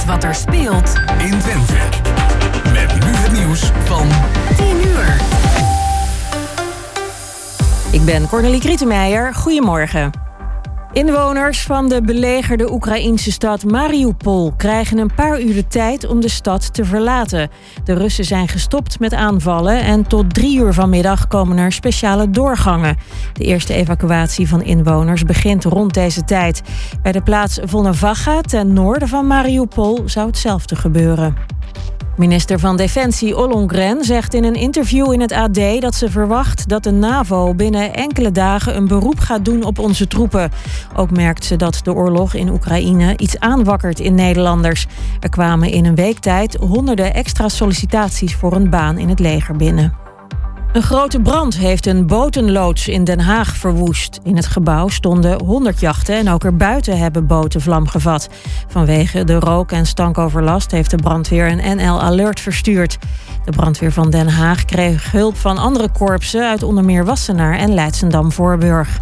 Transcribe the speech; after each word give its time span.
weet 0.00 0.08
wat 0.08 0.24
er 0.24 0.34
speelt 0.34 1.00
in 1.18 1.38
Twente. 1.38 1.74
Met 2.72 2.94
nu 2.94 3.12
het 3.16 3.32
nieuws 3.32 3.70
van 3.84 4.08
10 4.56 4.66
uur. 4.86 5.16
Ik 7.90 8.04
ben 8.04 8.28
Cornelie 8.28 8.60
Krietenmeijer. 8.60 9.34
Goedemorgen. 9.34 10.29
Inwoners 10.92 11.62
van 11.62 11.88
de 11.88 12.02
belegerde 12.02 12.72
Oekraïnse 12.72 13.32
stad 13.32 13.64
Mariupol 13.64 14.52
krijgen 14.56 14.98
een 14.98 15.14
paar 15.14 15.40
uur 15.40 15.54
de 15.54 15.66
tijd 15.66 16.06
om 16.06 16.20
de 16.20 16.28
stad 16.28 16.74
te 16.74 16.84
verlaten. 16.84 17.50
De 17.84 17.92
Russen 17.92 18.24
zijn 18.24 18.48
gestopt 18.48 18.98
met 18.98 19.14
aanvallen 19.14 19.82
en 19.82 20.06
tot 20.06 20.34
drie 20.34 20.58
uur 20.58 20.72
vanmiddag 20.72 21.26
komen 21.26 21.58
er 21.58 21.72
speciale 21.72 22.30
doorgangen. 22.30 22.96
De 23.32 23.44
eerste 23.44 23.74
evacuatie 23.74 24.48
van 24.48 24.62
inwoners 24.62 25.24
begint 25.24 25.64
rond 25.64 25.94
deze 25.94 26.24
tijd. 26.24 26.62
Bij 27.02 27.12
de 27.12 27.22
plaats 27.22 27.58
Volnovaga 27.62 28.40
ten 28.40 28.72
noorden 28.72 29.08
van 29.08 29.26
Mariupol 29.26 30.02
zou 30.04 30.26
hetzelfde 30.26 30.76
gebeuren. 30.76 31.34
Minister 32.20 32.58
van 32.58 32.76
Defensie 32.76 33.36
Ollongren 33.36 34.04
zegt 34.04 34.34
in 34.34 34.44
een 34.44 34.54
interview 34.54 35.12
in 35.12 35.20
het 35.20 35.32
AD 35.32 35.80
dat 35.80 35.94
ze 35.94 36.10
verwacht 36.10 36.68
dat 36.68 36.82
de 36.82 36.90
NAVO 36.90 37.54
binnen 37.54 37.94
enkele 37.94 38.32
dagen 38.32 38.76
een 38.76 38.88
beroep 38.88 39.18
gaat 39.18 39.44
doen 39.44 39.62
op 39.62 39.78
onze 39.78 40.06
troepen. 40.06 40.50
Ook 40.96 41.10
merkt 41.10 41.44
ze 41.44 41.56
dat 41.56 41.80
de 41.82 41.94
oorlog 41.94 42.34
in 42.34 42.48
Oekraïne 42.48 43.16
iets 43.16 43.38
aanwakkert 43.38 44.00
in 44.00 44.14
Nederlanders. 44.14 44.86
Er 45.20 45.28
kwamen 45.28 45.70
in 45.70 45.84
een 45.84 45.94
week 45.94 46.18
tijd 46.18 46.54
honderden 46.54 47.14
extra 47.14 47.48
sollicitaties 47.48 48.34
voor 48.34 48.52
een 48.52 48.70
baan 48.70 48.98
in 48.98 49.08
het 49.08 49.18
leger 49.18 49.56
binnen. 49.56 50.09
Een 50.72 50.82
grote 50.82 51.20
brand 51.20 51.56
heeft 51.56 51.86
een 51.86 52.06
botenloods 52.06 52.88
in 52.88 53.04
Den 53.04 53.20
Haag 53.20 53.56
verwoest. 53.56 54.20
In 54.22 54.36
het 54.36 54.46
gebouw 54.46 54.88
stonden 54.88 55.44
100 55.44 55.80
jachten 55.80 56.14
en 56.14 56.28
ook 56.28 56.44
erbuiten 56.44 56.98
hebben 56.98 57.26
boten 57.26 57.60
vlam 57.60 57.88
gevat. 57.88 58.28
Vanwege 58.68 59.24
de 59.24 59.38
rook- 59.38 59.72
en 59.72 59.86
stankoverlast 59.86 60.70
heeft 60.70 60.90
de 60.90 60.96
brandweer 60.96 61.50
een 61.50 61.76
NL 61.76 62.02
Alert 62.02 62.40
verstuurd. 62.40 62.98
De 63.44 63.50
brandweer 63.50 63.92
van 63.92 64.10
Den 64.10 64.28
Haag 64.28 64.64
kreeg 64.64 65.12
hulp 65.12 65.36
van 65.36 65.58
andere 65.58 65.88
korpsen 65.90 66.48
uit 66.48 66.62
onder 66.62 66.84
meer 66.84 67.04
Wassenaar 67.04 67.58
en 67.58 67.74
Leidsendam-Voorburg. 67.74 69.00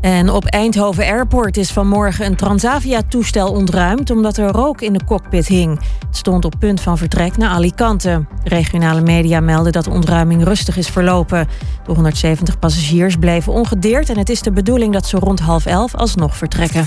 En 0.00 0.30
op 0.30 0.44
Eindhoven 0.44 1.04
Airport 1.04 1.56
is 1.56 1.70
vanmorgen 1.70 2.26
een 2.26 2.36
Transavia-toestel 2.36 3.52
ontruimd 3.52 4.10
omdat 4.10 4.36
er 4.36 4.50
rook 4.50 4.80
in 4.80 4.92
de 4.92 5.04
cockpit 5.04 5.46
hing. 5.46 5.80
Het 6.06 6.16
stond 6.16 6.44
op 6.44 6.54
punt 6.58 6.80
van 6.80 6.98
vertrek 6.98 7.36
naar 7.36 7.50
Alicante. 7.50 8.26
Regionale 8.44 9.00
media 9.00 9.40
melden 9.40 9.72
dat 9.72 9.84
de 9.84 9.90
ontruiming 9.90 10.44
rustig 10.44 10.76
is 10.76 10.88
verlopen. 10.88 11.48
De 11.86 11.92
170 11.92 12.58
passagiers 12.58 13.16
bleven 13.16 13.52
ongedeerd 13.52 14.10
en 14.10 14.18
het 14.18 14.28
is 14.28 14.42
de 14.42 14.52
bedoeling 14.52 14.92
dat 14.92 15.06
ze 15.06 15.18
rond 15.18 15.40
half 15.40 15.66
elf 15.66 15.94
alsnog 15.94 16.36
vertrekken. 16.36 16.86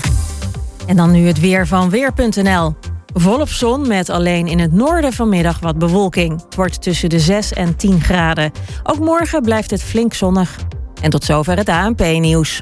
En 0.86 0.96
dan 0.96 1.10
nu 1.10 1.26
het 1.26 1.40
weer 1.40 1.66
van 1.66 1.90
Weer.nl. 1.90 2.74
Volop 3.14 3.48
zon 3.48 3.88
met 3.88 4.10
alleen 4.10 4.46
in 4.46 4.58
het 4.58 4.72
noorden 4.72 5.12
vanmiddag 5.12 5.60
wat 5.60 5.78
bewolking. 5.78 6.42
Het 6.44 6.54
wordt 6.54 6.82
tussen 6.82 7.08
de 7.08 7.18
6 7.18 7.52
en 7.52 7.76
10 7.76 8.00
graden. 8.00 8.52
Ook 8.82 8.98
morgen 8.98 9.42
blijft 9.42 9.70
het 9.70 9.82
flink 9.82 10.14
zonnig. 10.14 10.56
En 11.02 11.10
tot 11.10 11.24
zover 11.24 11.56
het 11.56 11.68
ANP-nieuws. 11.68 12.60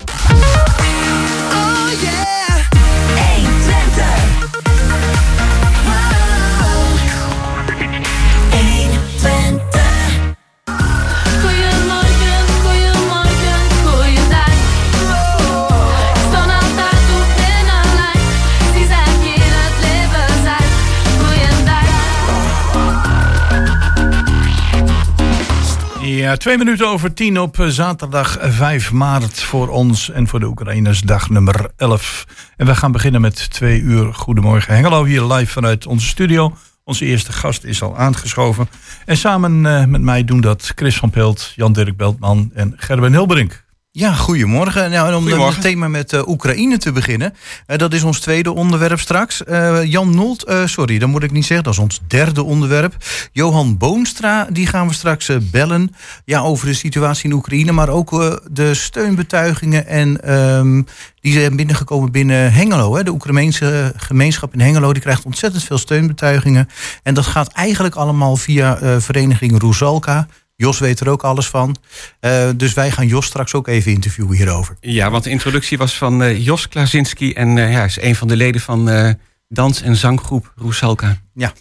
Twee 26.38 26.58
minuten 26.58 26.88
over 26.88 27.14
tien 27.14 27.40
op 27.40 27.64
zaterdag 27.68 28.38
5 28.40 28.92
maart 28.92 29.40
voor 29.40 29.68
ons 29.68 30.10
en 30.10 30.26
voor 30.26 30.40
de 30.40 30.46
Oekraïners 30.46 31.00
dag 31.00 31.30
nummer 31.30 31.70
11. 31.76 32.26
En 32.56 32.66
we 32.66 32.74
gaan 32.74 32.92
beginnen 32.92 33.20
met 33.20 33.50
twee 33.50 33.80
uur 33.80 34.14
Goedemorgen 34.14 34.74
Hengelo 34.74 35.04
hier 35.04 35.22
live 35.22 35.52
vanuit 35.52 35.86
onze 35.86 36.06
studio. 36.06 36.56
Onze 36.84 37.04
eerste 37.04 37.32
gast 37.32 37.64
is 37.64 37.82
al 37.82 37.96
aangeschoven. 37.96 38.68
En 39.04 39.16
samen 39.16 39.64
uh, 39.64 39.84
met 39.84 40.00
mij 40.00 40.24
doen 40.24 40.40
dat 40.40 40.72
Chris 40.74 40.96
van 40.96 41.10
Pelt, 41.10 41.52
Jan-Dirk 41.56 41.96
Beltman 41.96 42.50
en 42.54 42.74
Gerben 42.76 43.12
Hilberink. 43.12 43.64
Ja, 43.92 44.12
goedemorgen. 44.12 44.90
Nou, 44.90 45.08
en 45.08 45.14
om 45.14 45.22
goedemorgen. 45.22 45.54
het 45.54 45.62
thema 45.62 45.88
met 45.88 46.12
uh, 46.12 46.28
Oekraïne 46.28 46.78
te 46.78 46.92
beginnen. 46.92 47.34
Uh, 47.66 47.76
dat 47.76 47.92
is 47.92 48.02
ons 48.02 48.20
tweede 48.20 48.52
onderwerp 48.52 49.00
straks. 49.00 49.42
Uh, 49.48 49.84
Jan 49.84 50.14
Nolt, 50.14 50.52
sorry, 50.64 50.98
dat 50.98 51.08
moet 51.08 51.22
ik 51.22 51.30
niet 51.30 51.44
zeggen. 51.44 51.64
Dat 51.64 51.72
is 51.72 51.78
ons 51.78 52.00
derde 52.06 52.42
onderwerp. 52.42 52.96
Johan 53.32 53.76
Boonstra, 53.76 54.46
die 54.50 54.66
gaan 54.66 54.88
we 54.88 54.94
straks 54.94 55.30
bellen. 55.50 55.94
Ja, 56.24 56.40
over 56.40 56.66
de 56.66 56.74
situatie 56.74 57.30
in 57.30 57.36
Oekraïne. 57.36 57.72
Maar 57.72 57.88
ook 57.88 58.40
de 58.50 58.74
steunbetuigingen. 58.74 59.86
En 59.86 60.34
um, 60.34 60.86
die 61.20 61.32
zijn 61.32 61.56
binnengekomen 61.56 62.12
binnen 62.12 62.52
Hengelo. 62.52 62.96
Hè. 62.96 63.02
De 63.02 63.12
Oekraïnse 63.12 63.92
gemeenschap 63.96 64.52
in 64.52 64.60
Hengelo 64.60 64.92
die 64.92 65.02
krijgt 65.02 65.24
ontzettend 65.24 65.64
veel 65.64 65.78
steunbetuigingen. 65.78 66.68
En 67.02 67.14
dat 67.14 67.26
gaat 67.26 67.52
eigenlijk 67.52 67.94
allemaal 67.94 68.36
via 68.36 69.00
vereniging 69.00 69.60
Roesalka. 69.60 70.26
Jos 70.60 70.78
weet 70.78 71.00
er 71.00 71.08
ook 71.08 71.22
alles 71.22 71.46
van. 71.46 71.76
Uh, 72.20 72.48
dus 72.56 72.72
wij 72.72 72.90
gaan 72.90 73.06
Jos 73.06 73.26
straks 73.26 73.54
ook 73.54 73.68
even 73.68 73.92
interviewen 73.92 74.36
hierover. 74.36 74.76
Ja, 74.80 75.10
want 75.10 75.24
de 75.24 75.30
introductie 75.30 75.78
was 75.78 75.96
van 75.96 76.22
uh, 76.22 76.44
Jos 76.44 76.68
Klazinski. 76.68 77.32
En 77.32 77.56
uh, 77.56 77.72
ja, 77.72 77.84
is 77.84 78.00
een 78.00 78.16
van 78.16 78.28
de 78.28 78.36
leden 78.36 78.60
van 78.60 79.16
dans- 79.48 79.82
en 79.82 79.96
zanggroep 79.96 80.52
Roesalka. 80.56 81.20
Ja. 81.34 81.52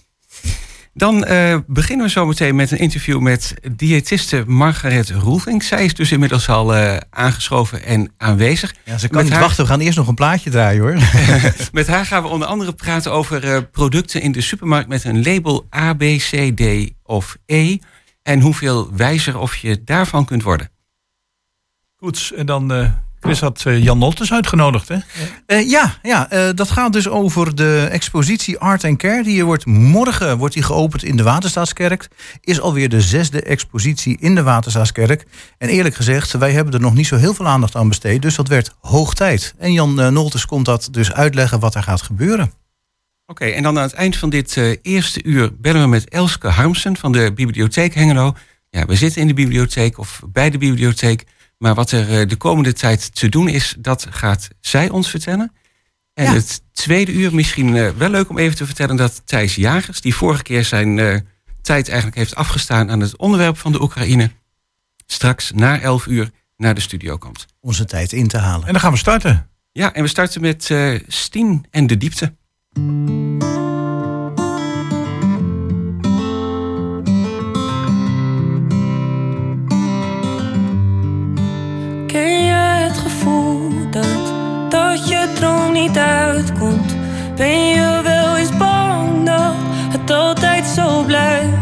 Dan 0.94 1.26
beginnen 1.68 2.06
we 2.06 2.12
zo 2.12 2.26
meteen 2.26 2.56
met 2.56 2.72
een 2.72 2.78
interview 2.78 3.20
met 3.20 3.54
diëtiste 3.72 4.44
Margaret 4.48 5.10
Roelvink. 5.10 5.64
Zij 5.64 5.86
is 5.86 5.94
dus 5.94 6.12
inmiddels 6.12 6.50
al 6.50 6.76
aangeschoven 7.10 7.84
en 7.84 8.12
aanwezig. 8.18 8.74
Ja, 8.86 8.98
ze 8.98 9.08
kan 9.08 9.16
met 9.16 9.26
niet 9.26 9.34
haar... 9.34 9.44
wachten. 9.44 9.64
We 9.64 9.70
gaan 9.70 9.80
eerst 9.80 9.98
nog 9.98 10.08
een 10.08 10.16
plaatje 10.16 10.50
draaien 10.50 10.81
hoor. 10.81 10.98
met 11.72 11.88
haar 11.88 12.06
gaan 12.06 12.24
we 12.24 12.30
onder 12.30 12.48
andere 12.48 12.74
praten 12.74 13.12
over 13.12 13.66
producten 13.66 14.22
in 14.22 14.31
de 14.31 14.42
supermarkt 14.42 14.90
met 14.90 15.04
een 15.04 15.24
label 15.24 15.68
A, 15.76 15.94
B, 15.94 16.00
C, 16.00 16.52
D 16.56 16.92
of 17.04 17.38
E 17.46 17.78
en 18.22 18.41
hoeveel 18.41 18.96
wijzer 18.96 19.38
of 19.38 19.56
je 19.56 19.84
daarvan 19.84 20.25
kunt 20.25 20.44
worden. 20.44 20.69
Goed, 21.96 22.31
en 22.35 22.46
dan 22.46 22.72
uh, 22.72 22.91
Chris 23.19 23.40
had 23.40 23.63
uh, 23.68 23.84
Jan 23.84 23.97
Noltes 23.97 24.31
uitgenodigd, 24.31 24.88
hè? 24.88 24.97
Uh, 25.47 25.69
ja, 25.69 25.97
ja 26.02 26.34
uh, 26.34 26.50
dat 26.56 26.72
gaat 26.72 26.94
dus 26.94 27.07
over 27.07 27.56
de 27.56 27.88
expositie 27.91 28.59
Art 28.59 28.84
and 28.84 28.97
Care. 28.97 29.24
Die 29.24 29.46
wordt 29.46 29.66
morgen 29.66 30.38
wordt 30.38 30.53
die 30.53 30.63
geopend 30.63 31.03
in 31.03 31.18
de 31.18 31.24
Waterstaatskerk. 31.24 32.07
Is 32.41 32.62
alweer 32.62 32.90
de 32.90 33.02
zesde 33.02 33.41
expositie 33.41 34.18
in 34.19 34.36
de 34.36 34.44
Waterstaatskerk. 34.44 35.25
En 35.57 35.69
eerlijk 35.69 35.96
gezegd, 35.96 36.31
wij 36.31 36.51
hebben 36.51 36.74
er 36.74 36.80
nog 36.80 36.94
niet 36.94 37.07
zo 37.07 37.16
heel 37.16 37.34
veel 37.34 37.47
aandacht 37.47 37.75
aan 37.75 37.88
besteed. 37.88 38.22
Dus 38.22 38.36
dat 38.36 38.47
werd 38.47 38.75
hoog 38.80 39.13
tijd. 39.13 39.53
En 39.57 39.74
Jan 39.74 40.13
Noltes 40.13 40.46
komt 40.46 40.66
dat 40.66 40.88
dus 40.91 41.13
uitleggen 41.13 41.59
wat 41.59 41.75
er 41.75 41.84
gaat 41.84 42.01
gebeuren. 42.01 42.51
Oké, 43.30 43.44
okay, 43.44 43.56
en 43.56 43.64
dan 43.64 43.78
aan 43.78 43.84
het 43.84 43.94
eind 43.94 44.18
van 44.18 44.30
dit 44.30 44.56
uh, 44.56 44.76
eerste 44.82 45.24
uur 45.24 45.56
bellen 45.56 45.82
we 45.82 45.88
met 45.88 46.10
Elske 46.10 46.48
Harmsen 46.48 46.98
van 46.98 47.12
de 47.12 47.34
Bibliotheek 47.34 47.94
Hengelo. 47.94 48.34
Ja, 48.70 48.86
we 48.86 48.96
zitten 48.96 49.22
in 49.22 49.28
de 49.28 49.34
bibliotheek 49.34 49.98
of 49.98 50.22
bij 50.28 50.50
de 50.50 50.58
bibliotheek. 50.58 51.24
Maar 51.58 51.76
wat 51.76 51.92
er 51.92 52.22
uh, 52.22 52.28
de 52.28 52.36
komende 52.36 52.74
tijd 52.74 53.16
te 53.16 53.30
doen 53.30 53.48
is, 53.48 53.76
dat 53.80 54.08
gaat 54.10 54.48
zij 54.60 54.90
ons 54.90 55.10
vertellen. 55.10 55.52
En 56.14 56.24
ja. 56.24 56.34
het 56.34 56.62
tweede 56.72 57.12
uur 57.12 57.36
misschien 57.36 57.76
uh, 57.76 57.90
wel 57.90 58.10
leuk 58.10 58.30
om 58.30 58.38
even 58.38 58.58
te 58.58 58.66
vertellen 58.66 58.96
dat 58.96 59.22
Thijs 59.26 59.56
Jagers, 59.56 60.02
die 60.02 60.16
vorige 60.16 60.44
keer 60.44 60.66
zijn 60.66 61.26
tijd 61.62 61.88
eigenlijk 61.88 62.18
heeft 62.18 62.36
afgestaan 62.36 62.92
aan 62.92 63.00
het 63.00 63.18
onderwerp 63.18 63.58
van 63.58 63.72
de 63.72 63.82
Oekraïne, 63.82 64.32
straks 65.06 65.52
na 65.52 65.82
11 65.82 66.06
uur 66.06 66.32
naar 66.58 66.76
de 66.76 66.82
studio 66.82 67.18
komt. 67.18 67.46
Onze 67.60 67.86
tijd 67.86 68.14
in 68.14 68.28
te 68.28 68.38
halen. 68.38 68.68
En 68.68 68.72
dan 68.72 68.82
gaan 68.82 68.92
we 68.92 68.98
starten. 68.98 69.50
Ja, 69.72 69.94
en 69.94 70.02
we 70.02 70.10
starten 70.10 70.42
met 70.42 70.74
Stien 71.08 71.66
en 71.72 71.88
de 71.88 71.98
diepte. 71.98 72.38
Ken 72.74 72.84
je 82.45 82.54
het 82.54 82.98
gevoel 82.98 83.71
dat, 83.92 84.33
dat 84.69 85.07
je 85.07 85.31
droom 85.36 85.71
niet 85.71 85.98
uitkomt? 85.98 86.95
Ben 87.36 87.68
je 87.68 88.00
wel 88.04 88.38
eens 88.38 88.57
bang 88.57 89.25
dat 89.25 89.54
het 89.89 90.12
altijd 90.12 90.65
zo 90.65 91.04
blijft? 91.04 91.57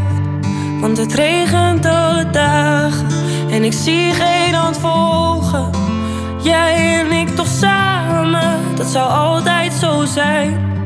Want 0.81 0.97
het 0.97 1.13
regent 1.13 1.85
alle 1.85 2.29
dagen 2.29 3.07
en 3.49 3.63
ik 3.63 3.73
zie 3.73 4.13
geen 4.13 4.53
hand 4.53 4.77
volgen. 4.77 5.69
Jij 6.43 6.99
en 6.99 7.11
ik 7.11 7.29
toch 7.29 7.47
samen, 7.47 8.75
dat 8.75 8.87
zou 8.87 9.11
altijd 9.11 9.73
zo 9.73 10.05
zijn. 10.05 10.76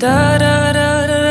Da 0.00 0.38
da 0.38 0.72
da 0.72 1.06
da 1.06 1.23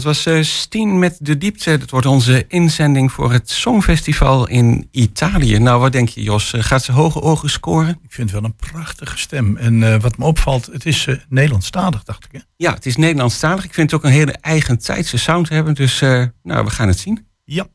dat 0.00 0.08
was 0.08 0.26
uh, 0.26 0.42
Stien 0.42 0.98
met 0.98 1.18
de 1.20 1.38
diepte. 1.38 1.78
Dat 1.78 1.90
wordt 1.90 2.06
onze 2.06 2.44
inzending 2.48 3.12
voor 3.12 3.32
het 3.32 3.50
Songfestival 3.50 4.48
in 4.48 4.88
Italië. 4.90 5.58
Nou, 5.58 5.80
wat 5.80 5.92
denk 5.92 6.08
je, 6.08 6.22
Jos? 6.22 6.52
Uh, 6.52 6.62
gaat 6.62 6.84
ze 6.84 6.92
hoge 6.92 7.22
ogen 7.22 7.50
scoren? 7.50 7.88
Ik 7.88 8.12
vind 8.12 8.30
het 8.30 8.40
wel 8.40 8.50
een 8.50 8.70
prachtige 8.70 9.18
stem. 9.18 9.56
En 9.56 9.74
uh, 9.74 9.96
wat 10.00 10.18
me 10.18 10.24
opvalt, 10.24 10.66
het 10.66 10.86
is 10.86 11.06
Nederlandstalig, 11.28 12.02
dacht 12.02 12.24
ik. 12.24 12.32
Hè? 12.32 12.38
Ja, 12.56 12.74
het 12.74 12.86
is 12.86 12.96
Nederlandstalig. 12.96 13.64
Ik 13.64 13.74
vind 13.74 13.90
het 13.90 14.00
ook 14.00 14.06
een 14.06 14.16
hele 14.16 14.36
eigen 14.40 14.78
tijdse 14.78 15.18
sound 15.18 15.48
hebben. 15.48 15.74
Dus 15.74 16.00
nou, 16.42 16.64
we 16.64 16.70
gaan 16.70 16.88
het 16.88 16.98
zien. 16.98 17.26
Ja, 17.44 17.66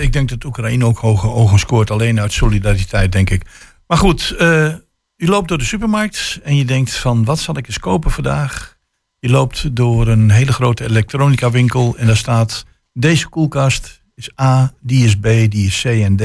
ik 0.00 0.12
denk 0.12 0.28
dat 0.28 0.44
Oekraïne 0.44 0.84
ook 0.84 0.98
hoge 0.98 1.26
ogen 1.26 1.58
scoort. 1.58 1.90
Alleen 1.90 2.20
uit 2.20 2.32
solidariteit, 2.32 3.12
denk 3.12 3.30
ik. 3.30 3.42
Maar 3.86 3.98
goed, 3.98 4.36
u 5.16 5.26
loopt 5.26 5.48
door 5.48 5.58
de 5.58 5.64
supermarkt 5.64 6.40
en 6.42 6.56
je 6.56 6.64
denkt 6.64 6.92
van, 6.94 7.24
wat 7.24 7.38
zal 7.38 7.56
ik 7.56 7.66
eens 7.66 7.78
kopen 7.78 8.10
vandaag? 8.10 8.78
Je 9.20 9.30
loopt 9.30 9.76
door 9.76 10.08
een 10.08 10.30
hele 10.30 10.52
grote 10.52 10.84
elektronica 10.84 11.50
winkel 11.50 11.96
en 11.96 12.06
daar 12.06 12.16
staat 12.16 12.64
deze 12.92 13.28
koelkast 13.28 14.02
is 14.14 14.30
A, 14.40 14.72
die 14.80 15.04
is 15.04 15.16
B, 15.16 15.22
die 15.22 15.66
is 15.66 15.80
C 15.80 15.84
en 15.84 16.16
D. 16.16 16.22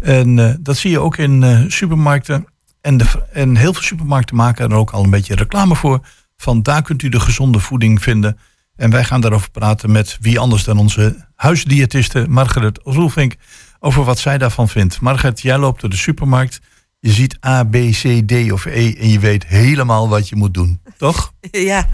En 0.00 0.36
uh, 0.36 0.54
dat 0.60 0.76
zie 0.76 0.90
je 0.90 0.98
ook 0.98 1.16
in 1.16 1.42
uh, 1.42 1.60
supermarkten. 1.68 2.46
En, 2.80 2.96
de, 2.96 3.26
en 3.32 3.56
heel 3.56 3.72
veel 3.72 3.82
supermarkten 3.82 4.36
maken 4.36 4.70
er 4.70 4.76
ook 4.76 4.90
al 4.90 5.04
een 5.04 5.10
beetje 5.10 5.34
reclame 5.34 5.76
voor. 5.76 6.06
Van 6.36 6.62
daar 6.62 6.82
kunt 6.82 7.02
u 7.02 7.08
de 7.08 7.20
gezonde 7.20 7.58
voeding 7.58 8.02
vinden. 8.02 8.38
En 8.76 8.90
wij 8.90 9.04
gaan 9.04 9.20
daarover 9.20 9.50
praten 9.50 9.92
met 9.92 10.18
wie 10.20 10.38
anders 10.38 10.64
dan 10.64 10.78
onze 10.78 11.26
huisdiëtiste 11.34 12.26
Margaret 12.28 12.80
Roelvink. 12.82 13.34
Over 13.80 14.04
wat 14.04 14.18
zij 14.18 14.38
daarvan 14.38 14.68
vindt. 14.68 15.00
Margaret, 15.00 15.40
jij 15.40 15.58
loopt 15.58 15.80
door 15.80 15.90
de 15.90 15.96
supermarkt. 15.96 16.60
Je 17.04 17.12
ziet 17.12 17.36
A, 17.46 17.64
B, 17.64 17.72
C, 17.72 18.22
D 18.26 18.52
of 18.52 18.64
E 18.64 18.94
en 18.98 19.08
je 19.08 19.18
weet 19.18 19.46
helemaal 19.46 20.08
wat 20.08 20.28
je 20.28 20.36
moet 20.36 20.54
doen, 20.54 20.80
toch? 20.96 21.32
Ja, 21.50 21.88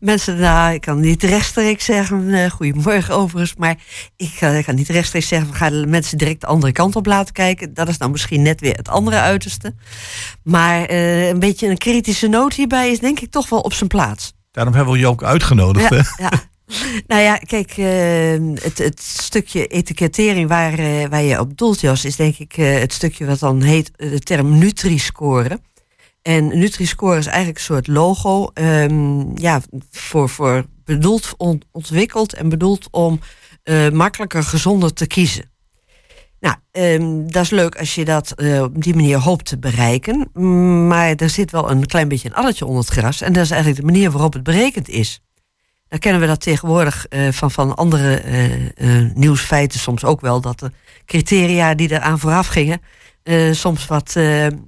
mensen, 0.00 0.38
nou, 0.38 0.74
ik 0.74 0.80
kan 0.80 1.00
niet 1.00 1.22
rechtstreeks 1.22 1.84
zeggen, 1.84 2.28
uh, 2.28 2.50
goedemorgen 2.50 3.14
overigens, 3.14 3.54
maar 3.58 3.76
ik, 4.16 4.40
uh, 4.40 4.58
ik 4.58 4.64
kan 4.64 4.74
niet 4.74 4.88
rechtstreeks 4.88 5.28
zeggen, 5.28 5.50
we 5.50 5.56
gaan 5.56 5.90
mensen 5.90 6.18
direct 6.18 6.40
de 6.40 6.46
andere 6.46 6.72
kant 6.72 6.96
op 6.96 7.06
laten 7.06 7.34
kijken. 7.34 7.74
Dat 7.74 7.88
is 7.88 7.96
nou 7.96 8.10
misschien 8.10 8.42
net 8.42 8.60
weer 8.60 8.74
het 8.74 8.88
andere 8.88 9.16
uiterste. 9.16 9.74
Maar 10.42 10.90
uh, 10.90 11.28
een 11.28 11.38
beetje 11.38 11.68
een 11.68 11.78
kritische 11.78 12.28
noot 12.28 12.54
hierbij 12.54 12.90
is 12.90 12.98
denk 12.98 13.20
ik 13.20 13.30
toch 13.30 13.48
wel 13.48 13.60
op 13.60 13.72
zijn 13.72 13.88
plaats. 13.88 14.32
Daarom 14.50 14.74
hebben 14.74 14.92
we 14.92 14.98
je 14.98 15.06
ook 15.06 15.22
uitgenodigd, 15.22 15.88
ja, 15.88 15.96
hè? 15.96 16.22
Ja. 16.22 16.32
Nou 17.06 17.22
ja, 17.22 17.36
kijk, 17.36 17.76
uh, 17.76 18.54
het, 18.62 18.78
het, 18.78 19.02
stukje 19.02 19.66
etikettering 19.66 20.48
waar, 20.48 20.78
uh, 20.78 21.06
waar 21.06 21.22
je 21.22 21.40
op 21.40 21.58
doelt, 21.58 21.80
Jos, 21.80 22.04
is 22.04 22.16
denk 22.16 22.38
ik 22.38 22.56
uh, 22.56 22.78
het 22.78 22.92
stukje 22.92 23.26
wat 23.26 23.38
dan 23.38 23.62
heet 23.62 23.90
de 23.96 24.18
term 24.18 24.58
Nutri-score. 24.58 25.60
En 26.22 26.58
Nutri-score 26.58 27.18
is 27.18 27.26
eigenlijk 27.26 27.58
een 27.58 27.64
soort 27.64 27.86
logo, 27.86 28.50
um, 28.54 29.38
ja, 29.38 29.60
voor, 29.90 30.28
voor 30.28 30.64
bedoeld 30.84 31.34
on, 31.36 31.62
ontwikkeld 31.70 32.34
en 32.34 32.48
bedoeld 32.48 32.88
om 32.90 33.20
makkelijker, 33.92 34.42
gezonder 34.42 34.92
te 34.92 35.06
kiezen. 35.06 35.50
Nou, 36.40 36.56
um, 36.72 37.32
dat 37.32 37.42
is 37.42 37.50
leuk 37.50 37.78
als 37.78 37.94
je 37.94 38.04
dat 38.04 38.34
op 38.62 38.82
die 38.82 38.94
manier 38.94 39.18
hoopt 39.18 39.44
te 39.44 39.58
bereiken. 39.58 40.28
Maar 40.86 41.14
er 41.14 41.30
zit 41.30 41.50
wel 41.50 41.70
een 41.70 41.86
klein 41.86 42.08
beetje 42.08 42.28
een 42.28 42.34
alletje 42.34 42.66
onder 42.66 42.84
het 42.84 42.92
gras. 42.92 43.20
En 43.20 43.32
dat 43.32 43.44
is 43.44 43.50
eigenlijk 43.50 43.80
de 43.80 43.92
manier 43.92 44.10
waarop 44.10 44.32
het 44.32 44.42
berekend 44.42 44.88
is. 44.88 45.20
Dan 45.92 46.00
kennen 46.00 46.20
we 46.20 46.26
dat 46.26 46.40
tegenwoordig 46.40 47.06
uh, 47.10 47.32
van, 47.32 47.50
van 47.50 47.74
andere 47.74 48.24
uh, 48.24 49.04
uh, 49.04 49.10
nieuwsfeiten 49.14 49.80
soms 49.80 50.04
ook 50.04 50.20
wel. 50.20 50.40
Dat 50.40 50.58
de 50.58 50.70
criteria 51.06 51.74
die 51.74 51.90
eraan 51.90 52.18
vooraf 52.18 52.46
gingen, 52.46 52.80
soms 53.50 53.86
wat 53.86 54.16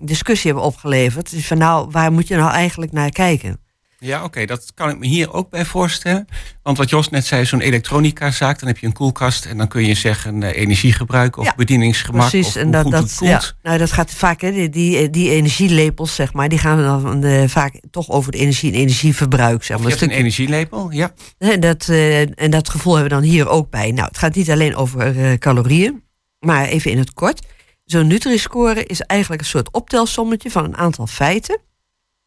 discussie 0.02 0.50
hebben 0.50 0.68
opgeleverd. 0.68 1.30
Dus 1.30 1.46
van 1.46 1.58
nou, 1.58 1.88
waar 1.90 2.12
moet 2.12 2.28
je 2.28 2.36
nou 2.36 2.50
eigenlijk 2.50 2.92
naar 2.92 3.10
kijken? 3.10 3.63
Ja, 4.04 4.16
oké, 4.16 4.26
okay, 4.26 4.46
dat 4.46 4.72
kan 4.74 4.90
ik 4.90 4.98
me 4.98 5.06
hier 5.06 5.32
ook 5.32 5.50
bij 5.50 5.64
voorstellen. 5.64 6.26
Want 6.62 6.78
wat 6.78 6.90
Jos 6.90 7.08
net 7.08 7.26
zei, 7.26 7.44
zo'n 7.44 7.60
elektronica-zaak, 7.60 8.58
dan 8.58 8.68
heb 8.68 8.78
je 8.78 8.86
een 8.86 8.92
koelkast 8.92 9.44
en 9.44 9.56
dan 9.56 9.68
kun 9.68 9.86
je 9.86 9.94
zeggen 9.94 10.42
uh, 10.42 10.56
energiegebruik 10.56 11.36
of 11.36 11.44
ja, 11.44 11.54
bedieningsgemak 11.56 12.28
precies, 12.28 12.46
of 12.46 12.56
en 12.56 12.70
dat, 12.70 12.90
dat. 12.90 13.16
Ja, 13.20 13.42
nou, 13.62 13.78
dat 13.78 13.92
gaat 13.92 14.10
vaak, 14.10 14.40
hè, 14.40 14.52
die, 14.52 14.68
die, 14.68 15.10
die 15.10 15.30
energielepels, 15.30 16.14
zeg 16.14 16.32
maar, 16.32 16.48
die 16.48 16.58
gaan 16.58 16.82
dan 16.82 17.24
uh, 17.24 17.48
vaak 17.48 17.80
toch 17.90 18.10
over 18.10 18.32
de 18.32 18.38
energie 18.38 18.72
en 18.72 18.78
energieverbruik. 18.78 19.64
Zeg 19.64 19.76
maar. 19.76 19.86
Je 19.86 19.92
hebt 19.92 20.10
een 20.10 20.18
energielepel, 20.18 20.90
ja. 20.90 21.12
En 21.38 21.60
dat, 21.60 21.88
uh, 21.90 22.40
en 22.40 22.50
dat 22.50 22.68
gevoel 22.68 22.96
hebben 22.96 23.16
we 23.16 23.22
dan 23.22 23.32
hier 23.32 23.48
ook 23.48 23.70
bij. 23.70 23.90
Nou, 23.90 24.08
het 24.08 24.18
gaat 24.18 24.34
niet 24.34 24.50
alleen 24.50 24.76
over 24.76 25.38
calorieën, 25.38 26.02
maar 26.38 26.64
even 26.64 26.90
in 26.90 26.98
het 26.98 27.12
kort. 27.12 27.46
Zo'n 27.84 28.06
Nutri-score 28.06 28.84
is 28.84 29.00
eigenlijk 29.00 29.40
een 29.40 29.48
soort 29.48 29.72
optelsommetje 29.72 30.50
van 30.50 30.64
een 30.64 30.76
aantal 30.76 31.06
feiten. 31.06 31.60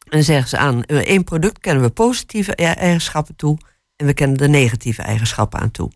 En 0.09 0.23
zeggen 0.23 0.49
ze 0.49 0.57
aan 0.57 0.83
één 0.83 1.23
product 1.23 1.59
kennen 1.59 1.83
we 1.83 1.89
positieve 1.89 2.51
e-, 2.55 2.65
eigenschappen 2.65 3.35
toe 3.35 3.57
en 3.95 4.05
we 4.05 4.13
kennen 4.13 4.37
de 4.37 4.47
negatieve 4.47 5.01
eigenschappen 5.01 5.59
aan 5.59 5.71
toe. 5.71 5.91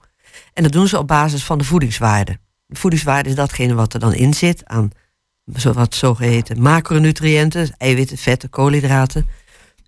En 0.54 0.64
dat 0.64 0.72
doen 0.72 0.88
ze 0.88 0.98
op 0.98 1.08
basis 1.08 1.44
van 1.44 1.58
de 1.58 1.64
voedingswaarde. 1.64 2.40
De 2.66 2.80
voedingswaarde 2.80 3.30
is 3.30 3.36
datgene 3.36 3.74
wat 3.74 3.94
er 3.94 4.00
dan 4.00 4.14
in 4.14 4.34
zit 4.34 4.66
aan 4.66 4.92
wat 5.74 5.96
zogeheten 5.96 6.62
macronutriënten, 6.62 7.70
eiwitten, 7.78 8.18
vetten, 8.18 8.50
koolhydraten. 8.50 9.28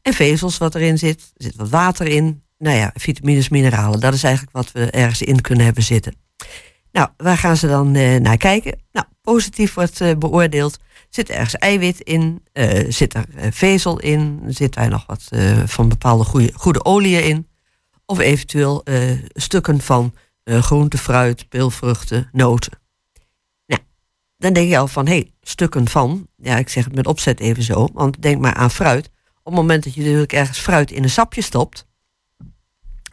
En 0.02 0.14
vezels 0.14 0.58
wat 0.58 0.76
erin 0.76 0.98
zit. 0.98 1.32
Er 1.38 1.44
zit 1.44 1.56
wat 1.56 1.70
water 1.70 2.08
in. 2.08 2.44
Nou 2.58 2.78
ja, 2.78 2.92
vitamines, 2.96 3.50
mineralen. 3.50 4.00
Dat 4.00 4.14
is 4.14 4.24
eigenlijk 4.24 4.56
wat 4.56 4.72
we 4.72 4.92
ergens 4.92 5.22
in 5.22 5.42
kunnen 5.42 5.66
hebben 5.66 5.84
zitten. 5.84 6.16
Nou, 6.92 7.10
waar 7.18 7.38
gaan 7.38 7.58
ze 7.58 7.68
dan 7.68 7.96
uh, 7.96 8.20
naar 8.20 8.38
kijken? 8.38 8.80
Nou, 8.92 9.06
positief 9.22 9.74
wordt 9.74 10.02
uh, 10.02 10.16
beoordeeld. 10.18 10.80
Zit 11.14 11.30
er 11.30 11.36
ergens 11.36 11.56
eiwit 11.56 12.00
in? 12.00 12.44
Uh, 12.54 12.92
zit 12.92 13.14
er 13.14 13.26
vezel 13.52 14.00
in? 14.00 14.44
Zit 14.48 14.74
daar 14.74 14.90
nog 14.90 15.06
wat 15.06 15.30
van 15.66 15.90
bepaalde 15.90 16.24
goede, 16.24 16.52
goede 16.54 16.86
oliën 16.86 17.24
in? 17.24 17.48
Of 18.06 18.20
eventueel 18.20 18.84
stukken 19.34 19.82
van 19.82 20.14
groente, 20.46 20.98
fruit, 20.98 21.50
peelvruchten, 21.50 22.30
noten. 22.32 22.80
Nou, 23.66 23.82
dan 24.38 24.54
denk 24.54 24.70
je 24.70 24.78
al 24.78 24.88
van, 24.88 25.06
hé, 25.06 25.14
hey, 25.14 25.32
stukken 25.42 25.88
van. 25.88 26.28
Ja, 26.38 26.58
ik 26.58 26.70
zeg 26.70 26.84
het 26.84 26.96
met 26.96 27.08
opzet 27.08 27.40
even 27.40 27.64
zo. 27.64 27.88
Want 27.94 28.22
denk 28.22 28.42
maar 28.42 28.54
aan 28.54 28.72
fruit. 28.72 29.06
Op 29.38 29.46
het 29.52 29.54
moment 29.54 29.84
dat 29.84 29.94
je 29.94 30.02
natuurlijk 30.02 30.34
ergens 30.34 30.60
fruit 30.60 30.92
in 30.92 31.04
een 31.04 31.10
sapje 31.10 31.42
stopt... 31.42 31.88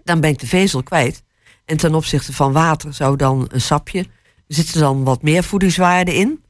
dan 0.05 0.21
ben 0.21 0.31
ik 0.31 0.39
de 0.39 0.47
vezel 0.47 0.83
kwijt. 0.83 1.23
En 1.65 1.77
ten 1.77 1.95
opzichte 1.95 2.33
van 2.33 2.53
water 2.53 2.95
zou 2.95 3.17
dan 3.17 3.47
een 3.51 3.61
sapje, 3.61 4.07
zit 4.47 4.75
er 4.75 4.81
dan 4.81 5.05
wat 5.05 5.23
meer 5.23 5.45
voedingswaarde 5.45 6.15
in? 6.15 6.45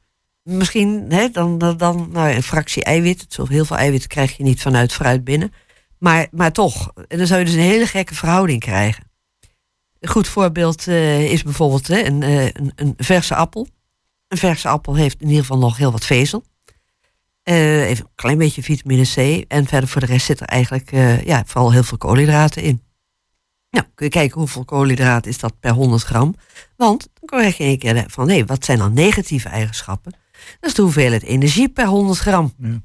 Misschien 0.51 1.05
hè, 1.09 1.29
dan, 1.29 1.57
dan, 1.57 2.09
nou, 2.11 2.29
een 2.29 2.43
fractie 2.43 2.83
eiwit. 2.83 3.37
Heel 3.47 3.65
veel 3.65 3.77
eiwit 3.77 4.07
krijg 4.07 4.37
je 4.37 4.43
niet 4.43 4.61
vanuit 4.61 4.93
fruit 4.93 5.23
binnen. 5.23 5.53
Maar, 5.97 6.27
maar 6.31 6.51
toch, 6.51 6.91
en 7.07 7.17
dan 7.17 7.27
zou 7.27 7.39
je 7.39 7.45
dus 7.45 7.53
een 7.53 7.61
hele 7.61 7.85
gekke 7.85 8.15
verhouding 8.15 8.59
krijgen. 8.59 9.03
Een 9.99 10.09
goed 10.09 10.27
voorbeeld 10.27 10.87
uh, 10.87 11.31
is 11.31 11.43
bijvoorbeeld 11.43 11.87
hè, 11.87 12.05
een, 12.05 12.21
uh, 12.21 12.43
een, 12.43 12.71
een, 12.75 12.93
verse 12.97 13.35
appel. 13.35 13.67
Een 14.27 14.37
verse 14.37 14.67
appel 14.67 14.95
heeft 14.95 15.21
in 15.21 15.27
ieder 15.27 15.41
geval 15.41 15.57
nog 15.57 15.77
heel 15.77 15.91
wat 15.91 16.05
vezel. 16.05 16.43
Uh, 17.43 17.89
even 17.89 18.05
een 18.05 18.11
klein 18.15 18.37
beetje 18.37 18.63
vitamine 18.63 19.03
C. 19.03 19.45
En 19.47 19.67
verder 19.67 19.89
voor 19.89 20.01
de 20.01 20.07
rest 20.07 20.25
zit 20.25 20.39
er 20.39 20.47
eigenlijk 20.47 20.91
ja, 21.25 21.43
vooral 21.45 21.71
heel 21.71 21.83
veel 21.83 21.97
koolhydraten 21.97 22.61
in. 22.61 22.81
Nou, 23.69 23.85
kun 23.95 24.05
je 24.05 24.11
kijken 24.11 24.39
hoeveel 24.39 24.65
koolhydraten 24.65 25.31
is 25.31 25.39
dat 25.39 25.59
per 25.59 25.71
100 25.71 26.03
gram. 26.03 26.35
Want 26.77 27.09
dan 27.13 27.39
krijg 27.39 27.57
je 27.57 27.63
een 27.63 27.77
keer 27.77 28.03
van, 28.07 28.29
hé, 28.29 28.45
wat 28.45 28.65
zijn 28.65 28.77
dan 28.77 28.93
negatieve 28.93 29.49
eigenschappen? 29.49 30.13
Dat 30.59 30.69
is 30.69 30.75
de 30.75 30.81
hoeveelheid 30.81 31.23
energie 31.23 31.69
per 31.69 31.85
100 31.85 32.19
gram. 32.19 32.53
Ja. 32.57 32.81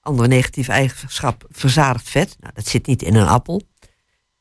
Andere 0.00 0.28
negatieve 0.28 0.72
eigenschap, 0.72 1.46
verzadigd 1.50 2.08
vet. 2.08 2.36
Nou, 2.40 2.52
dat 2.54 2.66
zit 2.66 2.86
niet 2.86 3.02
in 3.02 3.14
een 3.14 3.26
appel. 3.26 3.62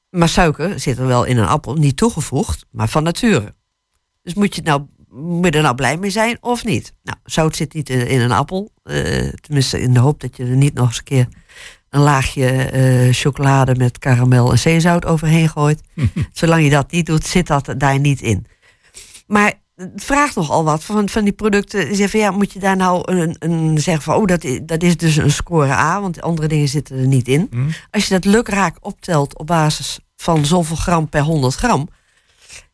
Maar 0.09 0.29
suiker 0.29 0.79
zit 0.79 0.97
er 0.97 1.07
wel 1.07 1.23
in 1.23 1.37
een 1.37 1.47
appel, 1.47 1.73
niet 1.73 1.97
toegevoegd, 1.97 2.65
maar 2.71 2.89
van 2.89 3.03
nature. 3.03 3.55
Dus 4.21 4.33
moet 4.33 4.55
je, 4.55 4.61
nou, 4.61 4.85
moet 5.09 5.45
je 5.45 5.51
er 5.51 5.61
nou 5.61 5.75
blij 5.75 5.97
mee 5.97 6.09
zijn 6.09 6.37
of 6.41 6.63
niet? 6.63 6.93
Nou, 7.03 7.17
zout 7.23 7.55
zit 7.55 7.73
niet 7.73 7.89
in, 7.89 8.07
in 8.07 8.21
een 8.21 8.31
appel. 8.31 8.71
Uh, 8.83 9.29
tenminste, 9.29 9.81
in 9.81 9.93
de 9.93 9.99
hoop 9.99 10.19
dat 10.19 10.37
je 10.37 10.43
er 10.43 10.55
niet 10.55 10.73
nog 10.73 10.87
eens 10.87 10.97
een 10.97 11.03
keer 11.03 11.27
een 11.89 12.01
laagje 12.01 12.71
uh, 12.73 13.13
chocolade 13.13 13.75
met 13.75 13.99
karamel 13.99 14.51
en 14.51 14.59
zeezout 14.59 15.05
overheen 15.05 15.49
gooit. 15.49 15.81
Zolang 16.33 16.63
je 16.63 16.69
dat 16.69 16.91
niet 16.91 17.05
doet, 17.05 17.25
zit 17.25 17.47
dat 17.47 17.73
daar 17.77 17.99
niet 17.99 18.21
in. 18.21 18.45
Maar 19.27 19.53
het 19.75 20.03
vraagt 20.03 20.35
nogal 20.35 20.63
wat 20.63 20.83
van, 20.83 21.09
van 21.09 21.23
die 21.23 21.33
producten. 21.33 21.95
Zeg 21.95 22.09
van, 22.09 22.19
ja, 22.19 22.31
moet 22.31 22.53
je 22.53 22.59
daar 22.59 22.75
nou 22.75 23.11
een, 23.11 23.35
een 23.39 23.79
zeggen 23.79 24.03
van, 24.03 24.15
oh, 24.15 24.25
dat, 24.25 24.45
dat 24.63 24.83
is 24.83 24.97
dus 24.97 25.15
een 25.15 25.31
score 25.31 25.71
A, 25.71 26.01
want 26.01 26.21
andere 26.21 26.47
dingen 26.47 26.67
zitten 26.67 26.97
er 26.97 27.07
niet 27.07 27.27
in. 27.27 27.47
Mm. 27.49 27.69
Als 27.91 28.07
je 28.07 28.13
dat 28.13 28.25
lukraak 28.25 28.77
optelt 28.79 29.37
op 29.37 29.47
basis 29.47 29.99
van 30.15 30.45
zoveel 30.45 30.75
gram 30.75 31.09
per 31.09 31.21
100 31.21 31.55
gram, 31.55 31.89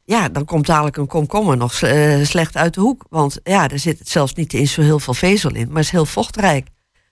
ja, 0.03 0.29
dan 0.29 0.45
komt 0.45 0.65
dadelijk 0.65 0.97
een 0.97 1.07
komkommer 1.07 1.57
nog 1.57 1.81
uh, 1.81 2.25
slecht 2.25 2.55
uit 2.55 2.73
de 2.73 2.81
hoek. 2.81 3.05
Want 3.09 3.39
ja, 3.43 3.69
er 3.69 3.79
zit 3.79 3.99
zelfs 4.03 4.33
niet 4.33 4.53
eens 4.53 4.71
zo 4.71 4.81
heel 4.81 4.99
veel 4.99 5.13
vezel 5.13 5.53
in, 5.53 5.67
maar 5.67 5.75
het 5.75 5.85
is 5.85 5.91
heel 5.91 6.05
vochtrijk. 6.05 6.67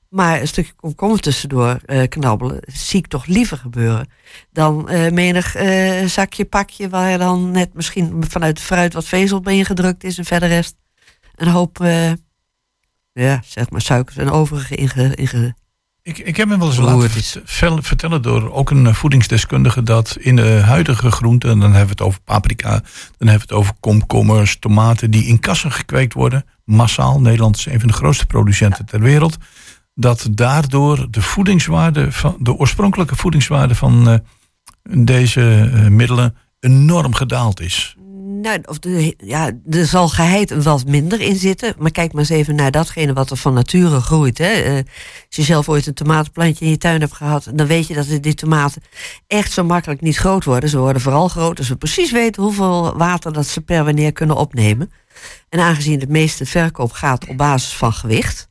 Maar 0.10 0.42
een 0.42 0.48
stukje 0.48 0.74
komkommer 0.74 1.20
tussendoor 1.20 1.80
uh, 1.86 2.08
knabbelen, 2.08 2.60
zie 2.66 3.00
ik 3.00 3.08
toch 3.08 3.26
liever 3.26 3.58
gebeuren. 3.58 4.10
Dan 4.52 4.92
uh, 4.92 5.12
menig 5.12 5.58
uh, 5.58 6.06
zakje, 6.06 6.46
pakje, 6.46 6.90
waar 6.90 7.18
dan 7.18 7.52
net 7.52 7.74
misschien 7.74 8.24
vanuit 8.28 8.58
de 8.58 8.64
fruit 8.64 8.94
wat 8.94 9.06
vezel 9.06 9.42
bij 9.42 9.64
gedrukt 9.64 10.04
is. 10.04 10.18
En 10.18 10.26
verder 10.26 10.50
rest 10.50 10.76
een 11.36 11.48
hoop, 11.48 11.78
ja, 13.14 13.42
zeg 13.46 13.70
maar 13.70 13.82
suikers 13.82 14.18
en 14.18 14.30
overige 14.30 14.76
inge, 14.76 15.16
inge, 15.16 15.56
Ik, 16.02 16.18
ik 16.18 16.38
heb 16.38 16.48
me 16.48 16.58
wel 16.58 16.68
eens 16.68 16.78
laten 16.78 17.84
vertellen 17.84 18.22
door 18.22 18.52
ook 18.52 18.70
een 18.70 18.88
eh, 18.88 18.94
voedingsdeskundige 18.94 19.84
dat 19.84 20.18
in 20.20 20.36
de 20.36 20.62
huidige 20.66 21.12
groenten, 21.12 21.60
dan 21.60 21.74
hebben 21.74 21.84
we 21.84 21.90
het 21.90 22.02
over 22.02 22.22
paprika, 22.22 22.70
dan 23.18 23.28
hebben 23.28 23.48
we 23.48 23.54
het 23.54 23.64
over 23.64 23.74
komkommers, 23.80 24.60
tomaten 24.60 25.12
die 25.12 25.26
in 25.26 25.40
kassen 25.40 25.72
gekweekt 25.72 26.14
worden, 26.14 26.46
massaal. 26.64 27.22
Nederland 27.22 27.58
is 27.58 27.66
een 27.66 27.80
van 27.80 27.88
de 27.88 27.94
grootste 27.94 28.26
producenten 28.26 28.86
ter 28.86 29.00
wereld. 29.00 29.38
Dat 30.00 30.28
daardoor 30.32 31.08
de 31.12 31.22
voedingswaarde 31.22 32.12
van 32.12 32.36
de 32.40 32.54
oorspronkelijke 32.54 33.16
voedingswaarde 33.16 33.76
van 33.76 34.10
eh, 34.10 34.18
deze 35.06 35.72
eh, 35.74 35.88
middelen 35.88 36.36
enorm 36.60 37.14
gedaald 37.14 37.60
is. 37.60 37.96
Nou, 38.42 38.60
of 38.66 38.80
de, 38.80 39.16
ja, 39.18 39.52
er 39.70 39.86
zal 39.86 40.10
geheid 40.10 40.64
wat 40.64 40.86
minder 40.86 41.22
in 41.22 41.36
zitten. 41.36 41.76
Maar 41.78 41.92
kijk 41.92 42.12
maar 42.12 42.22
eens 42.22 42.30
even 42.30 42.56
naar 42.56 42.72
datgene 42.72 43.14
wat 43.14 43.30
er 43.30 43.38
van 43.38 43.54
nature 43.54 44.00
groeit. 44.00 44.38
Hè. 44.38 44.52
Eh, 44.52 44.76
als 44.76 45.36
je 45.36 45.44
zelf 45.44 45.70
ooit 45.70 45.88
een 45.88 45.94
tomatenplantje 45.94 46.66
in 46.66 46.72
je 46.72 46.78
tuin 46.78 47.02
hebt 47.02 47.14
gehad... 47.14 47.52
dan 47.54 47.68
weet 47.68 47.88
je 47.88 47.94
dat 47.94 48.08
die 48.22 48.34
tomaten 48.34 48.82
echt 49.28 49.52
zo 49.52 49.64
makkelijk 49.64 50.02
niet 50.02 50.18
groot 50.18 50.44
worden. 50.44 50.70
Ze 50.70 50.78
worden 50.78 51.02
vooral 51.02 51.28
groot 51.28 51.58
als 51.58 51.70
we 51.70 51.76
precies 51.76 52.12
weten 52.12 52.44
hoeveel 52.44 52.98
water 52.98 53.34
dat 53.34 53.48
ze 53.48 53.62
per 53.62 53.84
wanneer 53.84 54.12
kunnen 54.12 54.36
opnemen. 54.36 54.92
En 55.50 55.60
aangezien 55.60 56.00
de 56.00 56.08
meeste 56.08 56.46
verkoop 56.46 56.92
gaat 56.92 57.28
op 57.28 57.38
basis 57.38 57.74
van 57.74 57.94
gewicht... 57.94 58.49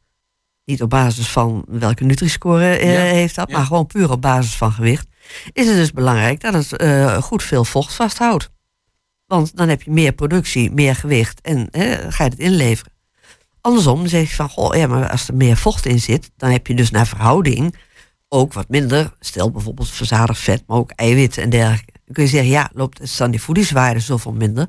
niet 0.68 0.82
op 0.82 0.90
basis 0.90 1.28
van 1.28 1.64
welke 1.68 2.04
Nutri-score 2.04 2.76
eh, 2.76 2.92
Ja, 2.92 3.00
heeft 3.00 3.34
dat... 3.34 3.50
ja. 3.50 3.56
maar 3.56 3.66
gewoon 3.66 3.86
puur 3.86 4.10
op 4.10 4.20
basis 4.20 4.56
van 4.56 4.72
gewicht... 4.72 5.06
is 5.52 5.66
het 5.66 5.76
dus 5.76 5.92
belangrijk 5.92 6.40
dat 6.40 6.54
het 6.54 6.76
eh, 6.76 7.22
goed 7.22 7.42
veel 7.42 7.64
vocht 7.64 7.94
vasthoudt. 7.94 8.50
Want 9.26 9.56
dan 9.56 9.68
heb 9.68 9.82
je 9.82 9.90
meer 9.90 10.12
productie, 10.12 10.70
meer 10.70 10.94
gewicht 10.94 11.40
en 11.40 11.68
ga 12.08 12.24
je 12.24 12.30
het 12.30 12.38
inleveren. 12.38 12.92
Andersom 13.60 13.98
dan 13.98 14.08
zeg 14.08 14.28
je 14.28 14.34
van, 14.34 14.48
goh, 14.48 14.76
ja, 14.76 14.86
maar 14.86 15.10
als 15.10 15.28
er 15.28 15.34
meer 15.34 15.56
vocht 15.56 15.86
in 15.86 16.00
zit, 16.00 16.30
dan 16.36 16.50
heb 16.50 16.66
je 16.66 16.74
dus 16.74 16.90
naar 16.90 17.06
verhouding 17.06 17.74
ook 18.28 18.52
wat 18.52 18.68
minder. 18.68 19.14
Stel 19.20 19.50
bijvoorbeeld 19.50 19.90
verzadigd 19.90 20.40
vet, 20.40 20.62
maar 20.66 20.76
ook 20.76 20.90
eiwitten 20.90 21.42
en 21.42 21.50
dergelijke. 21.50 21.92
Dan 22.04 22.14
kun 22.14 22.22
je 22.22 22.28
zeggen, 22.28 22.50
ja, 22.50 22.70
loopt 22.72 23.18
dan 23.18 23.30
die 23.30 23.42
voedingswaarde 23.42 24.00
zoveel 24.00 24.32
minder? 24.32 24.68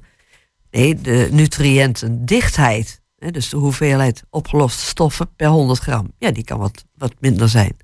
Nee, 0.72 1.02
de 1.02 1.30
nutriëntendichtheid, 1.32 2.99
dus 3.20 3.50
de 3.50 3.58
hoeveelheid 3.58 4.24
opgeloste 4.30 4.86
stoffen 4.86 5.30
per 5.36 5.48
100 5.48 5.80
gram, 5.80 6.12
ja, 6.18 6.32
die 6.32 6.44
kan 6.44 6.60
wat, 6.60 6.86
wat 6.96 7.14
minder 7.20 7.50
zijn. 7.50 7.78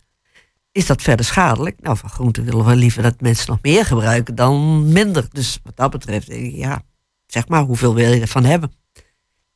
Is 0.71 0.85
dat 0.85 1.01
verder 1.01 1.25
schadelijk? 1.25 1.81
Nou, 1.81 1.97
van 1.97 2.09
groenten 2.09 2.43
willen 2.43 2.65
we 2.65 2.75
liever 2.75 3.03
dat 3.03 3.21
mensen 3.21 3.49
nog 3.49 3.59
meer 3.61 3.85
gebruiken 3.85 4.35
dan 4.35 4.85
minder. 4.91 5.27
Dus 5.31 5.59
wat 5.63 5.75
dat 5.75 5.91
betreft, 5.91 6.27
ja, 6.53 6.81
zeg 7.27 7.47
maar, 7.47 7.61
hoeveel 7.61 7.93
wil 7.93 8.11
je 8.11 8.21
ervan 8.21 8.43
hebben? 8.43 8.71
Aan 8.93 9.03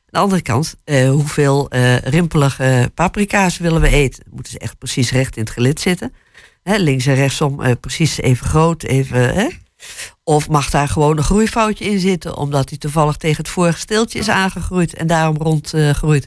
de 0.06 0.18
andere 0.18 0.42
kant, 0.42 0.76
eh, 0.84 1.10
hoeveel 1.10 1.70
eh, 1.70 1.98
rimpelige 1.98 2.92
paprika's 2.94 3.58
willen 3.58 3.82
we 3.82 3.90
eten? 3.90 4.24
Moeten 4.30 4.52
ze 4.52 4.60
echt 4.60 4.78
precies 4.78 5.12
recht 5.12 5.38
in 5.38 5.44
het 5.44 5.52
gelid 5.52 5.80
zitten? 5.80 6.14
Links 6.64 7.06
en 7.06 7.16
rechtsom 7.16 7.62
eh, 7.62 7.72
precies 7.80 8.18
even 8.18 8.48
groot, 8.48 8.84
even... 8.84 9.52
Of 10.24 10.50
mag 10.50 10.70
daar 10.70 10.88
gewoon 10.88 11.18
een 11.18 11.24
groeifoutje 11.24 11.86
in 11.86 12.00
zitten... 12.00 12.38
omdat 12.38 12.70
hij 12.70 12.78
toevallig 12.78 13.18
tegen 13.18 13.38
het 13.38 13.50
vorige 13.50 13.80
steeltje 13.80 14.20
is 14.20 14.30
aangegroeid... 14.30 14.94
en 14.94 15.08
daarom 15.08 15.38
rondgroeit. 15.38 16.24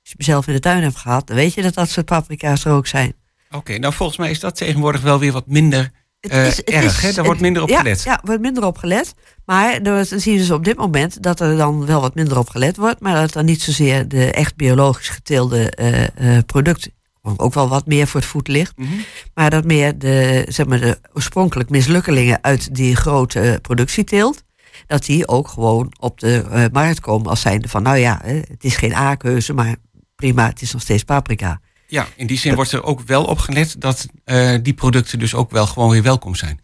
Als 0.00 0.12
je 0.12 0.14
hem 0.16 0.26
zelf 0.26 0.46
in 0.46 0.52
de 0.54 0.60
tuin 0.60 0.82
hebt 0.82 0.96
gehad... 0.96 1.26
dan 1.26 1.36
weet 1.36 1.54
je 1.54 1.62
dat 1.62 1.74
dat 1.74 1.88
soort 1.90 2.06
paprika's 2.06 2.64
er 2.64 2.72
ook 2.72 2.86
zijn. 2.86 3.14
Oké, 3.50 3.78
nou 3.78 3.92
volgens 3.94 4.18
mij 4.18 4.30
is 4.30 4.40
dat 4.40 4.56
tegenwoordig 4.56 5.00
wel 5.00 5.18
weer 5.18 5.32
wat 5.32 5.46
minder 5.46 5.90
Het 6.20 6.30
eh, 6.32 6.46
is- 6.46 6.56
het 6.56 6.68
erg. 6.70 6.96
hè? 7.00 7.06
Daar 7.08 7.16
het- 7.16 7.26
wordt 7.26 7.40
minder 7.40 7.62
op 7.62 7.68
ja, 7.68 7.78
gelet. 7.78 8.02
Ja, 8.02 8.20
wordt 8.24 8.40
minder 8.40 8.64
op 8.64 8.76
gelet. 8.78 9.14
Maar 9.44 9.82
dan 9.82 10.04
zie 10.04 10.32
je 10.32 10.38
dus 10.38 10.50
op 10.50 10.64
dit 10.64 10.76
moment 10.76 11.22
dat 11.22 11.40
er 11.40 11.56
dan 11.56 11.86
wel 11.86 12.00
wat 12.00 12.14
minder 12.14 12.38
op 12.38 12.48
gelet 12.48 12.76
wordt. 12.76 13.00
Maar 13.00 13.14
dat 13.14 13.32
dan 13.32 13.44
niet 13.44 13.62
zozeer 13.62 14.08
de 14.08 14.32
echt 14.32 14.56
biologisch 14.56 15.08
geteelde 15.08 15.70
eh, 15.70 16.36
eh, 16.36 16.44
producten. 16.46 16.92
Ook 17.36 17.54
wel 17.54 17.68
wat 17.68 17.86
meer 17.86 18.06
voor 18.06 18.20
het 18.20 18.28
voet 18.28 18.48
ligt. 18.48 18.76
Mhm. 18.76 18.88
Maar 19.34 19.50
dat 19.50 19.64
meer 19.64 19.98
de, 19.98 20.46
zeg 20.48 20.66
maar, 20.66 20.80
de 20.80 20.98
oorspronkelijk 21.12 21.70
mislukkelingen 21.70 22.38
uit 22.42 22.74
die 22.74 22.96
grote 22.96 23.40
eh, 23.40 23.54
productieteelt. 23.60 24.42
Dat 24.86 25.04
die 25.04 25.28
ook 25.28 25.48
gewoon 25.48 25.94
op 25.98 26.20
de 26.20 26.44
eh, 26.50 26.64
markt 26.72 27.00
komen 27.00 27.30
als 27.30 27.40
zijnde 27.40 27.68
van, 27.68 27.82
nou 27.82 27.96
ja, 27.96 28.20
het 28.24 28.64
is 28.64 28.76
geen 28.76 28.94
A-keuze, 28.94 29.52
maar 29.52 29.76
prima, 30.16 30.46
het 30.46 30.62
is 30.62 30.72
nog 30.72 30.82
steeds 30.82 31.02
paprika. 31.02 31.60
Ja, 31.86 32.06
in 32.16 32.26
die 32.26 32.38
zin 32.38 32.54
wordt 32.54 32.72
er 32.72 32.82
ook 32.82 33.00
wel 33.00 33.24
op 33.24 33.38
gelet 33.38 33.80
dat 33.80 34.06
eh, 34.24 34.54
die 34.62 34.74
producten 34.74 35.18
dus 35.18 35.34
ook 35.34 35.50
wel 35.50 35.66
gewoon 35.66 35.90
weer 35.90 36.02
welkom 36.02 36.34
zijn. 36.34 36.62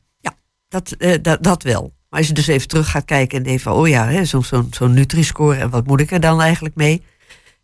Dat, 0.71 0.91
eh, 0.99 1.15
dat, 1.23 1.43
dat 1.43 1.63
wel. 1.63 1.93
Maar 2.09 2.19
als 2.19 2.29
je 2.29 2.35
dus 2.35 2.47
even 2.47 2.69
terug 2.69 2.91
gaat 2.91 3.05
kijken 3.05 3.39
en 3.39 3.45
denkt 3.45 3.63
van, 3.63 3.73
oh 3.73 3.89
ja, 3.89 4.25
zo'n 4.25 4.45
zo'n 4.45 4.67
zo'n 4.71 4.95
Nutri-score 4.95 5.57
en 5.57 5.71
wat 5.71 5.87
moet 5.87 6.01
ik 6.01 6.11
er 6.11 6.21
dan 6.21 6.41
eigenlijk 6.41 6.75
mee? 6.75 7.03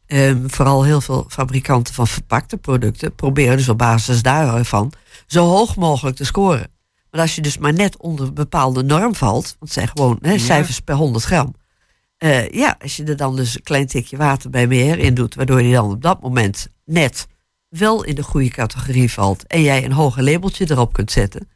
Ehm, 0.07 0.49
vooral 0.49 0.85
heel 0.85 1.01
veel 1.01 1.25
fabrikanten 1.29 1.95
van 1.95 2.07
verpakte 2.07 2.57
producten 2.57 3.15
proberen 3.15 3.57
dus 3.57 3.69
op 3.69 3.79
basis 3.79 4.23
daarvan 4.23 4.93
zo 5.27 5.45
hoog 5.47 5.77
mogelijk 5.77 6.17
te 6.17 6.25
scoren. 6.25 6.71
Maar 7.11 7.21
als 7.21 7.35
je 7.35 7.41
dus 7.43 7.59
maar 7.59 7.73
net 7.73 7.97
onder 7.97 8.27
een 8.27 8.35
bepaalde 8.35 8.83
norm 8.83 9.15
valt, 9.15 9.43
want 9.45 9.57
het 9.61 9.73
zijn 9.73 9.89
gewoon 9.89 10.19
Ja. 10.23 10.39
cijfers 10.39 10.81
per 10.81 10.95
100 10.95 11.25
gram. 11.25 11.55
eh, 12.17 12.49
ja, 12.51 12.77
als 12.83 12.97
je 12.97 13.05
er 13.05 13.17
dan 13.17 13.37
dus 13.37 13.55
een 13.55 13.63
klein 13.63 13.87
tikje 13.87 14.17
water 14.17 14.51
bij 14.51 14.67
meer 14.67 14.99
in 14.99 15.15
doet, 15.15 15.35
waardoor 15.35 15.63
je 15.63 15.73
dan 15.73 15.91
op 15.91 16.03
dat 16.03 16.21
moment 16.23 16.69
net 16.85 17.27
wel 17.69 18.05
in 18.05 18.15
de 18.15 18.23
goede 18.23 18.49
categorie 18.49 19.13
valt 19.13 19.47
en 19.47 19.63
jij 19.63 19.85
een 19.85 19.93
hoger 19.93 20.23
labeltje 20.23 20.71
erop 20.71 20.93
kunt 20.93 21.11
zetten, 21.13 21.49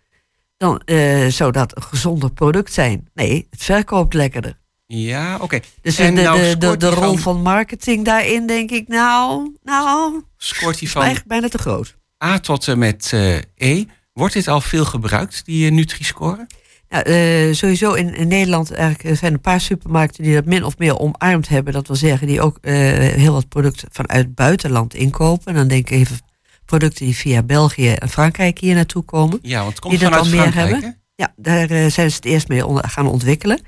dan 0.57 0.81
eh, 0.85 1.27
zou 1.27 1.53
dat 1.53 1.77
een 1.77 1.83
gezonder 1.83 2.31
product 2.33 2.73
zijn. 2.73 3.09
Nee, 3.15 3.47
het 3.51 3.63
verkoopt 3.65 4.15
lekkerder. 4.15 4.59
Ja, 4.93 5.39
oké. 5.41 5.61
Dus 5.83 5.99
En 5.99 6.15
de, 6.15 6.23
nou 6.23 6.57
de, 6.59 6.77
de, 6.77 6.89
rol 6.89 7.03
van- 7.03 7.19
van 7.19 7.43
marketing 7.43 8.05
daarin 8.05 8.47
denk 8.47 8.71
ik, 8.71 8.89
nou, 8.89 9.51
nou, 9.63 10.23
Scoort 10.37 10.83
is 10.83 10.91
van 10.91 11.01
eigenlijk 11.03 11.31
bijna 11.31 11.49
te 11.49 11.59
groot. 11.59 11.97
A 12.25 12.39
tot 12.39 12.69
en 12.69 12.79
met 12.79 13.11
eh, 13.13 13.37
E. 13.57 13.85
Wordt 14.13 14.35
dit 14.35 14.49
al 14.49 14.61
veel 14.61 14.85
gebruikt, 14.85 15.45
die 15.45 15.67
eh, 15.67 15.73
Nutri-score? 15.73 16.47
Nou, 16.89 17.55
sowieso 17.55 17.93
in, 17.93 18.15
in 18.15 18.29
Nederland 18.29 18.73
eigenlijk, 18.73 19.05
er 19.11 19.17
zijn 19.17 19.33
een 19.33 19.41
paar 19.41 19.61
supermarkten 19.61 20.23
die 20.25 20.35
dat 20.35 20.45
min 20.45 20.65
of 20.65 20.79
meer 20.79 20.99
omarmd 20.99 21.49
hebben. 21.49 21.73
Dat 21.73 21.87
wil 21.87 21.97
zeggen, 21.97 22.27
die 22.27 22.41
ook 22.41 22.59
heel 22.63 23.33
wat 23.33 23.49
producten 23.49 23.89
vanuit 23.93 24.25
het 24.25 24.35
buitenland 24.35 24.95
inkopen. 24.95 25.47
En 25.47 25.55
dan 25.55 25.69
denk 25.69 25.91
ik 25.91 25.97
even 25.97 26.19
producten 26.65 27.05
die 27.05 27.17
via 27.17 27.43
België 27.43 27.93
en 27.93 28.09
Frankrijk 28.09 28.59
hier 28.59 28.75
naartoe 28.75 29.03
komen. 29.05 29.39
Ja, 29.43 29.59
want 29.59 29.71
het 29.71 29.81
komt 29.81 29.99
Die 29.99 30.03
dat 30.03 30.13
vanuit 30.13 30.33
al 30.33 30.39
meer 30.39 30.53
Frankrijk, 30.53 30.83
hebben? 30.83 31.01
Ja, 31.15 31.33
daar 31.37 31.91
zijn 31.91 32.11
ze 32.11 32.17
het 32.17 32.25
eerst 32.25 32.49
mee 32.49 32.63
gaan 32.75 33.07
ontwikkelen. 33.07 33.61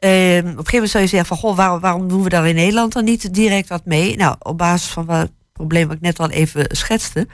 Ehm, 0.00 0.38
op 0.38 0.44
een 0.44 0.50
gegeven 0.50 0.72
moment 0.72 0.90
zou 0.90 1.02
je 1.02 1.08
zeggen 1.08 1.28
van, 1.28 1.36
goh, 1.36 1.56
waarom, 1.56 1.80
waarom 1.80 2.08
doen 2.08 2.22
we 2.22 2.28
daar 2.28 2.48
in 2.48 2.54
Nederland 2.54 2.92
dan 2.92 3.04
niet 3.04 3.34
direct 3.34 3.68
wat 3.68 3.84
mee? 3.84 4.16
Nou, 4.16 4.36
op 4.38 4.58
basis 4.58 4.90
van 4.90 5.04
wat, 5.04 5.18
het 5.18 5.32
probleem 5.52 5.86
wat 5.86 5.96
ik 5.96 6.02
net 6.02 6.18
al 6.18 6.30
even 6.30 6.66
schetste. 6.76 7.26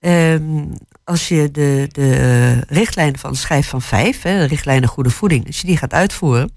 Ehm, 0.00 0.64
als 1.04 1.28
je 1.28 1.50
de, 1.50 1.88
de 1.92 3.12
van 3.18 3.36
schijf 3.36 3.68
van 3.68 3.82
vijf, 3.82 4.22
hè, 4.22 4.38
de 4.38 4.44
richtlijnen 4.44 4.88
goede 4.88 5.10
voeding, 5.10 5.46
als 5.46 5.60
je 5.60 5.66
die 5.66 5.76
gaat 5.76 5.92
uitvoeren 5.92 6.52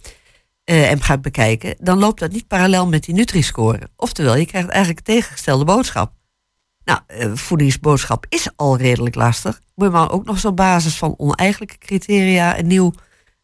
eh, 0.63 0.91
en 0.91 1.01
gaat 1.01 1.21
bekijken, 1.21 1.75
dan 1.79 1.99
loopt 1.99 2.19
dat 2.19 2.31
niet 2.31 2.47
parallel 2.47 2.87
met 2.87 3.03
die 3.03 3.15
Nutri-score. 3.15 3.89
Oftewel, 3.95 4.35
je 4.35 4.45
krijgt 4.45 4.69
eigenlijk 4.69 5.07
een 5.07 5.13
tegengestelde 5.15 5.65
boodschap. 5.65 6.11
Nou, 6.83 6.99
eh, 7.07 7.31
voedingsboodschap 7.33 8.25
is 8.29 8.49
al 8.55 8.77
redelijk 8.77 9.15
lastig. 9.15 9.61
Moet 9.75 9.87
je 9.87 9.93
maar 9.93 10.11
ook 10.11 10.25
nog 10.25 10.35
eens 10.35 10.45
op 10.45 10.55
basis 10.55 10.97
van 10.97 11.13
oneigenlijke 11.17 11.77
criteria 11.77 12.59
een 12.59 12.67
nieuw 12.67 12.93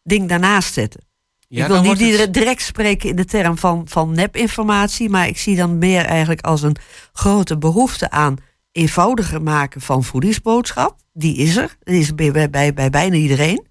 ding 0.02 0.28
daarnaast 0.28 0.72
zetten. 0.72 1.00
Ja, 1.48 1.62
ik 1.62 1.70
wil 1.70 1.82
niet 1.82 2.18
het- 2.18 2.34
direct 2.34 2.62
spreken 2.62 3.08
in 3.08 3.16
de 3.16 3.24
term 3.24 3.58
van, 3.58 3.82
van 3.88 4.14
nepinformatie, 4.14 5.08
maar 5.10 5.26
ik 5.28 5.38
zie 5.38 5.56
dan 5.56 5.78
meer 5.78 6.04
eigenlijk 6.04 6.40
als 6.40 6.62
een 6.62 6.76
grote 7.12 7.58
behoefte 7.58 8.10
aan 8.10 8.36
eenvoudiger 8.72 9.42
maken 9.42 9.80
van 9.80 10.04
voedingsboodschap. 10.04 10.96
Die 11.12 11.36
is 11.36 11.56
er, 11.56 11.76
die 11.82 12.00
is 12.00 12.14
bij, 12.14 12.30
bij, 12.32 12.50
bij, 12.50 12.74
bij 12.74 12.90
bijna 12.90 13.14
iedereen. 13.16 13.66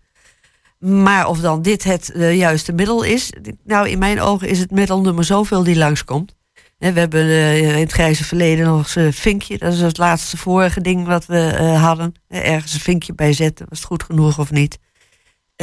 Maar 0.79 1.27
of 1.27 1.39
dan 1.39 1.61
dit 1.61 1.83
het 1.83 2.11
eh, 2.11 2.35
juiste 2.37 2.73
middel 2.73 3.03
is, 3.03 3.33
nou 3.63 3.89
in 3.89 3.99
mijn 3.99 4.21
ogen 4.21 4.47
is 4.47 4.59
het 4.59 4.71
middelnummer 4.71 5.23
zoveel 5.23 5.63
die 5.63 5.75
langskomt. 5.77 6.35
We 6.77 6.99
hebben 6.99 7.21
eh, 7.21 7.57
in 7.73 7.79
het 7.79 7.91
grijze 7.91 8.23
verleden 8.23 8.65
nog 8.65 8.77
eens 8.77 8.95
een 8.95 9.13
vinkje. 9.13 9.57
Dat 9.57 9.73
is 9.73 9.81
het 9.81 9.97
laatste 9.97 10.37
vorige 10.37 10.81
ding 10.81 11.07
wat 11.07 11.25
we 11.25 11.47
eh, 11.49 11.83
hadden. 11.83 12.13
Ergens 12.27 12.73
een 12.73 12.79
vinkje 12.79 13.13
bij 13.13 13.33
zetten. 13.33 13.65
Was 13.69 13.77
het 13.77 13.87
goed 13.87 14.03
genoeg 14.03 14.39
of 14.39 14.51
niet? 14.51 14.79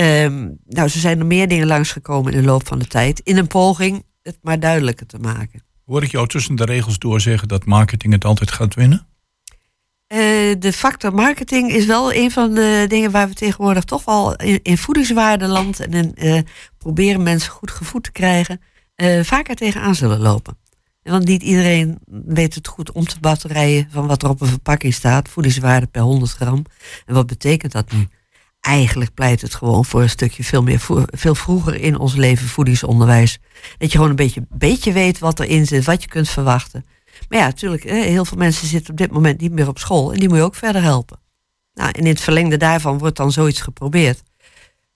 Ehm, 0.00 0.48
nou, 0.66 0.88
zo 0.88 0.98
zijn 0.98 1.18
er 1.18 1.26
meer 1.26 1.48
dingen 1.48 1.66
langsgekomen 1.66 2.32
in 2.32 2.40
de 2.40 2.46
loop 2.46 2.66
van 2.66 2.78
de 2.78 2.86
tijd. 2.86 3.20
In 3.20 3.36
een 3.36 3.46
poging 3.46 4.04
het 4.22 4.38
maar 4.42 4.60
duidelijker 4.60 5.06
te 5.06 5.18
maken. 5.18 5.62
Hoor 5.84 6.02
ik 6.02 6.10
jou 6.10 6.28
tussen 6.28 6.54
de 6.54 6.64
regels 6.64 6.98
door 6.98 7.20
zeggen 7.20 7.48
dat 7.48 7.64
marketing 7.64 8.12
het 8.12 8.24
altijd 8.24 8.50
gaat 8.50 8.74
winnen? 8.74 9.06
Eh, 10.06 10.18
de 10.58 10.72
factor 10.72 11.14
marketing 11.14 11.70
is 11.70 11.86
wel 11.86 12.12
een 12.12 12.30
van 12.30 12.54
de 12.54 12.84
dingen 12.88 13.10
waar 13.10 13.28
we 13.28 13.34
tegenwoordig 13.34 13.84
toch 13.84 14.04
wel 14.04 14.36
in, 14.36 14.60
in 14.62 14.78
voedingswaardeland 14.78 15.80
en 15.80 15.92
in 15.92 16.14
eh, 16.14 16.40
proberen 16.78 17.22
mensen 17.22 17.50
goed 17.50 17.70
gevoed 17.70 18.02
te 18.02 18.12
krijgen, 18.12 18.60
eh, 18.94 19.20
vaker 19.22 19.54
tegenaan 19.54 19.94
zullen 19.94 20.20
lopen. 20.20 20.58
Want 21.02 21.24
niet 21.24 21.42
iedereen 21.42 21.98
weet 22.24 22.54
het 22.54 22.68
goed 22.68 22.92
om 22.92 23.04
te 23.04 23.20
batterijen 23.20 23.88
van 23.90 24.06
wat 24.06 24.22
er 24.22 24.28
op 24.28 24.40
een 24.40 24.46
verpakking 24.46 24.94
staat. 24.94 25.28
Voedingswaarde 25.28 25.86
per 25.86 26.02
100 26.02 26.32
gram. 26.32 26.64
En 27.06 27.14
wat 27.14 27.26
betekent 27.26 27.72
dat 27.72 27.92
nu? 27.92 28.08
Eigenlijk 28.60 29.14
pleit 29.14 29.40
het 29.40 29.54
gewoon 29.54 29.84
voor 29.84 30.02
een 30.02 30.10
stukje 30.10 30.44
veel, 30.44 30.62
meer, 30.62 30.80
veel 31.06 31.34
vroeger 31.34 31.74
in 31.74 31.98
ons 31.98 32.14
leven 32.14 32.48
voedingsonderwijs. 32.48 33.38
Dat 33.78 33.90
je 33.90 33.96
gewoon 33.96 34.10
een 34.10 34.16
beetje, 34.16 34.46
beetje 34.48 34.92
weet 34.92 35.18
wat 35.18 35.40
erin 35.40 35.66
zit, 35.66 35.84
wat 35.84 36.02
je 36.02 36.08
kunt 36.08 36.28
verwachten. 36.28 36.84
Maar 37.28 37.38
ja, 37.38 37.44
natuurlijk, 37.44 37.82
heel 37.82 38.24
veel 38.24 38.38
mensen 38.38 38.66
zitten 38.66 38.90
op 38.90 38.96
dit 38.96 39.10
moment 39.10 39.40
niet 39.40 39.52
meer 39.52 39.68
op 39.68 39.78
school. 39.78 40.12
En 40.12 40.18
die 40.18 40.28
moet 40.28 40.38
je 40.38 40.44
ook 40.44 40.54
verder 40.54 40.82
helpen. 40.82 41.18
Nou, 41.74 41.90
en 41.90 42.00
in 42.00 42.06
het 42.06 42.20
verlengde 42.20 42.56
daarvan 42.56 42.98
wordt 42.98 43.16
dan 43.16 43.32
zoiets 43.32 43.60
geprobeerd. 43.60 44.22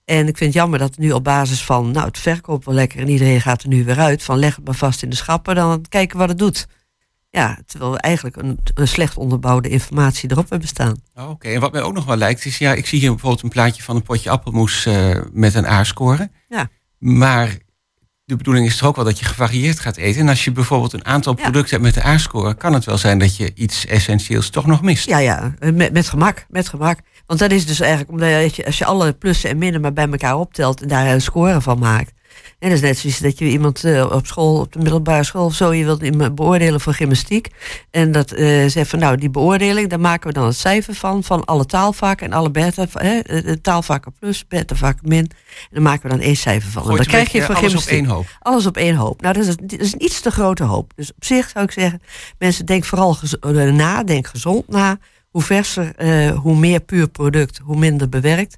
En 0.05 0.27
ik 0.27 0.37
vind 0.37 0.53
het 0.53 0.53
jammer 0.53 0.79
dat 0.79 0.97
nu 0.97 1.11
op 1.11 1.23
basis 1.23 1.63
van, 1.63 1.91
nou, 1.91 2.07
het 2.07 2.17
verkoopt 2.17 2.65
wel 2.65 2.75
lekker 2.75 2.99
en 2.99 3.09
iedereen 3.09 3.41
gaat 3.41 3.61
er 3.61 3.67
nu 3.67 3.83
weer 3.83 3.99
uit. 3.99 4.23
Van 4.23 4.39
leg 4.39 4.55
het 4.55 4.65
maar 4.65 4.75
vast 4.75 5.03
in 5.03 5.09
de 5.09 5.15
schappen, 5.15 5.55
dan 5.55 5.85
kijken 5.89 6.17
wat 6.17 6.29
het 6.29 6.37
doet. 6.37 6.67
Ja, 7.35 7.57
terwijl 7.65 7.91
we 7.91 7.97
eigenlijk 7.97 8.35
een, 8.35 8.59
een 8.73 8.87
slecht 8.87 9.17
onderbouwde 9.17 9.69
informatie 9.69 10.31
erop 10.31 10.49
hebben 10.49 10.67
staan. 10.67 10.95
Oh, 11.15 11.29
Oké, 11.29 11.47
en 11.49 11.59
wat 11.59 11.71
mij 11.71 11.81
ook 11.81 11.93
nog 11.93 12.05
wel 12.05 12.15
lijkt 12.17 12.45
is, 12.45 12.57
ja, 12.57 12.73
ik 12.73 12.85
zie 12.85 12.99
hier 12.99 13.09
bijvoorbeeld 13.09 13.43
een 13.43 13.49
plaatje 13.49 13.83
van 13.83 13.95
een 13.95 14.01
potje 14.03 14.29
appelmoes 14.29 14.85
eh, 14.85 15.09
met 15.31 15.55
een 15.55 15.65
A-score. 15.65 16.29
Ja. 16.49 16.69
Maar 16.97 17.57
de 18.25 18.35
bedoeling 18.35 18.65
is 18.67 18.77
toch 18.77 18.87
ook 18.87 18.95
wel 18.95 19.05
dat 19.05 19.19
je 19.19 19.25
gevarieerd 19.25 19.79
gaat 19.79 19.97
eten. 19.97 20.21
En 20.21 20.29
als 20.29 20.43
je 20.43 20.51
bijvoorbeeld 20.51 20.93
een 20.93 21.05
aantal 21.05 21.33
Ja. 21.37 21.41
producten 21.41 21.71
hebt 21.71 21.83
met 21.83 22.03
de 22.03 22.09
A-score, 22.09 22.53
kan 22.53 22.73
het 22.73 22.85
wel 22.85 22.97
zijn 22.97 23.19
dat 23.19 23.37
je 23.37 23.51
iets 23.55 23.85
essentieels 23.85 24.49
toch 24.49 24.65
nog 24.65 24.81
mist. 24.81 25.05
Ja, 25.07 25.17
ja, 25.17 25.53
met, 25.59 25.93
met 25.93 26.09
gemak, 26.09 26.45
met 26.49 26.69
gemak. 26.69 26.99
Want 27.25 27.39
dat 27.39 27.51
is 27.51 27.65
dus 27.65 27.79
eigenlijk, 27.79 28.11
omdat 28.11 28.55
je, 28.55 28.65
als 28.65 28.77
je 28.77 28.85
alle 28.85 29.13
plussen 29.13 29.49
en 29.49 29.57
minnen 29.57 29.81
maar 29.81 29.93
bij 29.93 30.07
elkaar 30.09 30.35
optelt 30.37 30.81
en 30.81 30.87
daar 30.87 31.07
een 31.07 31.21
score 31.21 31.61
van 31.61 31.79
maakt. 31.79 32.13
En 32.65 32.71
dat 32.71 32.79
is 32.79 32.85
net 32.85 32.97
zoiets 32.97 33.19
dat 33.19 33.39
je 33.39 33.45
iemand 33.45 33.83
eh, 33.83 34.11
op 34.11 34.25
school, 34.25 34.59
op 34.59 34.73
de 34.73 34.79
middelbare 34.79 35.23
school 35.23 35.45
of 35.45 35.53
zo, 35.53 35.73
je 35.73 35.83
wilt 35.83 36.01
iemand 36.01 36.35
beoordelen 36.35 36.81
voor 36.81 36.93
gymnastiek. 36.93 37.47
En 37.91 38.11
dat 38.11 38.31
eh 38.31 38.65
zegt 38.67 38.89
van 38.89 38.99
nou, 38.99 39.17
die 39.17 39.29
beoordeling, 39.29 39.89
daar 39.89 39.99
maken 39.99 40.27
we 40.27 40.33
dan 40.33 40.45
het 40.45 40.55
cijfer 40.55 40.93
van, 40.93 41.23
van 41.23 41.45
alle 41.45 41.65
taalvakken 41.65 42.27
en 42.27 42.33
alle 42.33 42.51
beta, 42.51 42.85
hè, 42.91 43.19
eh, 43.19 43.53
taalvakken 43.61 44.13
plus, 44.19 44.47
betavakken 44.47 45.09
min. 45.09 45.19
En 45.19 45.29
daar 45.71 45.81
maken 45.81 46.09
we 46.09 46.09
dan 46.09 46.25
één 46.25 46.35
cijfer 46.35 46.71
van. 46.71 46.89
En 46.89 46.95
dan 46.95 47.05
krijg 47.05 47.31
je 47.31 47.41
voor 47.41 47.55
alles 47.55 47.75
op 47.75 47.83
één 47.89 48.05
hoop. 48.05 48.25
Alles 48.39 48.65
op 48.65 48.77
één 48.77 48.95
hoop. 48.95 49.21
Nou, 49.21 49.33
dat 49.33 49.45
is, 49.45 49.55
dat 49.55 49.79
is 49.79 49.93
een 49.93 50.03
iets 50.03 50.21
te 50.21 50.31
grote 50.31 50.63
hoop. 50.63 50.91
Dus 50.95 51.13
op 51.13 51.25
zich 51.25 51.49
zou 51.49 51.65
ik 51.65 51.71
zeggen, 51.71 52.01
mensen 52.37 52.65
denk 52.65 52.85
vooral 52.85 53.17
na, 53.71 54.03
denk 54.03 54.27
gezond 54.27 54.67
na. 54.67 54.97
Hoe 55.29 55.43
verser, 55.43 55.93
hoe 56.35 56.55
meer 56.55 56.79
puur 56.79 57.07
product, 57.07 57.59
hoe 57.63 57.77
minder 57.77 58.09
bewerkt. 58.09 58.57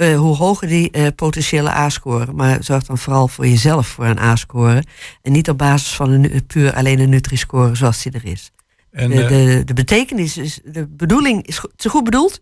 Eh, 0.00 0.16
hoe 0.18 0.36
hoger 0.36 0.68
die 0.68 0.90
eh, 0.90 1.06
potentiële 1.16 1.70
A-score. 1.70 2.32
Maar 2.32 2.64
zorg 2.64 2.84
dan 2.84 2.98
vooral 2.98 3.28
voor 3.28 3.46
jezelf 3.46 3.86
voor 3.86 4.04
een 4.04 4.18
A-score. 4.18 4.84
En 5.22 5.32
niet 5.32 5.48
op 5.50 5.58
basis 5.58 5.94
van 5.94 6.10
een, 6.10 6.20
nu- 6.20 6.40
puur 6.42 6.74
alleen 6.74 6.98
een 7.00 7.08
Nutri-score 7.08 7.74
zoals 7.74 8.02
die 8.02 8.12
er 8.12 8.24
is. 8.24 8.50
En, 8.90 9.10
de, 9.10 9.22
eh, 9.22 9.28
de, 9.28 9.62
de 9.64 9.74
betekenis 9.74 10.36
is, 10.36 10.60
de 10.64 10.86
bedoeling 10.88 11.46
is, 11.46 11.58
goed, 11.58 11.86
goed 11.88 12.04
bedoeld. 12.04 12.40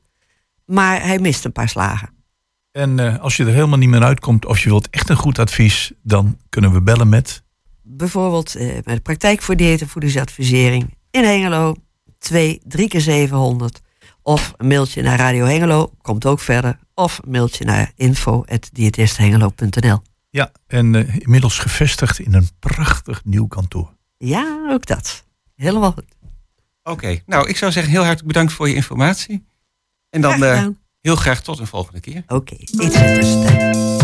Maar 0.67 1.03
hij 1.03 1.19
mist 1.19 1.45
een 1.45 1.53
paar 1.53 1.69
slagen. 1.69 2.09
en 2.73 2.99
eh, 2.99 3.19
als 3.19 3.37
je 3.37 3.45
er 3.45 3.53
helemaal 3.53 3.79
niet 3.79 3.89
meer 3.89 4.03
uitkomt 4.03 4.47
of 4.47 4.59
je 4.59 4.69
wilt 4.69 4.91
echt 4.91 5.09
een 5.09 5.17
goed 5.17 5.39
advies, 5.39 5.93
dan 6.03 6.39
kunnen 6.49 6.73
we 6.73 6.83
bellen 6.83 7.09
met. 7.09 7.43
bijvoorbeeld 7.83 8.55
eh, 8.55 8.67
bij 8.83 8.95
de 8.95 9.01
praktijk 9.01 9.43
voor 9.43 9.57
dieet 9.57 9.81
en 9.81 9.89
voedingsadvisering 9.89 10.95
in 11.11 11.25
Hengelo 11.25 11.75
2 12.19 12.61
3 12.67 12.89
keer 12.89 13.01
700 13.01 13.81
of 14.23 14.53
een 14.57 14.67
mailtje 14.69 15.03
naar 15.03 15.19
Radio 15.19 15.45
Hengelo 15.45 15.93
komt 16.03 16.27
ook 16.27 16.41
verder 16.41 16.79
of 16.99 17.21
mailtje 17.27 17.65
naar 17.65 17.93
info@diëtisthengelo.nl. 17.97 20.03
Ja, 20.31 20.53
en 20.67 20.95
eh, 20.95 21.17
inmiddels 21.17 21.59
gevestigd 21.59 22.19
in 22.19 22.35
een 22.35 22.49
prachtig 22.59 23.25
nieuw 23.25 23.47
kantoor. 23.47 23.97
Ja, 24.17 24.67
ook 24.71 24.87
dat. 24.87 25.25
Helemaal 25.55 25.93
goed. 25.93 26.17
Oké, 26.83 27.21
nou 27.27 27.49
ik 27.49 27.57
zou 27.57 27.73
zeggen 27.73 27.93
heel 27.93 28.03
hartelijk 28.03 28.27
bedankt 28.27 28.53
voor 28.53 28.69
je 28.69 28.75
informatie. 28.75 29.47
En 30.11 30.21
dan 30.21 30.33
Graag 30.33 30.65
eh, 30.65 30.71
heel 31.01 31.17
graag 31.17 31.43
tot 31.43 31.59
een 31.59 31.67
volgende 31.67 32.01
keer. 32.01 32.23
Oké, 32.27 32.55
iets 32.59 32.73
in 32.73 33.98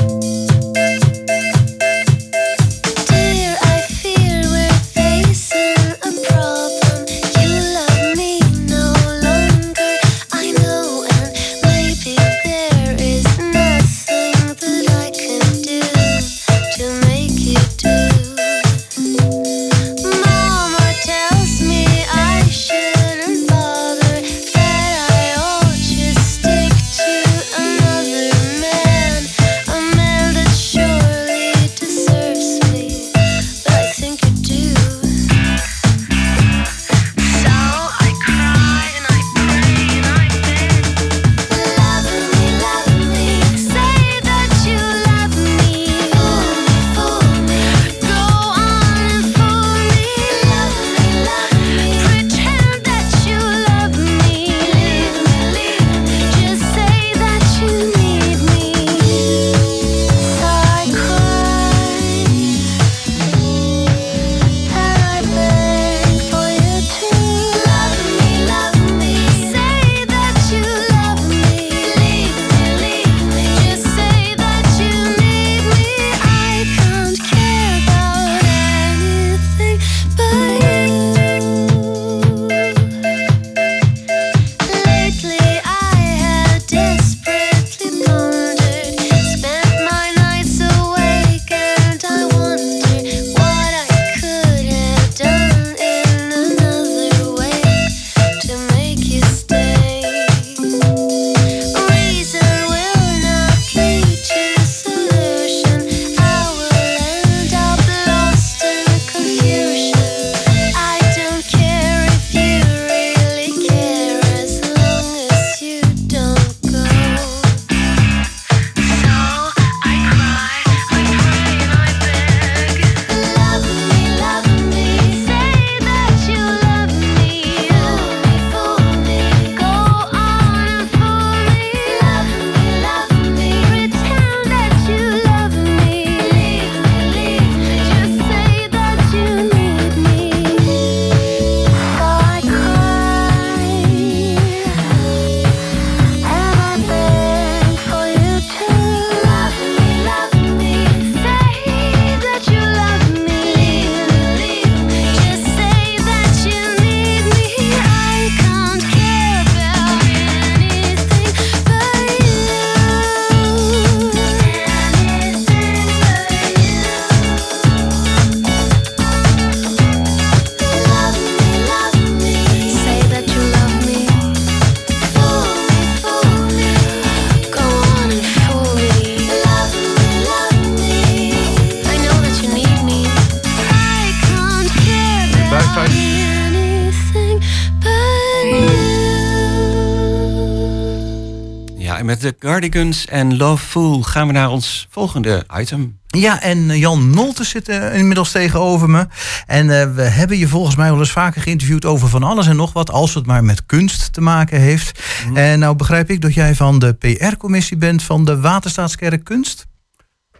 Cardigans 192.68 193.06
en 193.06 193.36
Love 193.36 193.66
Fool 193.66 194.02
gaan 194.02 194.26
we 194.26 194.32
naar 194.32 194.50
ons 194.50 194.86
volgende 194.90 195.44
item. 195.58 195.98
Ja, 196.06 196.42
en 196.42 196.70
eh, 196.70 196.78
Jan 196.78 197.10
Nolte 197.10 197.44
zit 197.44 197.68
eh, 197.68 197.96
inmiddels 197.96 198.30
tegenover 198.30 198.90
me. 198.90 199.06
En 199.46 199.80
eh, 199.80 199.94
we 199.94 200.02
hebben 200.02 200.38
je 200.38 200.48
volgens 200.48 200.76
mij 200.76 200.90
wel 200.90 200.98
eens 200.98 201.10
vaker 201.10 201.42
geïnterviewd 201.42 201.84
over 201.84 202.08
van 202.08 202.22
alles 202.22 202.46
en 202.46 202.56
nog 202.56 202.72
wat, 202.72 202.90
als 202.90 203.14
het 203.14 203.26
maar 203.26 203.44
met 203.44 203.66
kunst 203.66 204.12
te 204.12 204.20
maken 204.20 204.60
heeft. 204.60 205.00
En 205.34 205.58
nou 205.58 205.76
begrijp 205.76 206.10
ik 206.10 206.20
dat 206.20 206.34
jij 206.34 206.54
van 206.54 206.78
de 206.78 206.92
PR-commissie 206.92 207.76
bent 207.76 208.02
van 208.02 208.24
de 208.24 208.40
Waterstaatskerk 208.40 209.24
Kunst. 209.24 209.66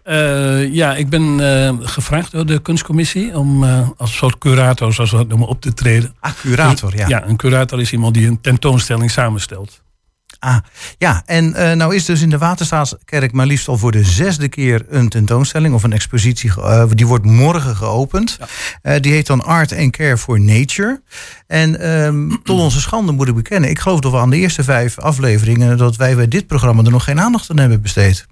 Eh, 0.05 0.73
ja, 0.73 0.95
ik 0.95 1.09
ben 1.09 1.41
eh, 1.41 1.75
gevraagd 1.81 2.33
door 2.33 2.47
de 2.47 2.59
kunstcommissie 2.59 3.39
om 3.39 3.65
eh, 3.65 3.89
als 3.97 4.17
soort 4.17 4.39
curator, 4.39 4.93
zoals 4.93 5.11
we 5.11 5.17
dat 5.17 5.29
noemen, 5.29 5.49
op 5.49 5.61
te 5.61 5.75
treden. 5.75 6.15
Ah, 6.21 6.33
curator, 6.41 6.97
ja. 6.97 7.09
Ja, 7.09 7.27
een 7.27 7.37
curator 7.37 7.81
is 7.81 7.93
iemand 7.93 8.15
die 8.15 8.27
een 8.27 8.41
tentoonstelling 8.41 9.11
samenstelt. 9.11 9.83
Ah, 10.39 10.57
ja, 10.99 11.23
en 11.27 11.55
eh, 11.55 11.77
nou 11.77 11.95
is 11.95 12.05
dus 12.05 12.23
in 12.23 12.31
de 12.31 12.39
Waterstaatskerk 12.39 13.33
maar 13.33 13.47
liefst 13.47 13.69
al 13.69 13.79
voor 13.79 13.93
de 13.93 14.05
zesde 14.05 14.49
keer 14.49 14.85
een 14.89 15.09
tentoonstelling 15.09 15.75
of 15.75 15.83
een 15.83 15.93
expositie. 15.93 16.51
eh, 16.57 16.85
die 16.91 17.07
wordt 17.07 17.25
morgen 17.25 17.77
geopend. 17.77 18.39
Eh, 18.83 19.01
die 19.01 19.13
heet 19.13 19.27
dan 19.27 19.45
Art 19.45 19.73
and 19.73 19.91
Care 19.91 20.19
for 20.19 20.41
Nature. 20.41 21.03
En 21.47 21.81
ehm, 21.81 22.29
tot 22.45 22.61
onze 22.61 22.81
schande 22.81 23.13
moet 23.13 23.29
ik 23.29 23.35
bekennen, 23.35 23.71
ik 23.71 23.79
geloof 23.79 24.01
dat 24.01 24.13
we 24.13 24.19
aan 24.19 24.31
de 24.31 24.37
eerste 24.37 24.65
vijf 24.65 24.99
afleveringen 24.99 25.77
dat 25.77 25.97
wij 25.97 26.15
bij 26.15 26.29
dit 26.29 26.47
programma 26.47 26.83
er 26.83 26.91
nog 26.91 27.05
geen 27.05 27.21
aandacht 27.21 27.51
aan 27.51 27.59
hebben 27.59 27.83
besteed. 27.83 28.27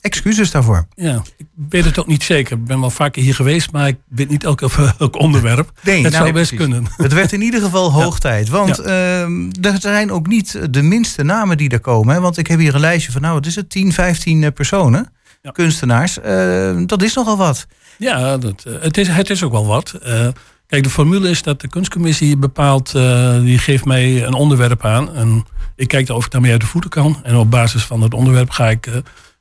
Excuses 0.00 0.50
daarvoor. 0.50 0.86
Ja, 0.94 1.22
ik 1.36 1.46
weet 1.68 1.84
het 1.84 1.98
ook 1.98 2.06
niet 2.06 2.22
zeker. 2.22 2.56
Ik 2.56 2.64
ben 2.64 2.80
wel 2.80 2.90
vaker 2.90 3.22
hier 3.22 3.34
geweest, 3.34 3.72
maar 3.72 3.88
ik 3.88 3.96
weet 4.08 4.28
niet 4.28 4.44
elk, 4.44 4.60
elk 4.98 5.18
onderwerp. 5.18 5.72
Nee, 5.82 6.02
het 6.02 6.12
nou, 6.12 6.24
zou 6.24 6.32
best 6.32 6.54
precies. 6.54 6.66
kunnen. 6.66 6.92
Het 6.96 7.12
werd 7.12 7.32
in 7.32 7.42
ieder 7.42 7.60
geval 7.60 7.92
hoog 8.02 8.18
tijd. 8.18 8.48
Want 8.48 8.78
ehm, 8.78 9.50
er 9.60 9.80
zijn 9.80 10.10
ook 10.12 10.26
niet 10.26 10.58
de 10.70 10.82
minste 10.82 11.22
namen 11.22 11.56
die 11.56 11.70
er 11.70 11.80
komen. 11.80 12.14
Hè? 12.14 12.20
Want 12.20 12.38
ik 12.38 12.46
heb 12.46 12.58
hier 12.58 12.74
een 12.74 12.80
lijstje 12.80 13.12
van, 13.12 13.20
nou, 13.20 13.34
wat 13.34 13.46
is 13.46 13.54
het, 13.56 13.70
10, 13.70 13.92
15 13.92 14.42
eh, 14.44 14.52
personen, 14.52 15.12
Ja. 15.42 15.50
kunstenaars. 15.50 16.20
Ehm, 16.20 16.86
dat 16.86 17.02
is 17.02 17.14
nogal 17.14 17.36
wat. 17.36 17.66
Ja, 17.98 18.36
dat, 18.36 18.64
eh, 18.64 18.72
het, 18.80 18.98
is, 18.98 19.08
het 19.08 19.30
is 19.30 19.42
ook 19.42 19.52
wel 19.52 19.66
wat. 19.66 19.92
Eh, 20.02 20.28
kijk, 20.66 20.82
de 20.82 20.90
formule 20.90 21.28
is 21.30 21.42
dat 21.42 21.60
de 21.60 21.68
kunstcommissie 21.68 22.36
bepaalt, 22.36 22.92
die 23.40 23.58
geeft 23.58 23.84
mij 23.84 24.24
een 24.24 24.34
onderwerp 24.34 24.84
aan. 24.84 25.14
En 25.14 25.44
ik 25.76 25.88
kijk 25.88 26.08
of 26.08 26.24
ik 26.24 26.30
daarmee 26.30 26.52
uit 26.52 26.60
de 26.60 26.66
voeten 26.66 26.90
kan. 26.90 27.20
En 27.22 27.36
op 27.36 27.50
basis 27.50 27.84
van 27.84 28.00
dat 28.00 28.14
onderwerp 28.14 28.50
ga 28.50 28.70
ik 28.70 28.88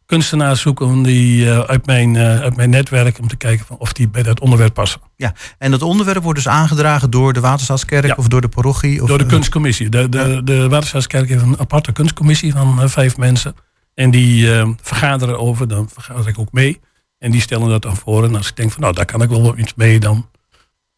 kunstenaars 0.05 0.61
zoeken 0.61 1.03
die, 1.03 1.49
eh, 1.51 1.59
uit, 1.59 1.85
mijn, 1.85 2.15
eh, 2.15 2.39
uit 2.39 2.55
mijn 2.55 2.69
netwerk 2.69 3.19
om 3.19 3.27
te 3.27 3.35
kijken 3.35 3.65
van 3.65 3.77
of 3.77 3.93
die 3.93 4.09
bij 4.09 4.23
dat 4.23 4.39
onderwerp 4.39 4.73
passen. 4.73 5.01
Ja, 5.15 5.33
en 5.57 5.71
dat 5.71 5.81
onderwerp 5.81 6.23
wordt 6.23 6.37
dus 6.43 6.47
aangedragen 6.47 7.09
door 7.09 7.33
de 7.33 7.39
Waterstaatskerk 7.39 8.05
Ja. 8.05 8.13
of 8.17 8.27
door 8.27 8.41
de 8.41 8.47
parochie? 8.47 9.01
Of, 9.01 9.07
Door 9.07 9.17
de 9.17 9.23
eh, 9.23 9.29
kunstcommissie. 9.29 9.89
De, 9.89 10.09
de, 10.09 10.41
de 10.43 10.69
Waterstaatskerk 10.69 11.29
heeft 11.29 11.41
een 11.41 11.59
aparte 11.59 11.91
kunstcommissie 11.91 12.51
van 12.51 12.89
vijf 12.89 13.17
mensen. 13.17 13.55
En 13.93 14.11
die 14.11 14.49
vergaderen 14.81 15.39
over, 15.39 15.67
dan 15.67 15.89
vergader 15.93 16.27
ik 16.27 16.39
ook 16.39 16.51
mee. 16.51 16.79
En 17.19 17.31
die 17.31 17.41
stellen 17.41 17.69
dat 17.69 17.81
dan 17.81 17.95
voor. 17.95 18.23
En 18.23 18.35
als 18.35 18.47
ik 18.49 18.55
denk 18.55 18.71
van 18.71 18.81
nou, 18.81 18.93
daar 18.93 19.05
kan 19.05 19.21
ik 19.21 19.29
wel 19.29 19.41
wat 19.41 19.57
iets 19.57 19.73
mee, 19.75 19.99
dan 19.99 20.29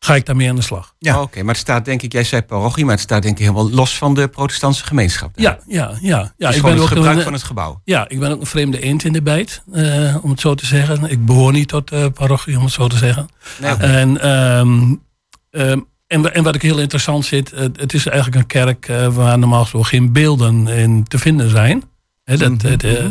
ga 0.07 0.15
ik 0.15 0.25
daarmee 0.25 0.49
aan 0.49 0.55
de 0.55 0.61
slag. 0.61 0.93
Ja. 0.99 1.21
Oké, 1.21 1.39
maar 1.43 1.53
het 1.53 1.63
staat 1.63 1.85
denk 1.85 2.01
ik, 2.01 2.11
jij 2.11 2.23
zei 2.23 2.41
parochie, 2.41 2.83
maar 2.85 2.93
het 2.93 3.03
staat 3.03 3.21
denk 3.21 3.33
ik 3.37 3.41
helemaal 3.45 3.69
los 3.71 3.97
van 3.97 4.13
de 4.13 4.27
protestantse 4.27 4.85
gemeenschap. 4.85 5.35
daar. 5.37 5.43
Ja, 5.45 5.59
ja, 5.89 5.97
ja. 6.01 6.33
ja 6.37 6.47
Dus 6.47 6.49
ik 6.49 6.53
gewoon 6.55 6.61
ben 6.61 6.71
het 6.71 6.81
ook 6.81 6.87
gebruik 6.87 7.17
een, 7.17 7.23
van 7.23 7.33
het 7.33 7.43
gebouw. 7.43 7.81
Ja, 7.83 8.09
ik 8.09 8.19
ben 8.19 8.31
ook 8.31 8.39
een 8.39 8.45
vreemde 8.45 8.81
eend 8.81 9.03
in 9.03 9.13
de 9.13 9.21
bijt, 9.21 9.61
eh, 9.73 10.15
om 10.21 10.29
het 10.29 10.39
zo 10.39 10.55
te 10.55 10.65
zeggen. 10.65 11.09
Ik 11.11 11.25
behoor 11.25 11.51
niet 11.51 11.67
tot 11.67 11.87
de 11.89 12.11
parochie, 12.13 12.57
om 12.57 12.63
het 12.63 12.73
zo 12.73 12.87
te 12.87 12.97
zeggen. 12.97 13.27
Nee, 13.61 13.71
oké. 13.73 13.83
En, 13.83 14.21
ehm, 14.21 14.95
ehm, 15.51 15.79
en, 16.07 16.21
wa- 16.21 16.29
en 16.29 16.43
wat 16.43 16.55
ik 16.55 16.61
heel 16.61 16.79
interessant 16.79 17.25
zit, 17.25 17.51
het, 17.51 17.79
het 17.79 17.93
is 17.93 18.05
eigenlijk 18.05 18.37
een 18.41 18.47
kerk 18.47 18.87
eh, 18.87 19.07
waar 19.07 19.39
normaal 19.39 19.61
gesproken 19.61 19.89
geen 19.89 20.11
beelden 20.13 20.67
in 20.67 21.03
te 21.03 21.19
vinden 21.19 21.49
zijn. 21.49 21.83
Hè, 22.23 22.37
dat, 22.37 22.61
het, 22.61 22.83
eh, 22.83 23.05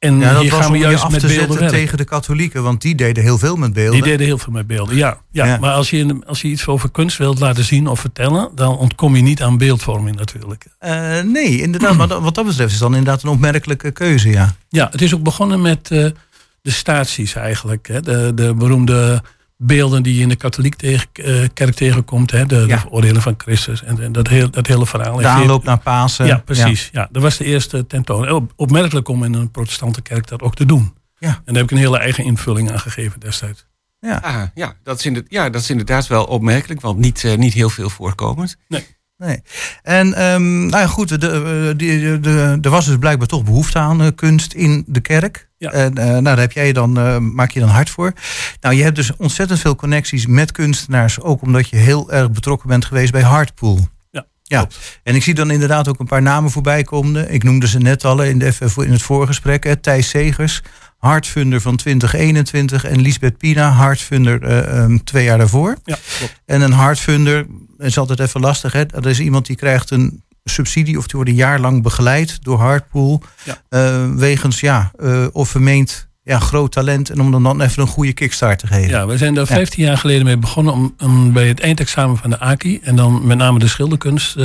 en. 0.00 0.18
Ja, 0.18 0.32
dat 0.32 0.42
hier 0.42 0.50
was 0.50 0.58
gaan 0.60 0.66
om 0.68 0.72
we 0.72 0.78
je 0.78 0.84
juist 0.84 1.04
af 1.04 1.10
met 1.10 1.20
te 1.20 1.26
beelden 1.26 1.52
zetten 1.52 1.68
tegen 1.68 1.98
de 1.98 2.04
katholieken, 2.04 2.62
want 2.62 2.82
die 2.82 2.94
deden 2.94 3.22
heel 3.22 3.38
veel 3.38 3.56
met 3.56 3.72
beelden. 3.72 3.92
Die 3.92 4.02
deden 4.02 4.26
heel 4.26 4.38
veel 4.38 4.52
met 4.52 4.66
beelden, 4.66 4.96
ja. 4.96 5.18
ja, 5.30 5.44
Ja. 5.46 5.58
Maar 5.58 5.72
als 5.72 5.90
je, 5.90 5.98
in- 5.98 6.26
als 6.26 6.42
je 6.42 6.48
iets 6.48 6.66
over 6.66 6.90
kunst 6.90 7.18
wilt 7.18 7.38
laten 7.38 7.64
zien 7.64 7.86
of 7.86 8.00
vertellen, 8.00 8.50
dan 8.54 8.76
ontkom 8.78 9.16
je 9.16 9.22
niet 9.22 9.42
aan 9.42 9.58
beeldvorming 9.58 10.16
natuurlijk. 10.16 10.64
Eh, 10.78 11.20
nee, 11.20 11.60
inderdaad. 11.60 11.96
Maar 11.96 12.20
wat 12.20 12.34
dat 12.34 12.46
betreft 12.46 12.72
is 12.72 12.78
dan 12.78 12.94
inderdaad 12.94 13.22
een 13.22 13.28
opmerkelijke 13.28 13.90
keuze, 13.90 14.30
ja. 14.30 14.54
Ja, 14.68 14.88
het 14.90 15.02
is 15.02 15.14
ook 15.14 15.22
begonnen 15.22 15.60
met 15.60 15.90
eh, 15.90 16.04
de 16.62 16.70
staties 16.70 17.34
eigenlijk. 17.34 17.88
Hè? 17.88 18.00
De, 18.00 18.32
de 18.34 18.54
beroemde 18.54 19.22
beelden 19.62 20.02
die 20.02 20.14
je 20.14 20.20
in 20.22 20.28
de 20.28 20.36
katholiek 20.36 20.74
tegen, 20.74 21.06
eh, 21.12 21.48
kerk 21.54 21.74
tegenkomt. 21.74 22.30
Hè? 22.30 22.46
De, 22.46 22.56
Ja. 22.56 22.66
de 22.66 22.78
veroordeling 22.78 23.22
van 23.22 23.34
Christus 23.38 23.82
en, 23.84 24.00
en 24.02 24.12
dat, 24.12 24.28
heel, 24.28 24.50
dat 24.50 24.66
hele 24.66 24.86
verhaal. 24.86 25.16
De 25.16 25.26
aanloop 25.26 25.64
naar 25.64 25.78
Pasen. 25.78 26.26
Ja, 26.26 26.36
precies. 26.44 26.88
Ja. 26.92 27.08
dat 27.12 27.22
was 27.22 27.36
de 27.36 27.44
eerste 27.44 27.86
tentoon. 27.86 28.30
Op, 28.30 28.52
opmerkelijk 28.56 29.08
om 29.08 29.24
in 29.24 29.34
een 29.34 29.50
protestante 29.50 30.02
kerk 30.02 30.28
dat 30.28 30.42
ook 30.42 30.54
te 30.54 30.64
doen. 30.66 30.94
Ja. 31.18 31.28
En 31.28 31.40
daar 31.44 31.54
heb 31.54 31.64
ik 31.64 31.70
een 31.70 31.76
hele 31.76 31.98
eigen 31.98 32.24
invulling 32.24 32.70
aan 32.70 32.80
gegeven 32.80 33.20
destijds. 33.20 33.66
Ja. 34.00 34.16
Ah, 34.22 34.42
ja, 34.54 34.74
dat 34.82 34.98
is 34.98 35.06
inderdaad, 35.06 35.32
ja, 35.32 35.50
dat 35.50 35.60
is 35.62 35.70
inderdaad 35.70 36.06
wel 36.06 36.24
opmerkelijk, 36.24 36.80
want 36.80 36.98
niet, 36.98 37.24
eh, 37.24 37.36
niet 37.36 37.52
heel 37.52 37.70
veel 37.70 37.88
voorkomend. 37.90 38.56
Nee. 38.68 39.42
En 39.82 40.14
ehm, 40.14 40.66
nou 40.66 40.82
ja, 40.82 40.86
goed, 40.86 41.08
de, 41.08 41.18
de, 41.18 41.74
de, 41.76 42.18
de- 42.20 42.58
er 42.62 42.70
was 42.70 42.86
dus 42.86 42.96
blijkbaar 42.98 43.26
toch 43.28 43.44
behoefte 43.44 43.78
aan 43.78 44.02
eh, 44.02 44.08
kunst 44.14 44.52
in 44.52 44.84
de 44.86 45.00
kerk. 45.00 45.48
Ja. 45.60 45.70
En 45.70 45.94
eh, 45.94 46.06
nou, 46.06 46.22
daar 46.22 46.38
heb 46.38 46.52
jij 46.52 46.72
dan, 46.72 46.98
eh, 46.98 47.18
maak 47.18 47.50
je 47.50 47.60
dan 47.60 47.68
hard 47.68 47.90
voor. 47.90 48.12
Nou, 48.60 48.74
je 48.74 48.82
hebt 48.82 48.96
dus 48.96 49.16
ontzettend 49.16 49.60
veel 49.60 49.76
connecties 49.76 50.26
met 50.26 50.52
kunstenaars, 50.52 51.20
ook 51.20 51.42
omdat 51.42 51.68
je 51.68 51.76
heel 51.76 52.12
erg 52.12 52.30
betrokken 52.30 52.68
bent 52.68 52.84
geweest 52.84 53.12
bij 53.12 53.22
Hardpool. 53.22 53.88
Ja, 54.10 54.26
Ja, 54.42 54.58
klopt. 54.58 55.00
en 55.02 55.14
ik 55.14 55.22
zie 55.22 55.34
dan 55.34 55.50
inderdaad 55.50 55.88
ook 55.88 55.98
een 55.98 56.06
paar 56.06 56.22
namen 56.22 56.50
voorbij 56.50 56.82
komen. 56.82 57.32
Ik 57.32 57.42
noemde 57.42 57.68
ze 57.68 57.78
net 57.78 58.04
al 58.04 58.22
in, 58.22 58.38
de, 58.38 58.52
in 58.76 58.92
het 58.92 59.02
voorgesprek. 59.02 59.64
Hè. 59.64 59.76
Thijs 59.76 60.08
Segers, 60.08 60.62
Hartfunder 60.98 61.60
van 61.60 61.76
2021 61.76 62.84
en 62.84 63.00
Lisbeth 63.00 63.36
Pina, 63.38 63.70
Hartfunder 63.70 64.42
eh, 64.42 64.78
ehm, 64.78 64.98
twee 65.04 65.24
jaar 65.24 65.38
daarvoor. 65.38 65.76
Ja, 65.84 65.98
klopt. 66.18 66.40
En 66.46 66.60
een 66.60 66.72
hardfunder 66.72 67.46
is 67.78 67.98
altijd 67.98 68.20
even 68.20 68.40
lastig. 68.40 68.72
Hè? 68.72 68.86
Dat 68.86 69.06
is 69.06 69.20
iemand 69.20 69.46
die 69.46 69.56
krijgt 69.56 69.90
een 69.90 70.22
subsidie 70.44 70.98
of 70.98 71.06
die 71.06 71.14
wordt 71.14 71.30
een 71.30 71.36
jaar 71.36 71.60
lang 71.60 71.82
begeleid 71.82 72.38
door 72.42 72.58
Hardpool. 72.58 73.22
Ja. 73.44 73.62
eh, 73.68 74.10
wegens 74.14 74.60
ja, 74.60 74.90
eh, 74.98 75.26
of 75.32 75.48
vermeend 75.48 76.08
ja, 76.22 76.38
groot 76.38 76.72
talent. 76.72 77.10
En 77.10 77.20
om 77.20 77.30
dan, 77.30 77.42
dan 77.42 77.60
even 77.60 77.82
een 77.82 77.88
goede 77.88 78.12
kickstart 78.12 78.58
te 78.58 78.66
geven. 78.66 78.90
Ja, 78.90 79.06
we 79.06 79.16
zijn 79.16 79.34
daar 79.34 79.46
15 79.46 79.84
jaar 79.84 79.98
geleden 79.98 80.24
mee 80.24 80.36
begonnen 80.36 80.72
om, 80.72 80.94
om 80.98 81.32
bij 81.32 81.48
het 81.48 81.60
eindexamen 81.60 82.16
van 82.16 82.30
de 82.30 82.38
AKI 82.38 82.80
en 82.82 82.96
dan 82.96 83.26
met 83.26 83.38
name 83.38 83.58
de 83.58 83.68
schilderkunst. 83.68 84.36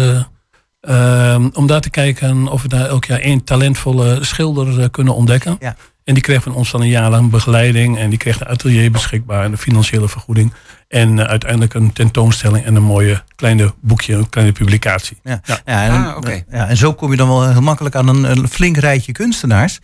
eh, 0.80 1.46
om 1.54 1.68
daar 1.68 1.82
te 1.82 1.90
kijken 1.90 2.48
of 2.48 2.62
we 2.62 2.68
daar 2.68 2.88
elk 2.88 3.06
jaar 3.06 3.20
één 3.20 3.44
talentvolle 3.44 4.24
schilder 4.24 4.90
kunnen 4.90 5.16
ontdekken. 5.16 5.58
Ja. 5.60 5.76
En 6.06 6.14
die 6.14 6.24
kreeg 6.24 6.44
van 6.44 6.54
ons 6.54 6.72
dan 6.72 6.82
een 6.82 6.88
jaar 6.88 7.10
lang 7.10 7.30
begeleiding 7.30 7.98
en 7.98 8.10
die 8.10 8.18
kreeg 8.18 8.40
een 8.40 8.48
atelier 8.48 8.92
beschikbaar 8.92 9.44
en 9.44 9.52
een 9.52 9.58
financiële 9.58 10.10
vergoeding. 10.10 10.54
En 10.88 11.20
eh, 11.20 11.26
uiteindelijk 11.26 11.74
een 11.74 11.94
tentoonstelling 11.94 12.66
en 12.66 12.76
een 12.76 12.84
mooie 12.84 13.24
kleine 13.36 13.74
boekje, 13.82 14.14
een 14.16 14.30
kleine 14.30 14.54
publicatie. 14.54 15.18
Ja. 15.24 15.42
Ja. 15.46 15.60
Ja, 15.66 15.84
en, 15.86 15.92
Ah, 15.92 16.18
oké. 16.18 16.44
ja, 16.50 16.68
en 16.68 16.78
zo 16.78 16.94
kom 16.94 17.12
je 17.12 17.18
dan 17.18 17.28
wel 17.28 17.50
heel 17.52 17.62
makkelijk 17.62 17.96
aan 17.96 18.08
een, 18.08 18.24
een 18.24 18.48
flink 18.50 18.78
rijtje 18.78 19.12
kunstenaars. 19.12 19.80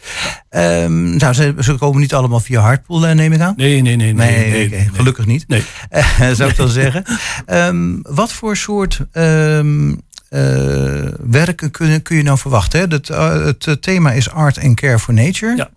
Ehm, 0.50 1.16
nou, 1.18 1.34
ze, 1.34 1.54
ze 1.60 1.74
komen 1.74 2.02
niet 2.02 2.14
allemaal 2.14 2.40
via 2.40 2.62
Hardpool, 2.62 3.08
eh, 3.08 3.14
neem 3.16 3.34
ik 3.34 3.40
aan. 3.40 3.54
Nee, 3.58 3.82
nee, 3.82 3.96
nee. 3.96 4.14
nee, 4.14 4.38
Nee, 4.38 4.50
nee, 4.52 4.70
nee. 4.70 4.90
gelukkig 4.94 5.26
niet. 5.26 5.48
Nee. 5.48 5.64
Eh, 5.90 6.30
zou 6.32 6.50
ik 6.50 6.56
dan 6.56 6.70
zeggen. 6.70 7.04
Ehm, 7.46 7.96
wat 8.02 8.32
voor 8.34 8.58
soort 8.58 9.00
ehm, 9.12 9.94
eh, 10.32 11.08
werken 11.30 11.72
kun, 11.72 12.02
kun 12.02 12.15
je 12.17 12.24
nou 12.24 12.38
verwachten? 12.38 12.80
Hè? 12.80 12.88
Dat, 12.88 13.10
eh, 13.10 13.44
het 13.46 13.67
eh, 13.67 13.74
thema 13.74 14.12
is 14.12 14.30
Art 14.30 14.60
and 14.63 14.76
Care 14.76 15.00
for 15.00 15.13
Nature. 15.13 15.56
Ja. 15.56 15.70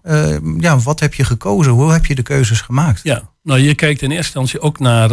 Ja, 0.59 0.79
wat 0.79 1.01
heb 1.01 1.15
je 1.15 1.25
gekozen? 1.25 1.73
Hoe 1.73 1.93
heb 1.93 2.07
je 2.07 2.15
de 2.15 2.23
keuzes 2.23 2.61
gemaakt? 2.61 3.01
Ja, 3.03 3.23
nou 3.43 3.61
je 3.61 3.75
kijkt 3.75 4.03
in 4.03 4.11
eerste 4.11 4.39
instantie 4.39 4.61
ook 4.61 4.79
naar 4.79 5.09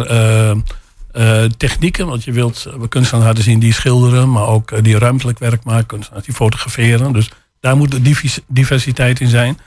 technieken. 1.56 2.06
Want 2.06 2.24
je 2.24 2.32
wilt 2.32 2.66
kunstenaars 2.88 3.26
laten 3.26 3.44
zien 3.44 3.58
die 3.58 3.72
schilderen, 3.72 4.30
maar 4.30 4.46
ook 4.46 4.84
die 4.84 4.98
ruimtelijk 4.98 5.38
werk 5.38 5.64
maken, 5.64 5.86
kunstenaars 5.86 6.24
die 6.24 6.34
fotograferen. 6.34 7.12
Dus 7.12 7.30
daar 7.60 7.76
moet 7.76 7.90
de 7.90 8.14
diversiteit 8.46 9.20
in 9.20 9.28
zijn. 9.28 9.58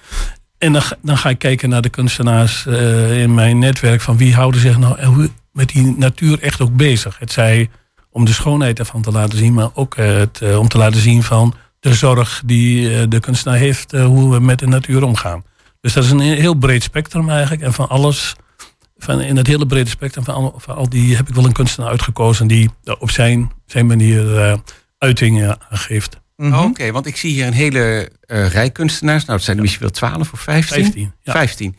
En 0.57 0.73
dan, 0.73 0.81
ga- 0.81 0.97
dan 1.01 1.17
ga 1.17 1.29
ik 1.29 1.39
kijken 1.39 1.69
naar 1.69 1.81
de 1.81 1.89
kunstenaars 1.89 2.65
in 3.11 3.33
mijn 3.33 3.59
netwerk 3.59 4.01
van 4.01 4.17
wie 4.17 4.33
houden 4.35 4.61
zich 4.61 4.77
nou 4.77 5.05
hoe- 5.05 5.29
met 5.51 5.67
die 5.69 5.95
natuur 5.97 6.39
echt 6.41 6.61
ook 6.61 6.75
bezig. 6.75 7.19
Het 7.19 7.31
zij 7.31 7.69
om 8.15 8.25
de 8.25 8.33
schoonheid 8.33 8.79
ervan 8.79 9.01
te 9.01 9.11
laten 9.11 9.37
zien, 9.37 9.53
maar 9.53 9.69
ook 9.73 9.95
eh, 9.95 10.17
het, 10.17 10.41
eh, 10.41 10.59
om 10.59 10.67
te 10.67 10.77
laten 10.77 11.01
zien 11.01 11.23
van 11.23 11.53
de 11.79 11.93
zorg 11.93 12.41
die 12.45 12.95
eh, 12.95 13.03
de 13.09 13.19
kunstenaar 13.19 13.57
heeft, 13.57 13.93
eh, 13.93 14.05
hoe 14.05 14.31
we 14.31 14.39
met 14.39 14.59
de 14.59 14.67
natuur 14.67 15.03
omgaan. 15.03 15.43
Dus 15.81 15.93
dat 15.93 16.03
is 16.03 16.11
een 16.11 16.19
heel 16.19 16.53
breed 16.53 16.83
spectrum 16.83 17.29
eigenlijk. 17.29 17.61
En 17.61 17.73
van 17.73 17.89
alles, 17.89 18.35
van 18.97 19.21
in 19.21 19.37
het 19.37 19.47
hele 19.47 19.65
brede 19.65 19.89
spectrum 19.89 20.23
van 20.23 20.33
al, 20.33 20.53
van 20.57 20.75
al 20.75 20.89
die 20.89 21.15
heb 21.15 21.27
ik 21.27 21.35
wel 21.35 21.45
een 21.45 21.51
kunstenaar 21.51 21.89
uitgekozen 21.89 22.47
die 22.47 22.69
op 22.99 23.11
zijn, 23.11 23.51
zijn 23.65 23.85
manier 23.85 24.37
eh 24.37 24.57
uitingen 24.97 25.57
aangeeft. 25.69 26.19
Mhm. 26.35 26.63
Oké, 26.63 26.91
want 26.91 27.05
ik 27.05 27.17
zie 27.17 27.31
hier 27.31 27.47
een 27.47 27.53
hele 27.53 28.11
eh 28.21 28.47
rij 28.47 28.69
kunstenaars. 28.69 29.21
Nou, 29.21 29.35
het 29.35 29.43
zijn 29.43 29.57
er 29.57 29.61
misschien 29.63 29.83
wel 29.83 29.95
12 29.95 30.33
of 30.33 30.39
15. 30.39 30.83
15, 30.83 31.13
ja. 31.21 31.31
15. 31.31 31.75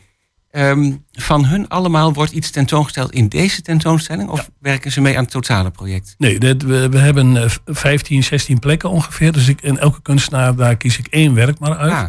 Ehm, 0.57 0.91
van 1.11 1.45
hun 1.45 1.67
allemaal 1.67 2.13
wordt 2.13 2.31
iets 2.31 2.49
tentoongesteld 2.49 3.11
in 3.11 3.27
deze 3.27 3.61
tentoonstelling? 3.61 4.29
Of 4.29 4.49
werken 4.59 4.91
ze 4.91 5.01
mee 5.01 5.17
aan 5.17 5.23
het 5.23 5.31
totale 5.31 5.71
project? 5.71 6.15
Nee, 6.17 6.39
dit- 6.39 6.63
we, 6.63 6.89
we 6.89 6.97
hebben 6.97 7.43
eh, 7.43 7.49
15, 7.65 8.23
16 8.23 8.59
plekken 8.59 8.89
ongeveer. 8.89 9.31
Dus 9.31 9.47
ik, 9.47 9.61
en 9.61 9.77
elke 9.77 10.01
kunstenaar, 10.01 10.55
daar 10.55 10.75
kies 10.75 10.97
ik 10.97 11.07
één 11.07 11.33
werk 11.33 11.59
maar 11.59 11.77
uit. 11.77 11.91
Ah. 11.91 12.03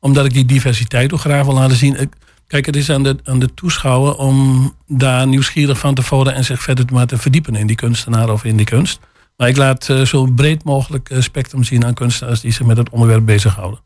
Omdat 0.00 0.24
ik 0.24 0.32
die 0.32 0.44
diversiteit 0.44 1.12
ook 1.12 1.20
graag 1.20 1.44
wil 1.44 1.54
laten 1.54 1.76
zien. 1.76 2.00
Ik- 2.00 2.12
kijk, 2.46 2.66
het 2.66 2.76
is 2.76 2.90
aan 2.90 3.02
de, 3.02 3.16
aan 3.24 3.38
de 3.38 3.54
toeschouwer 3.54 4.14
om 4.16 4.72
daar 4.86 5.26
nieuwsgierig 5.26 5.78
van 5.78 5.94
te 5.94 6.02
worden... 6.10 6.34
en 6.34 6.44
zich 6.44 6.62
verder 6.62 6.84
maar 6.92 7.06
te 7.06 7.18
verdiepen 7.18 7.54
in 7.54 7.66
die 7.66 7.76
kunstenaar 7.76 8.30
of 8.32 8.44
in 8.44 8.56
die 8.56 8.66
kunst. 8.66 9.00
Maar 9.36 9.48
ik 9.48 9.56
laat 9.56 9.88
eh, 9.88 10.00
zo 10.04 10.24
breed 10.26 10.64
mogelijk 10.64 11.10
eh, 11.10 11.20
spectrum 11.20 11.64
zien 11.64 11.84
aan 11.84 11.94
kunstenaars... 11.94 12.40
die 12.40 12.52
zich 12.52 12.66
met 12.66 12.76
het 12.76 12.90
onderwerp 12.90 13.24
bezighouden. 13.26 13.80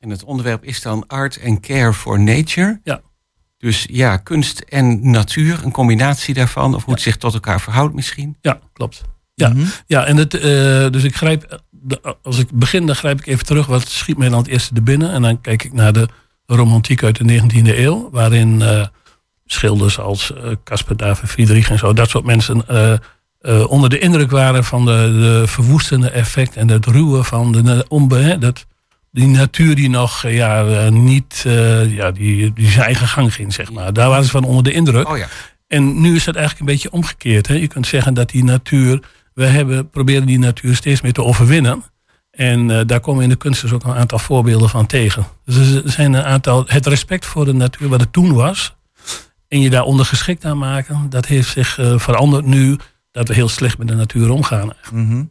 En 0.00 0.10
het 0.10 0.24
onderwerp 0.24 0.64
is 0.64 0.82
dan 0.82 1.04
Art 1.06 1.38
and 1.44 1.60
Care 1.60 1.92
for 1.92 2.20
Nature. 2.20 2.80
Ja. 2.84 3.00
Dus 3.66 3.86
ja, 3.90 4.16
kunst 4.16 4.60
en 4.60 5.10
natuur, 5.10 5.60
een 5.64 5.70
combinatie 5.70 6.34
daarvan. 6.34 6.74
Of 6.74 6.84
hoe 6.84 6.94
het 6.94 7.02
zich 7.02 7.16
tot 7.16 7.34
elkaar 7.34 7.60
verhoudt 7.60 7.94
misschien. 7.94 8.36
Ja, 8.40 8.58
klopt. 8.72 9.02
Ja, 9.34 9.52
ja 9.86 10.04
en 10.04 10.16
het, 10.16 10.34
eh, 10.34 10.40
dus 10.90 11.02
ik 11.04 11.16
grijp, 11.16 11.60
de- 11.70 12.16
als 12.22 12.38
ik 12.38 12.48
begin, 12.52 12.86
dan 12.86 12.94
grijp 12.96 13.18
ik 13.18 13.26
even 13.26 13.44
terug. 13.46 13.66
Wat 13.66 13.88
schiet 13.88 14.18
mij 14.18 14.28
dan 14.28 14.38
het 14.38 14.46
eerste 14.48 14.74
er 14.74 14.82
binnen? 14.82 15.12
En 15.12 15.22
dan 15.22 15.40
kijk 15.40 15.64
ik 15.64 15.72
naar 15.72 15.92
de 15.92 16.08
romantiek 16.46 17.02
uit 17.02 17.16
de 17.16 17.24
19e 17.24 17.78
eeuw. 17.82 18.08
Waarin 18.10 18.62
eh, 18.62 18.86
schilders 19.46 19.98
als 19.98 20.32
eh, 20.34 20.50
Caspar 20.64 20.96
David 20.96 21.30
Friedrich 21.30 21.70
en 21.70 21.78
zo, 21.78 21.92
dat 21.92 22.10
soort 22.10 22.24
mensen 22.24 22.68
eh, 22.68 22.92
eh, 23.40 23.70
onder 23.70 23.90
de 23.90 23.98
indruk 23.98 24.30
waren 24.30 24.64
van 24.64 24.84
de, 24.84 24.92
de 25.20 25.46
verwoestende 25.46 26.10
effect 26.10 26.56
en 26.56 26.68
het 26.70 26.86
ruwe 26.86 27.24
van 27.24 27.52
de 27.52 27.84
onbe, 27.88 28.36
dat, 28.38 28.66
die 29.16 29.26
natuur 29.26 29.74
die 29.74 29.90
nog 29.90 30.24
eh, 30.24 30.34
ja, 30.34 30.66
eh, 30.66 30.90
niet 30.90 31.42
eh, 31.46 31.96
ja, 31.96 32.10
die, 32.10 32.52
die 32.52 32.70
zijn 32.70 32.84
eigen 32.84 33.08
gang 33.08 33.34
ging, 33.34 33.52
zeg 33.52 33.72
maar. 33.72 33.92
Daar 33.92 34.08
waren 34.08 34.24
ze 34.24 34.30
van 34.30 34.44
onder 34.44 34.62
de 34.62 34.72
indruk. 34.72 35.08
Oh 35.08 35.18
ja. 35.18 35.26
En 35.66 36.00
nu 36.00 36.14
is 36.14 36.26
het 36.26 36.36
eigenlijk 36.36 36.66
een 36.66 36.74
beetje 36.74 36.92
omgekeerd. 36.92 37.46
Hè? 37.46 37.54
Je 37.54 37.66
kunt 37.66 37.86
zeggen 37.86 38.14
dat 38.14 38.30
die 38.30 38.44
natuur, 38.44 39.02
we 39.34 39.44
hebben, 39.44 39.90
proberen 39.90 40.26
die 40.26 40.38
natuur 40.38 40.76
steeds 40.76 41.00
meer 41.00 41.12
te 41.12 41.24
overwinnen. 41.24 41.82
En 42.30 42.86
daar 42.86 43.00
komen 43.00 43.22
in 43.22 43.28
de 43.28 43.36
kunst 43.36 43.60
dus 43.60 43.72
ook 43.72 43.84
een 43.84 43.94
aantal 43.94 44.18
voorbeelden 44.18 44.68
van 44.68 44.86
tegen. 44.86 45.26
Dus 45.44 45.72
er 45.72 45.90
zijn 45.90 46.12
een 46.12 46.24
aantal, 46.24 46.64
het 46.66 46.86
respect 46.86 47.26
voor 47.26 47.44
de 47.44 47.52
natuur 47.52 47.88
wat 47.88 48.00
het 48.00 48.12
toen 48.12 48.32
was, 48.32 48.76
en 49.48 49.60
je 49.60 49.70
daaronder 49.70 50.06
geschikt 50.06 50.44
aan 50.44 50.58
maken, 50.58 51.10
dat 51.10 51.26
heeft 51.26 51.48
zich 51.48 51.78
veranderd 51.96 52.46
nu 52.46 52.76
dat 53.10 53.28
we 53.28 53.34
heel 53.34 53.48
slecht 53.48 53.78
met 53.78 53.88
de 53.88 53.94
natuur 53.94 54.30
omgaan. 54.30 54.70
Mhm. 54.92 55.22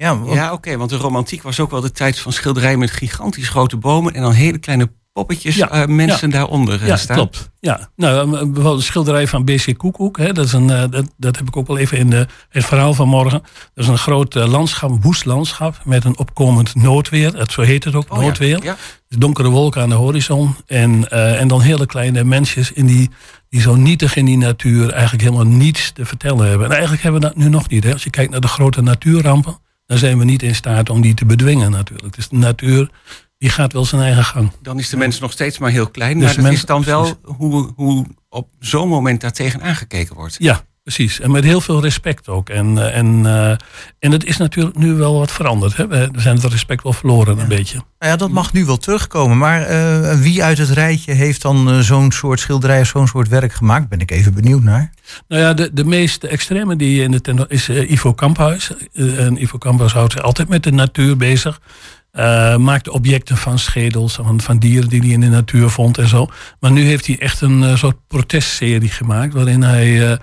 Ja, 0.00 0.18
want- 0.18 0.34
Ja, 0.34 0.52
oké, 0.52 0.76
want 0.76 0.90
de 0.90 0.96
romantiek 0.96 1.42
was 1.42 1.60
ook 1.60 1.70
wel 1.70 1.80
de 1.80 1.92
tijd 1.92 2.18
van 2.18 2.32
schilderijen 2.32 2.78
met 2.78 2.90
gigantisch 2.90 3.48
grote 3.48 3.76
bomen 3.76 4.14
en 4.14 4.22
dan 4.22 4.32
hele 4.32 4.58
kleine 4.58 4.90
poppetjes, 5.12 5.54
Ja, 5.54 5.70
eh, 5.70 5.86
mensen 5.86 6.30
ja. 6.30 6.36
daaronder 6.36 6.80
eh, 6.82 6.86
Ja, 6.86 6.96
staan. 6.96 7.16
klopt. 7.16 7.50
Ja. 7.60 7.90
Nou, 7.96 8.20
eh, 8.20 8.28
bijvoorbeeld 8.42 8.78
de 8.78 8.84
schilderij 8.84 9.26
van 9.26 9.44
B.C. 9.44 9.74
Koekoek. 9.76 10.16
Hè, 10.18 10.32
dat, 10.32 10.44
is 10.44 10.52
een, 10.52 10.66
dat, 10.66 11.04
dat 11.16 11.36
heb 11.36 11.46
ik 11.48 11.56
ook 11.56 11.66
wel 11.66 11.78
even 11.78 11.98
in 11.98 12.10
de, 12.10 12.26
het 12.48 12.64
verhaal 12.64 12.94
van 12.94 13.08
morgen. 13.08 13.42
Dat 13.74 13.84
is 13.84 13.86
een 13.86 13.98
groot 13.98 14.34
landschap, 14.34 15.02
woest 15.04 15.24
landschap... 15.24 15.80
met 15.84 16.04
een 16.04 16.18
opkomend 16.18 16.74
noodweer. 16.74 17.32
Dat, 17.32 17.52
zo 17.52 17.62
heet 17.62 17.84
het 17.84 17.94
ook, 17.94 18.06
Oh 18.12 18.18
noodweer. 18.18 18.62
ja. 18.62 18.76
Dus 19.08 19.18
donkere 19.18 19.48
wolken 19.48 19.82
aan 19.82 19.88
de 19.88 19.94
horizon. 19.94 20.54
En, 20.66 21.10
en 21.38 21.48
dan 21.48 21.60
hele 21.60 21.86
kleine 21.86 22.24
mensjes 22.24 22.72
in 22.72 22.86
die, 22.86 23.10
die 23.48 23.60
zo 23.60 23.74
nietig 23.74 24.16
in 24.16 24.24
die 24.24 24.38
natuur... 24.38 24.90
eigenlijk 24.92 25.22
helemaal 25.22 25.46
niets 25.46 25.92
te 25.92 26.04
vertellen 26.04 26.48
hebben. 26.48 26.66
En 26.66 26.72
eigenlijk 26.72 27.02
hebben 27.02 27.20
we 27.20 27.26
dat 27.26 27.36
nu 27.36 27.48
nog 27.48 27.68
niet. 27.68 27.84
Hè. 27.84 27.92
Als 27.92 28.04
je 28.04 28.10
kijkt 28.10 28.30
naar 28.30 28.40
de 28.40 28.48
grote 28.48 28.80
natuurrampen... 28.82 29.58
dan 29.88 29.98
zijn 29.98 30.18
we 30.18 30.24
niet 30.24 30.42
in 30.42 30.54
staat 30.54 30.90
om 30.90 31.00
die 31.00 31.14
te 31.14 31.24
bedwingen 31.26 31.70
natuurlijk. 31.70 32.14
Dus 32.14 32.28
de 32.28 32.36
natuur 32.36 32.90
die 33.38 33.50
gaat 33.50 33.72
wel 33.72 33.84
zijn 33.84 34.02
eigen 34.02 34.24
gang. 34.24 34.52
Dan 34.62 34.78
is 34.78 34.88
de 34.88 34.96
mens 34.96 35.18
nog 35.20 35.32
steeds 35.32 35.58
maar 35.58 35.70
heel 35.70 35.88
klein. 35.90 36.14
Dus 36.18 36.24
maar 36.26 36.34
dat 36.34 36.44
mens- 36.44 36.56
is 36.56 36.64
dan 36.64 36.82
wel 36.84 37.18
hoe, 37.22 37.72
hoe 37.76 38.06
op 38.28 38.48
zo'n 38.58 38.88
moment 38.88 39.20
daartegen 39.20 39.62
aangekeken 39.62 40.14
wordt. 40.14 40.36
Ja, 40.38 40.64
precies. 40.94 41.20
En 41.20 41.30
met 41.30 41.44
heel 41.44 41.60
veel 41.60 41.80
respect 41.80 42.28
ook. 42.28 42.48
En, 42.48 42.78
eh, 42.78 42.96
en, 42.96 43.26
eh, 43.26 43.50
en 43.98 44.12
het 44.12 44.24
is 44.24 44.36
natuurlijk 44.36 44.76
nu 44.76 44.94
wel 44.94 45.18
wat 45.18 45.32
veranderd. 45.32 45.76
Hè? 45.76 45.86
We 45.86 46.10
zijn 46.16 46.36
het 46.36 46.44
respect 46.44 46.82
wel 46.82 46.92
verloren 46.92 47.38
een 47.38 47.48
beetje. 47.48 47.74
Nou 47.74 48.12
ja, 48.12 48.16
dat 48.16 48.30
mag 48.30 48.52
nu 48.52 48.64
wel 48.64 48.76
terugkomen. 48.76 49.38
Maar 49.38 49.62
eh, 49.62 50.20
wie 50.20 50.44
uit 50.44 50.58
het 50.58 50.68
rijtje 50.68 51.12
heeft 51.12 51.42
dan 51.42 51.82
zo'n 51.82 52.12
soort 52.12 52.40
schilderij 52.40 52.80
of 52.80 52.86
zo'n 52.86 53.06
soort 53.06 53.28
werk 53.28 53.52
gemaakt? 53.52 53.88
Ben 53.88 54.00
ik 54.00 54.10
even 54.10 54.34
benieuwd 54.34 54.62
naar. 54.62 54.90
Nou 55.28 55.42
ja, 55.42 55.54
de, 55.54 55.70
de 55.72 55.84
meest 55.84 56.24
extreme 56.24 56.76
die 56.76 56.94
je 56.94 57.02
in 57.02 57.10
de 57.10 57.20
tendo 57.20 57.44
is 57.48 57.68
Ivo 57.68 58.12
Kamphuis. 58.12 58.72
En 58.92 59.42
Ivo 59.42 59.58
Kamphuis 59.58 59.92
houdt 59.92 60.12
zich 60.12 60.22
altijd 60.22 60.48
met 60.48 60.62
de 60.62 60.72
natuur 60.72 61.16
bezig. 61.16 61.60
Eh, 62.10 62.56
maakt 62.56 62.88
objecten 62.88 63.36
van 63.36 63.58
schedels, 63.58 64.14
van, 64.14 64.40
van 64.40 64.58
dieren 64.58 64.88
die 64.88 65.00
hij 65.00 65.10
in 65.10 65.20
de 65.20 65.28
natuur 65.28 65.68
vond 65.68 65.98
en 65.98 66.08
zo. 66.08 66.28
Maar 66.60 66.72
nu 66.72 66.82
heeft 66.82 67.06
hij 67.06 67.18
echt 67.18 67.40
een 67.40 67.78
soort 67.78 67.96
protestserie 68.06 68.90
gemaakt. 68.90 69.34
Waarin 69.34 69.62
hij, 69.62 70.18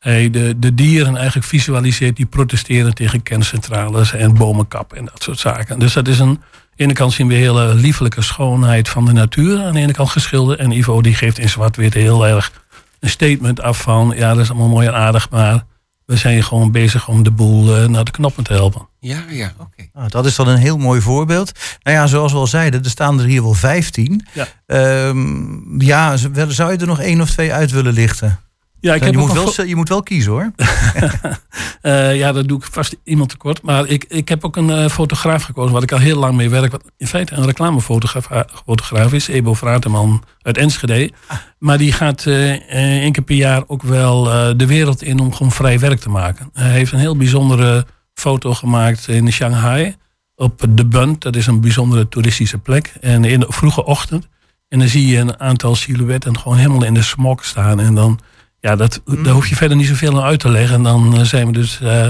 hij 0.00 0.30
de, 0.30 0.58
de 0.58 0.74
dieren 0.74 1.16
eigenlijk 1.16 1.46
visualiseert 1.46 2.16
die 2.16 2.26
protesteren 2.26 2.94
tegen 2.94 3.22
kerncentrales 3.22 4.12
en 4.12 4.34
bomenkap 4.34 4.92
en 4.92 5.04
dat 5.04 5.22
soort 5.22 5.38
zaken. 5.38 5.78
Dus 5.78 5.92
dat 5.92 6.08
is 6.08 6.18
een. 6.18 6.28
Aan 6.28 6.86
de 6.86 6.92
ene 6.92 6.92
kant 6.92 7.12
zien 7.12 7.28
we 7.28 7.34
hele 7.34 7.74
liefelijke 7.74 8.22
schoonheid 8.22 8.88
van 8.88 9.04
de 9.04 9.12
natuur. 9.12 9.62
Aan 9.62 9.72
de 9.72 9.80
ene 9.80 9.92
kant 9.92 10.10
geschilderd. 10.10 10.58
En 10.58 10.70
Ivo 10.70 11.02
die 11.02 11.14
geeft 11.14 11.38
in 11.38 11.48
zwart-wit 11.48 11.94
heel 11.94 12.26
erg 12.26 12.52
een 13.00 13.10
statement 13.10 13.60
af 13.60 13.80
van... 13.80 14.12
ja, 14.16 14.34
dat 14.34 14.42
is 14.42 14.50
allemaal 14.50 14.68
mooi 14.68 14.86
en 14.86 14.94
aardig, 14.94 15.30
maar 15.30 15.64
we 16.06 16.16
zijn 16.16 16.44
gewoon 16.44 16.70
bezig 16.70 17.08
om 17.08 17.22
de 17.22 17.30
boel 17.30 17.76
eh, 17.76 17.88
naar 17.88 18.04
de 18.04 18.10
knoppen 18.10 18.44
te 18.44 18.52
helpen. 18.52 18.88
Ja, 19.00 19.24
ja, 19.28 19.52
oké. 19.58 19.88
Nou, 19.92 20.08
dat 20.08 20.26
is 20.26 20.34
dan 20.34 20.48
een 20.48 20.56
heel 20.56 20.76
mooi 20.76 21.00
voorbeeld. 21.00 21.52
Nou 21.82 21.96
ja, 21.96 22.06
zoals 22.06 22.32
we 22.32 22.38
al 22.38 22.46
zeiden, 22.46 22.84
er 22.84 22.90
staan 22.90 23.18
er 23.20 23.26
hier 23.26 23.42
wel 23.42 23.54
15. 23.54 24.26
Ja. 24.32 24.46
Ehm, 24.66 25.80
ja, 25.80 26.16
zou 26.48 26.72
je 26.72 26.78
er 26.78 26.86
nog 26.86 27.00
één 27.00 27.20
of 27.20 27.30
twee 27.30 27.52
uit 27.52 27.70
willen 27.70 27.92
lichten? 27.92 28.40
Ja, 28.80 28.94
ik 28.94 29.00
je, 29.00 29.06
heb 29.06 29.14
moet 29.14 29.32
wel, 29.32 29.66
je 29.66 29.76
moet 29.76 29.88
wel 29.88 30.02
kiezen 30.02 30.32
hoor. 30.32 30.52
Eh, 31.80 32.16
ja, 32.16 32.32
dat 32.32 32.48
doe 32.48 32.58
ik 32.58 32.64
vast 32.70 32.96
iemand 33.04 33.28
tekort. 33.28 33.62
Maar 33.62 33.86
ik, 33.86 34.04
ik 34.08 34.28
heb 34.28 34.44
ook 34.44 34.56
een 34.56 34.70
eh, 34.70 34.88
fotograaf 34.88 35.42
gekozen 35.42 35.72
waar 35.72 35.82
ik 35.82 35.92
al 35.92 35.98
heel 35.98 36.18
lang 36.18 36.34
mee 36.34 36.50
werk. 36.50 36.72
Wat 36.72 36.84
in 36.96 37.06
feite 37.06 37.34
een 37.34 37.44
reclamefotograaf 37.44 38.30
eh, 38.30 38.40
fotograaf 38.64 39.12
is. 39.12 39.28
Ebo 39.28 39.54
Vrateman 39.54 40.22
uit 40.42 40.56
Enschede. 40.58 41.10
Maar 41.58 41.78
die 41.78 41.92
gaat 41.92 42.26
eh, 42.26 43.02
één 43.02 43.12
keer 43.12 43.24
per 43.24 43.36
jaar 43.36 43.62
ook 43.66 43.82
wel 43.82 44.24
de 44.56 44.66
wereld 44.66 45.02
in 45.02 45.20
om 45.20 45.32
gewoon 45.32 45.52
vrij 45.52 45.78
werk 45.78 46.00
te 46.00 46.08
maken. 46.08 46.50
Hij 46.52 46.70
heeft 46.70 46.92
een 46.92 46.98
heel 46.98 47.16
bijzondere 47.16 47.86
foto 48.14 48.54
gemaakt 48.54 49.08
in 49.08 49.32
Shanghai. 49.32 49.94
Op 50.34 50.66
de 50.68 50.86
Bund, 50.86 51.22
dat 51.22 51.36
is 51.36 51.46
een 51.46 51.60
bijzondere 51.60 52.08
toeristische 52.08 52.58
plek. 52.58 52.92
En 53.00 53.24
in 53.24 53.40
de 53.40 53.46
vroege 53.48 53.84
ochtend. 53.84 54.28
En 54.68 54.78
dan 54.78 54.88
zie 54.88 55.06
je 55.06 55.18
een 55.18 55.40
aantal 55.40 55.74
silhouetten 55.74 56.38
gewoon 56.38 56.58
helemaal 56.58 56.84
in 56.84 56.94
de 56.94 57.02
smog 57.02 57.44
staan. 57.44 57.80
En 57.80 57.94
dan, 57.94 58.20
ja, 58.60 58.76
dat, 58.76 59.02
daar 59.22 59.32
hoef 59.32 59.46
je 59.46 59.56
verder 59.56 59.76
niet 59.76 59.86
zoveel 59.86 60.16
aan 60.16 60.28
uit 60.28 60.40
te 60.40 60.48
leggen. 60.50 60.76
En 60.76 60.82
dan 60.82 61.14
eh, 61.16 61.22
zijn 61.22 61.46
we 61.46 61.52
dus, 61.52 61.80
eh, 61.80 62.08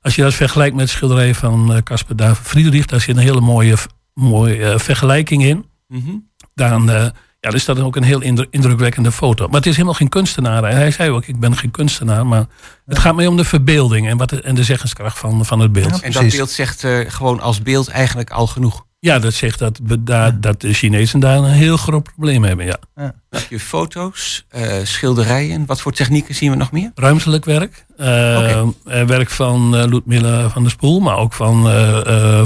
als 0.00 0.14
je 0.14 0.22
dat 0.22 0.34
vergelijkt 0.34 0.74
met 0.74 0.84
het 0.84 0.92
schilderij 0.92 1.34
van 1.34 1.72
eh, 1.74 1.82
Caspar 1.82 2.16
David 2.16 2.46
Friedrich, 2.46 2.86
daar 2.86 3.00
zit 3.00 3.16
een 3.16 3.22
hele 3.22 3.40
mooie, 3.40 3.74
mooie 4.14 4.64
eh, 4.64 4.78
vergelijking 4.78 5.44
in. 5.44 5.64
Mhm. 5.88 6.10
Dan, 6.54 6.90
eh, 6.90 7.06
ja, 7.40 7.50
dus 7.50 7.64
dat 7.64 7.76
is 7.76 7.82
ook 7.82 7.96
een 7.96 8.02
heel 8.02 8.20
indru- 8.20 8.46
indrukwekkende 8.50 9.12
foto. 9.12 9.46
Maar 9.46 9.56
het 9.56 9.66
is 9.66 9.72
helemaal 9.72 9.94
geen 9.94 10.08
kunstenaar. 10.08 10.64
En 10.64 10.76
hij 10.76 10.90
zei 10.90 11.10
ook, 11.10 11.26
ik 11.26 11.40
ben 11.40 11.56
geen 11.56 11.70
kunstenaar. 11.70 12.26
Maar 12.26 12.46
het 12.86 12.98
gaat 12.98 13.14
mij 13.14 13.26
om 13.26 13.36
de 13.36 13.44
verbeelding 13.44 14.08
en, 14.08 14.16
wat 14.16 14.28
de, 14.28 14.40
en 14.42 14.54
de 14.54 14.64
zeggenskracht 14.64 15.18
van, 15.18 15.44
van 15.44 15.60
het 15.60 15.72
beeld. 15.72 16.00
En 16.00 16.12
dat 16.12 16.30
beeld 16.30 16.50
zegt 16.50 16.84
eh, 16.84 16.98
gewoon 17.10 17.40
als 17.40 17.62
beeld 17.62 17.88
eigenlijk 17.88 18.30
al 18.30 18.46
genoeg. 18.46 18.84
Ja, 19.06 19.18
dat 19.18 19.34
zegt 19.34 19.58
dat, 19.58 19.80
we 19.82 20.02
daar, 20.02 20.40
dat 20.40 20.60
de 20.60 20.72
Chinezen 20.72 21.20
daar 21.20 21.36
een 21.36 21.44
heel 21.44 21.76
groot 21.76 22.02
probleem 22.02 22.44
hebben. 22.44 22.66
Ja. 22.66 23.12
Heb 23.30 23.46
je 23.48 23.60
foto's, 23.60 24.46
eh, 24.48 24.78
schilderijen. 24.82 25.66
Wat 25.66 25.80
voor 25.80 25.92
technieken 25.92 26.34
zien 26.34 26.50
we 26.50 26.56
nog 26.56 26.72
meer? 26.72 26.90
Ruimtelijk 26.94 27.44
werk. 27.44 27.86
Eh, 27.96 28.58
eh, 28.60 28.68
werk 28.84 29.30
van 29.30 29.76
eh 29.76 29.84
Ludmilla 29.84 30.48
van 30.48 30.62
der 30.62 30.70
Spoel, 30.70 31.00
maar 31.00 31.16
ook 31.16 31.32
van 31.32 31.66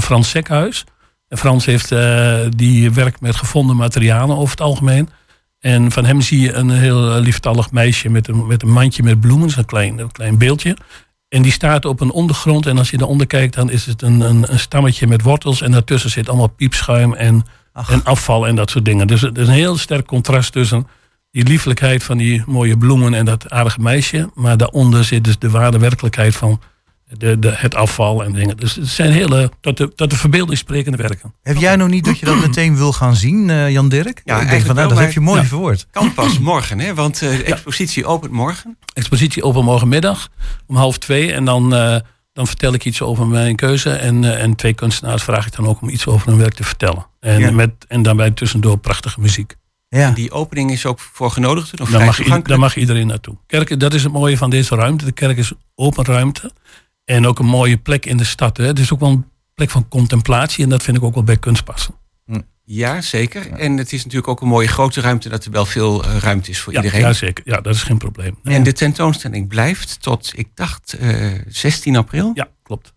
Frans 0.01 0.29
Sekhuis. 0.29 0.83
En 1.27 1.37
Frans 1.37 1.65
heeft, 1.65 1.89
die 2.57 2.91
werkt 2.91 3.21
met 3.21 3.35
gevonden 3.35 3.75
materialen 3.75 4.37
over 4.37 4.51
het 4.51 4.61
algemeen. 4.61 5.09
En 5.59 5.91
van 5.91 6.05
hem 6.05 6.21
zie 6.21 6.39
je 6.39 6.53
een 6.53 6.69
heel 6.69 7.19
lieftallig 7.19 7.71
meisje 7.71 8.09
met 8.09 8.27
een, 8.27 8.47
met 8.47 8.61
een 8.61 8.71
mandje 8.71 9.03
met 9.03 9.19
bloemen. 9.19 9.47
Dat 9.47 9.57
een 9.57 9.65
klein, 9.65 9.99
een 9.99 10.11
klein 10.11 10.37
beeldje. 10.37 10.77
En 11.31 11.41
die 11.41 11.51
staat 11.51 11.85
op 11.85 11.99
een 12.01 12.11
ondergrond. 12.11 12.65
En 12.65 12.77
als 12.77 12.89
je 12.89 12.97
daaronder 12.97 13.27
kijkt, 13.27 13.55
dan 13.55 13.69
is 13.69 13.85
het 13.85 14.01
een, 14.01 14.21
een, 14.21 14.51
een 14.51 14.59
stammetje 14.59 15.07
met 15.07 15.21
wortels. 15.21 15.61
En 15.61 15.71
daartussen 15.71 16.09
zit 16.09 16.29
allemaal 16.29 16.47
piepschuim 16.47 17.13
en, 17.13 17.45
en 17.87 18.03
afval 18.03 18.47
en 18.47 18.55
dat 18.55 18.69
soort 18.69 18.85
dingen. 18.85 19.07
Dus 19.07 19.21
het 19.21 19.37
is 19.37 19.47
een 19.47 19.53
heel 19.53 19.77
sterk 19.77 20.05
contrast 20.05 20.51
tussen 20.51 20.87
die 21.31 21.43
liefelijkheid 21.43 22.03
van 22.03 22.17
die 22.17 22.43
mooie 22.45 22.77
bloemen 22.77 23.13
en 23.13 23.25
dat 23.25 23.49
aardige 23.49 23.79
meisje. 23.79 24.29
Maar 24.33 24.57
daaronder 24.57 25.03
zit 25.03 25.23
dus 25.23 25.39
de 25.39 25.49
ware 25.49 25.79
werkelijkheid 25.79 26.35
van 26.35 26.61
de, 27.17 27.39
de, 27.39 27.51
het 27.55 27.75
afval 27.75 28.23
en 28.23 28.33
dingen. 28.33 28.57
Dus 28.57 28.75
het 28.75 28.87
zijn 28.87 29.11
hele, 29.11 29.51
tot 29.59 29.77
de, 29.77 29.93
tot 29.93 30.09
de 30.09 30.15
verbeelding 30.15 30.57
sprekende 30.57 30.97
werken. 30.97 31.33
Heb 31.41 31.57
jij 31.57 31.75
nog 31.75 31.87
niet 31.87 32.05
dat 32.05 32.19
je 32.19 32.25
dat 32.25 32.39
meteen 32.39 32.75
wil 32.75 32.93
gaan 32.93 33.15
zien, 33.15 33.49
eh, 33.49 33.69
Jan 33.69 33.89
Dirk? 33.89 34.21
Ja, 34.25 34.41
ik 34.41 34.49
denk 34.49 34.65
van, 34.65 34.75
nou, 34.75 34.89
dat 34.89 34.99
heb 34.99 35.11
je 35.11 35.19
mooi 35.19 35.41
ja. 35.41 35.47
verwoord. 35.47 35.87
Kan 35.91 36.13
pas 36.13 36.39
morgen, 36.39 36.79
hè? 36.79 36.93
Want 36.93 37.21
eh, 37.21 37.29
de 37.29 37.43
expositie 37.43 38.05
opent 38.05 38.31
morgen. 38.31 38.77
Expositie 38.93 39.43
open 39.43 39.63
morgenmiddag 39.63 40.29
om 40.67 40.75
half 40.75 40.97
twee. 40.97 41.33
En 41.33 41.45
dan, 41.45 41.75
eh, 41.75 41.95
dan 42.33 42.47
vertel 42.47 42.73
ik 42.73 42.85
iets 42.85 43.01
over 43.01 43.27
mijn 43.27 43.55
keuze. 43.55 43.89
En, 43.89 44.23
eh, 44.23 44.43
en 44.43 44.55
twee 44.55 44.73
kunstenaars 44.73 45.23
vraag 45.23 45.45
ik 45.45 45.55
dan 45.55 45.67
ook 45.67 45.81
om 45.81 45.89
iets 45.89 46.05
over 46.05 46.27
hun 46.27 46.37
werk 46.37 46.53
te 46.53 46.63
vertellen. 46.63 47.07
En, 47.19 47.39
Ja. 47.39 47.51
met, 47.51 47.71
en 47.87 48.01
daarbij 48.01 48.31
tussendoor 48.31 48.77
prachtige 48.77 49.19
muziek. 49.19 49.55
Ja. 49.87 50.07
En 50.07 50.13
die 50.13 50.31
opening 50.31 50.71
is 50.71 50.85
ook 50.85 50.99
voor 50.99 51.31
genodigden 51.31 51.79
of 51.79 51.89
Daar 51.89 52.13
vrij 52.13 52.27
mag, 52.27 52.41
daar 52.41 52.59
mag 52.59 52.75
iedereen 52.75 53.07
naartoe. 53.07 53.37
Kerken, 53.47 53.79
dat 53.79 53.93
is 53.93 54.03
het 54.03 54.11
mooie 54.11 54.37
van 54.37 54.49
deze 54.49 54.75
ruimte. 54.75 55.05
De 55.05 55.11
kerk 55.11 55.37
is 55.37 55.51
open 55.75 56.05
ruimte. 56.05 56.51
En 57.15 57.27
ook 57.27 57.39
een 57.39 57.45
mooie 57.45 57.77
plek 57.77 58.05
in 58.05 58.17
de 58.17 58.23
stad. 58.23 58.57
Hè. 58.57 58.65
Het 58.65 58.79
is 58.79 58.93
ook 58.93 58.99
wel 58.99 59.09
een 59.09 59.25
plek 59.55 59.69
van 59.69 59.87
contemplatie. 59.87 60.63
En 60.63 60.69
dat 60.69 60.83
vind 60.83 60.97
ik 60.97 61.03
ook 61.03 61.13
wel 61.13 61.23
bij 61.23 61.37
kunst 61.37 61.63
passen. 61.63 61.95
Ja, 62.63 63.01
zeker. 63.01 63.51
En 63.51 63.77
het 63.77 63.93
is 63.93 63.99
natuurlijk 64.03 64.27
ook 64.27 64.41
een 64.41 64.47
mooie 64.47 64.67
grote 64.67 65.01
ruimte... 65.01 65.29
dat 65.29 65.45
er 65.45 65.51
wel 65.51 65.65
veel 65.65 66.03
eh, 66.03 66.17
ruimte 66.17 66.49
is 66.49 66.59
voor 66.59 66.73
Ja, 66.73 66.79
iedereen. 66.81 67.01
ja, 67.05 67.13
zeker. 67.13 67.43
Ja, 67.47 67.61
dat 67.61 67.75
is 67.75 67.83
geen 67.83 67.97
probleem. 67.97 68.37
Nee. 68.43 68.55
En 68.55 68.63
de 68.63 68.73
tentoonstelling 68.73 69.47
blijft 69.47 70.01
tot, 70.01 70.31
ik 70.35 70.47
dacht, 70.55 70.93
eh 70.93 71.31
16 71.47 71.95
april. 71.95 72.31
Ja, 72.33 72.47
klopt. 72.63 72.93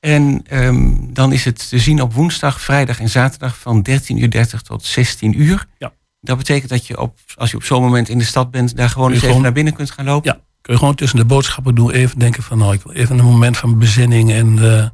En 0.00 0.42
ehm, 0.48 0.94
dan 1.12 1.32
is 1.32 1.44
het 1.44 1.68
te 1.68 1.78
zien 1.78 2.02
op 2.02 2.12
woensdag, 2.14 2.60
vrijdag 2.60 3.00
en 3.00 3.08
zaterdag 3.08 3.58
van 3.58 3.86
13.30 3.90 4.60
tot 4.62 4.84
16 4.84 5.40
uur. 5.40 5.66
Ja. 5.78 5.92
Dat 6.20 6.36
betekent 6.38 6.70
dat 6.70 6.86
je, 6.86 7.00
op, 7.00 7.18
als 7.34 7.50
je 7.50 7.56
op 7.56 7.64
zo'n 7.64 7.82
moment 7.82 8.08
in 8.08 8.18
de 8.18 8.24
stad 8.24 8.50
bent... 8.50 8.76
daar 8.76 8.88
gewoon 8.90 9.06
eens 9.10 9.14
je 9.16 9.18
even 9.20 9.28
gewoon- 9.28 9.42
naar 9.42 9.52
binnen 9.52 9.72
kunt 9.74 9.90
gaan 9.90 10.04
lopen. 10.04 10.32
Ja, 10.32 10.40
kun 10.62 10.72
je 10.72 10.78
gewoon 10.78 10.94
tussen 10.94 11.18
de 11.18 11.24
boodschappen 11.24 11.74
doen. 11.74 11.90
Even 11.90 12.18
denken 12.18 12.42
van, 12.42 12.58
nou, 12.58 12.74
ik 12.74 12.80
wil 12.82 12.92
even 12.92 13.18
een 13.18 13.24
moment 13.24 13.56
van 13.56 13.78
bezinning. 13.78 14.32
En 14.32 14.58
eh, 14.78 14.86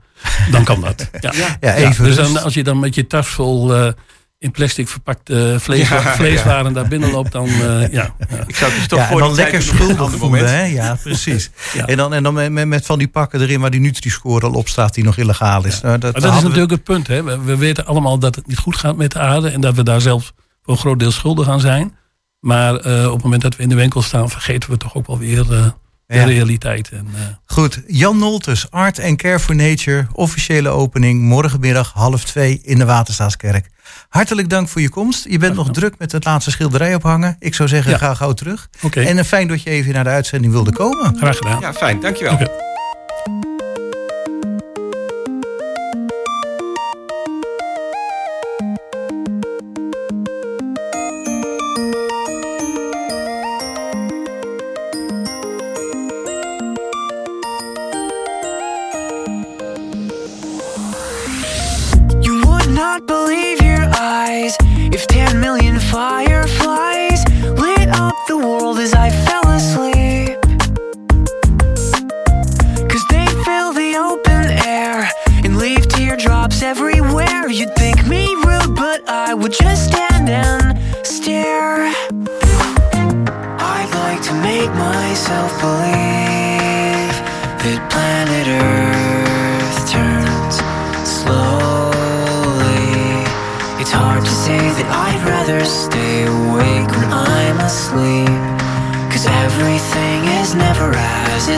dan 0.51 0.65
kan 0.65 0.81
dat. 0.81 1.11
Ja, 1.21 1.33
Ja, 1.61 1.75
even 1.75 2.05
dus 2.05 2.17
dan, 2.17 2.43
als 2.43 2.55
je 2.55 2.65
dan 2.65 2.79
met 2.79 2.95
je 2.95 3.07
tas 3.07 3.27
vol 3.29 3.75
eh, 3.75 3.93
in 4.39 4.51
plastic 4.51 4.89
verpakte 4.89 5.57
vlees, 5.61 5.89
Ja, 5.89 6.01
vleeswaren 6.03 6.73
daar 6.73 6.89
binnen 6.89 7.11
loopt, 7.11 7.33
dan 7.33 7.47
eh, 7.49 7.93
ja. 7.99 8.15
Ik 8.47 8.57
zou 8.57 8.73
dus 8.75 8.87
toch 8.89 9.07
voor 9.07 9.21
dan 9.21 9.35
lekker 9.35 9.63
schuldig 9.63 9.97
voelen, 9.97 10.19
moment. 10.19 10.49
hè? 10.49 10.63
Ja, 10.65 10.95
precies. 11.03 11.51
Ja. 11.75 11.87
En 11.87 11.97
dan, 11.97 12.15
en 12.15 12.23
dan 12.23 12.35
met, 12.35 12.53
met, 12.53 12.67
met 12.67 12.87
van 12.87 12.99
die 12.99 13.09
pakken 13.09 13.41
erin 13.41 13.61
waar 13.61 13.71
die 13.71 13.81
Nutri-score 13.81 14.47
al 14.47 14.53
op 14.53 14.69
staat, 14.69 14.95
die 14.95 15.05
nog 15.05 15.17
illegaal 15.17 15.65
is. 15.65 15.81
Nou, 15.81 15.87
Maar 15.87 15.99
dat 15.99 16.17
is 16.17 16.23
hadden 16.23 16.41
we- 16.43 16.47
natuurlijk 16.49 16.73
het 16.73 16.85
punt. 16.85 17.07
Hè. 17.07 17.23
We, 17.23 17.39
we 17.41 17.57
weten 17.57 17.87
allemaal 17.87 18.19
dat 18.19 18.35
het 18.35 18.47
niet 18.47 18.59
goed 18.59 18.77
gaat 18.77 18.97
met 18.97 19.13
de 19.13 19.19
aarde. 19.19 19.49
En 19.49 19.61
dat 19.61 19.75
we 19.75 19.83
daar 19.83 20.01
zelf 20.01 20.33
voor 20.63 20.73
een 20.75 20.81
groot 20.81 20.99
deel 20.99 21.11
schuldig 21.13 21.49
aan 21.49 21.61
zijn. 21.61 21.97
Maar 22.41 22.75
eh, 22.77 23.07
op 23.07 23.13
het 23.15 23.23
moment 23.23 23.43
dat 23.43 23.57
we 23.57 23.63
in 23.63 23.69
de 23.69 23.75
winkel 23.75 24.03
staan, 24.03 24.31
vergeten 24.31 24.71
we 24.71 24.77
toch 24.77 24.95
ook 24.95 25.07
wel 25.07 25.19
weer 25.19 25.41
eh, 25.41 25.47
de 26.07 26.15
Ja. 26.15 26.25
realiteit. 26.25 26.89
En, 26.91 27.07
eh, 27.15 27.21
Goed, 27.45 27.83
Jan 27.87 28.19
Noltes, 28.19 28.71
Art 28.71 29.01
and 29.01 29.17
Care 29.17 29.39
for 29.39 29.55
Nature, 29.55 30.07
officiële 30.13 30.69
opening 30.69 31.23
morgenmiddag 31.23 31.93
half 31.93 32.25
twee 32.25 32.61
in 32.63 32.79
de 32.79 32.85
Waterstaatskerk. 32.85 33.69
Hartelijk 34.09 34.49
dank 34.51 34.69
voor 34.69 34.81
je 34.81 34.89
komst. 34.91 35.25
Je 35.29 35.39
bent 35.39 35.55
nog 35.55 35.71
druk 35.71 35.95
met 35.99 36.13
het 36.13 36.25
laatste 36.25 36.51
schilderij 36.51 36.95
ophangen. 36.95 37.37
Ik 37.39 37.55
zou 37.55 37.69
zeggen, 37.69 37.91
Ja. 37.93 37.99
ga 37.99 38.15
gauw 38.15 38.33
terug. 38.33 38.69
Oké, 38.83 39.01
En 39.01 39.25
fijn 39.25 39.49
dat 39.49 39.63
je 39.63 39.71
even 39.71 39.93
naar 39.93 40.05
de 40.05 40.11
uitzending 40.11 40.53
wilde 40.53 40.73
komen. 40.73 41.17
graag 41.17 41.37
gedaan. 41.37 41.61
Ja, 41.61 41.73
fijn. 41.73 42.01
Dankjewel. 42.01 42.67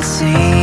Seems. 0.03 0.60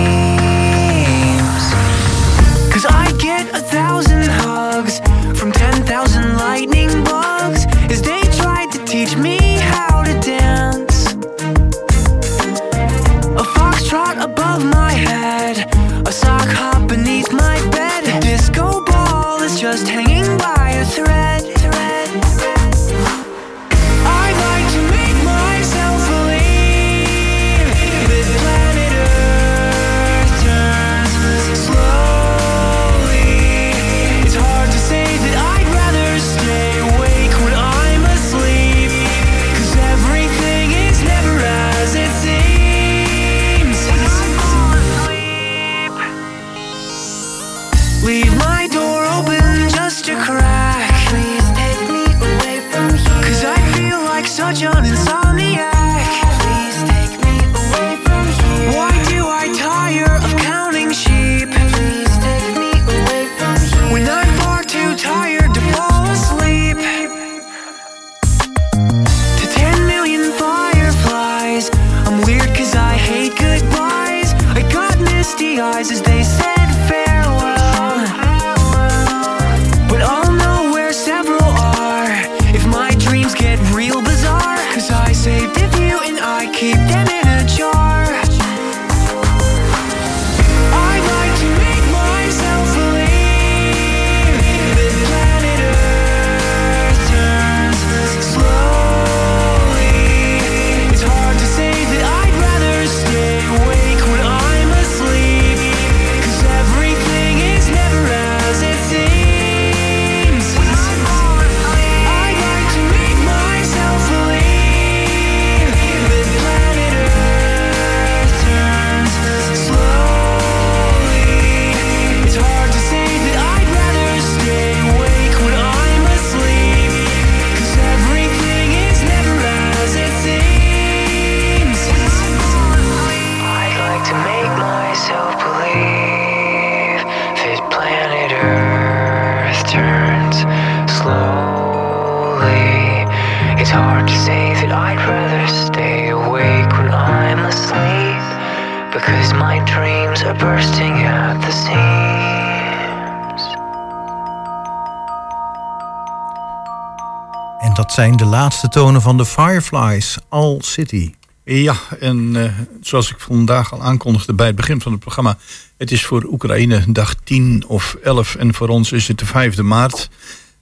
Van 158.78 159.18
de 159.18 159.26
Fireflies, 159.26 160.18
All 160.30 160.58
City. 160.60 161.14
Ja, 161.44 161.76
en 162.00 162.36
eh, 162.36 162.52
zoals 162.82 163.10
ik 163.12 163.20
vandaag 163.20 163.74
al 163.74 163.82
aankondigde 163.82 164.34
bij 164.34 164.48
het 164.48 164.56
begin 164.56 164.82
van 164.82 164.92
het 164.92 165.02
programma... 165.02 165.38
het 165.78 165.92
is 165.92 166.06
voor 166.06 166.24
Oekraïne 166.24 166.84
dag 166.88 167.16
10 167.24 167.64
of 167.68 167.98
11 168.04 168.36
en 168.36 168.54
voor 168.54 168.68
ons 168.68 168.92
is 168.92 169.08
het 169.08 169.20
de 169.20 169.52
5e 169.52 169.62
maart. 169.64 170.10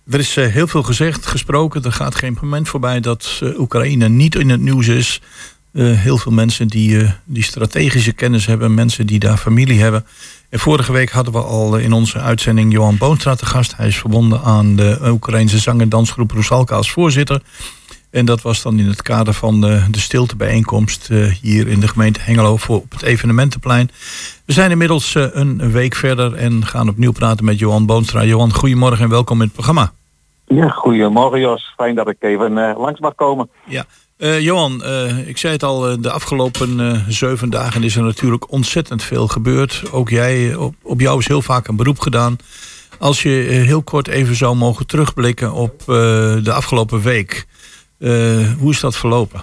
Er 0.09 0.19
is 0.19 0.37
eh, 0.37 0.47
heel 0.47 0.67
veel 0.67 0.83
gezegd, 0.83 1.25
gesproken. 1.25 1.83
Er 1.83 1.91
gaat 1.91 2.15
geen 2.15 2.37
moment 2.41 2.69
voorbij 2.69 2.99
dat 2.99 3.39
eh, 3.41 3.59
Oekraïne 3.59 4.09
niet 4.09 4.35
in 4.35 4.49
het 4.49 4.61
nieuws 4.61 4.87
is. 4.87 5.21
Heel 5.77 6.17
veel 6.17 6.31
mensen 6.31 6.67
die, 6.67 7.13
die 7.23 7.43
strategische 7.43 8.11
kennis 8.13 8.45
hebben, 8.45 8.73
mensen 8.73 9.07
die 9.07 9.19
daar 9.19 9.37
familie 9.37 9.81
hebben. 9.81 10.05
En 10.49 10.59
vorige 10.59 10.91
week 10.91 11.11
hadden 11.11 11.33
we 11.33 11.41
al 11.41 11.77
in 11.77 11.93
onze 11.93 12.19
uitzending 12.19 12.71
Johan 12.71 12.97
Boonstra 12.97 13.35
te 13.35 13.45
gast. 13.45 13.77
Hij 13.77 13.87
is 13.87 13.97
verbonden 13.97 14.41
aan 14.41 14.75
de 14.75 14.99
Oekraïnse 15.03 15.59
zang- 15.59 15.81
en 15.81 15.89
dansgroep 15.89 16.31
Rusalka 16.31 16.75
als 16.75 16.91
voorzitter. 16.91 17.41
En 18.15 18.25
dat 18.25 18.41
was 18.41 18.61
dan 18.61 18.79
in 18.79 18.87
het 18.87 19.01
kader 19.01 19.33
van 19.33 19.61
de, 19.61 19.83
de 19.91 19.99
stiltebijeenkomst 19.99 21.09
eh, 21.09 21.25
hier 21.41 21.67
in 21.67 21.79
de 21.79 21.87
gemeente 21.87 22.19
Hengelo 22.23 22.57
voor 22.57 22.75
op 22.75 22.91
het 22.91 23.01
evenementenplein. 23.01 23.89
We 24.45 24.53
zijn 24.53 24.71
inmiddels 24.71 25.15
eh, 25.15 25.25
een 25.31 25.71
week 25.71 25.95
verder 25.95 26.33
en 26.33 26.65
gaan 26.65 26.89
opnieuw 26.89 27.11
praten 27.11 27.45
met 27.45 27.59
Johan 27.59 27.85
Boonstra. 27.85 28.23
Johan, 28.23 28.53
goedemorgen 28.53 29.03
en 29.03 29.09
welkom 29.09 29.37
in 29.37 29.43
het 29.43 29.53
programma. 29.53 29.91
Ja, 30.45 30.69
goedemorgen 30.69 31.39
Jos. 31.39 31.73
Fijn 31.75 31.95
dat 31.95 32.09
ik 32.09 32.15
even 32.19 32.57
eh, 32.57 32.79
langs 32.79 32.99
mag 32.99 33.15
komen. 33.15 33.49
Ja. 33.65 33.85
Eh, 34.17 34.39
Johan, 34.39 34.83
eh, 34.83 35.27
ik 35.27 35.37
zei 35.37 35.53
het 35.53 35.63
al, 35.63 35.89
eh, 35.89 35.97
de 35.99 36.11
afgelopen 36.11 36.79
eh, 36.79 36.99
zeven 37.07 37.49
dagen 37.49 37.83
is 37.83 37.95
er 37.95 38.03
natuurlijk 38.03 38.51
ontzettend 38.51 39.03
veel 39.03 39.27
gebeurd. 39.27 39.83
Ook 39.91 40.09
jij, 40.09 40.51
eh, 40.51 40.61
op, 40.61 40.75
op 40.81 40.99
jou 40.99 41.19
is 41.19 41.27
heel 41.27 41.41
vaak 41.41 41.67
een 41.67 41.75
beroep 41.75 41.99
gedaan. 41.99 42.37
Als 42.99 43.23
je 43.23 43.47
eh, 43.49 43.65
heel 43.65 43.83
kort 43.83 44.07
even 44.07 44.35
zou 44.35 44.55
mogen 44.55 44.87
terugblikken 44.87 45.53
op 45.53 45.79
eh, 45.79 45.85
de 46.43 46.51
afgelopen 46.53 47.01
week. 47.01 47.45
Eh, 47.99 48.53
hoe 48.59 48.69
is 48.69 48.79
dat 48.79 48.95
verlopen? 48.95 49.41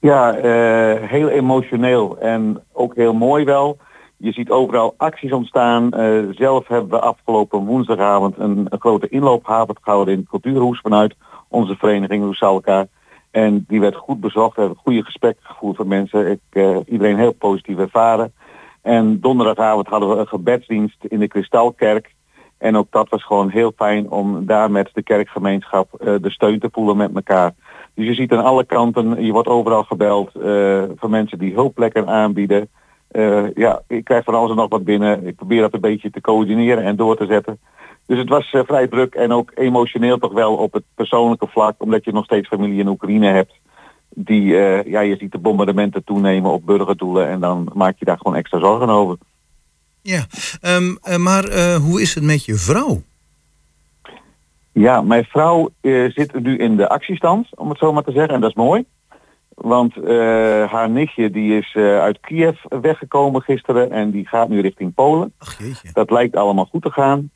Ja, 0.00 0.34
eh, 0.34 1.08
heel 1.08 1.28
emotioneel 1.28 2.18
en 2.18 2.62
ook 2.72 2.94
heel 2.94 3.14
mooi 3.14 3.44
wel. 3.44 3.76
Je 4.16 4.32
ziet 4.32 4.50
overal 4.50 4.94
acties 4.96 5.32
ontstaan. 5.32 5.92
Eh, 5.92 6.18
zelf 6.30 6.68
hebben 6.68 6.90
we 6.90 7.00
afgelopen 7.00 7.64
woensdagavond 7.64 8.38
een, 8.38 8.66
een 8.68 8.80
grote 8.80 9.08
inloophavend 9.08 9.78
gehouden 9.82 10.14
in 10.14 10.26
cultuurhoes 10.30 10.80
vanuit 10.80 11.14
onze 11.48 11.76
vereniging 11.76 12.24
Roesalka. 12.24 12.86
En 13.30 13.64
die 13.68 13.80
werd 13.80 13.96
goed 13.96 14.20
bezocht. 14.20 14.54
We 14.54 14.60
hebben 14.60 14.80
goede 14.82 15.04
gesprekken 15.04 15.44
gevoerd 15.46 15.78
met 15.78 15.86
mensen. 15.86 16.30
Ik, 16.30 16.64
iedereen 16.86 17.16
heel 17.16 17.32
positief 17.32 17.78
ervaren. 17.78 18.32
En 18.82 19.20
donderdagavond 19.20 19.86
hadden 19.86 20.08
we 20.08 20.16
een 20.16 20.26
gebedsdienst 20.26 21.04
in 21.04 21.18
de 21.18 21.28
Kristalkerk. 21.28 22.14
En 22.60 22.76
ook 22.76 22.86
dat 22.90 23.08
was 23.08 23.24
gewoon 23.24 23.48
heel 23.48 23.72
fijn 23.76 24.10
om 24.10 24.46
daar 24.46 24.70
met 24.70 24.90
de 24.92 25.02
kerkgemeenschap 25.02 25.94
eh, 25.94 26.14
de 26.20 26.30
steun 26.30 26.58
te 26.58 26.68
voelen 26.72 26.96
met 26.96 27.14
elkaar. 27.14 27.52
Dus 27.94 28.06
je 28.06 28.14
ziet 28.14 28.32
aan 28.32 28.44
alle 28.44 28.64
kanten, 28.64 29.24
je 29.24 29.32
wordt 29.32 29.48
overal 29.48 29.82
gebeld 29.82 30.34
eh, 30.34 30.82
van 30.96 31.10
mensen 31.10 31.38
die 31.38 31.54
hulpplekken 31.54 32.06
aanbieden. 32.08 32.68
Eh, 33.08 33.54
ja, 33.54 33.82
ik 33.88 34.04
krijg 34.04 34.24
van 34.24 34.34
alles 34.34 34.50
en 34.50 34.56
nog 34.56 34.68
wat 34.68 34.84
binnen. 34.84 35.26
Ik 35.26 35.36
probeer 35.36 35.60
dat 35.60 35.74
een 35.74 35.80
beetje 35.80 36.10
te 36.10 36.20
coördineren 36.20 36.84
en 36.84 36.96
door 36.96 37.16
te 37.16 37.26
zetten. 37.26 37.58
Dus 38.06 38.18
het 38.18 38.28
was 38.28 38.56
vrij 38.66 38.88
druk 38.88 39.14
en 39.14 39.32
ook 39.32 39.52
emotioneel 39.54 40.18
toch 40.18 40.32
wel 40.32 40.54
op 40.56 40.72
het 40.72 40.84
persoonlijke 40.94 41.46
vlak, 41.46 41.74
omdat 41.78 42.04
je 42.04 42.12
nog 42.12 42.24
steeds 42.24 42.48
familie 42.48 42.80
in 42.80 42.88
Oekraïne 42.88 43.26
hebt. 43.26 43.60
Die, 44.08 44.44
ja, 44.84 45.00
je 45.00 45.16
ziet 45.16 45.32
de 45.32 45.38
bombardementen 45.38 46.04
toenemen 46.04 46.50
op 46.50 46.66
burgerdoelen 46.66 47.28
en 47.28 47.40
dan 47.40 47.70
maak 47.74 47.98
je 47.98 48.04
daar 48.04 48.18
gewoon 48.18 48.36
extra 48.36 48.58
zorgen 48.58 48.88
over. 48.88 49.16
Ja, 50.02 50.24
ehm, 50.60 50.96
eh, 51.02 51.16
maar 51.16 51.44
eh, 51.44 51.74
hoe 51.74 52.00
is 52.00 52.14
het 52.14 52.24
met 52.24 52.44
je 52.44 52.54
vrouw? 52.54 53.02
Ja, 54.72 55.00
mijn 55.00 55.24
vrouw 55.24 55.70
eh, 55.80 56.10
zit 56.10 56.40
nu 56.42 56.58
in 56.58 56.76
de 56.76 56.88
actiestand, 56.88 57.48
om 57.54 57.68
het 57.68 57.78
zo 57.78 57.92
maar 57.92 58.02
te 58.02 58.12
zeggen. 58.12 58.34
En 58.34 58.40
dat 58.40 58.50
is 58.50 58.56
mooi. 58.56 58.84
Want 59.54 59.94
haar 60.70 60.90
nichtje 60.90 61.30
die 61.30 61.58
is 61.58 61.74
uit 61.76 62.20
Kiev 62.20 62.58
weggekomen 62.68 63.42
gisteren 63.42 63.90
en 63.90 64.10
die 64.10 64.26
gaat 64.28 64.48
nu 64.48 64.60
richting 64.60 64.94
Polen. 64.94 65.32
Dat 65.92 66.10
lijkt 66.10 66.36
allemaal 66.36 66.64
goed 66.64 66.82
te 66.82 66.90
gaan. 66.90 67.30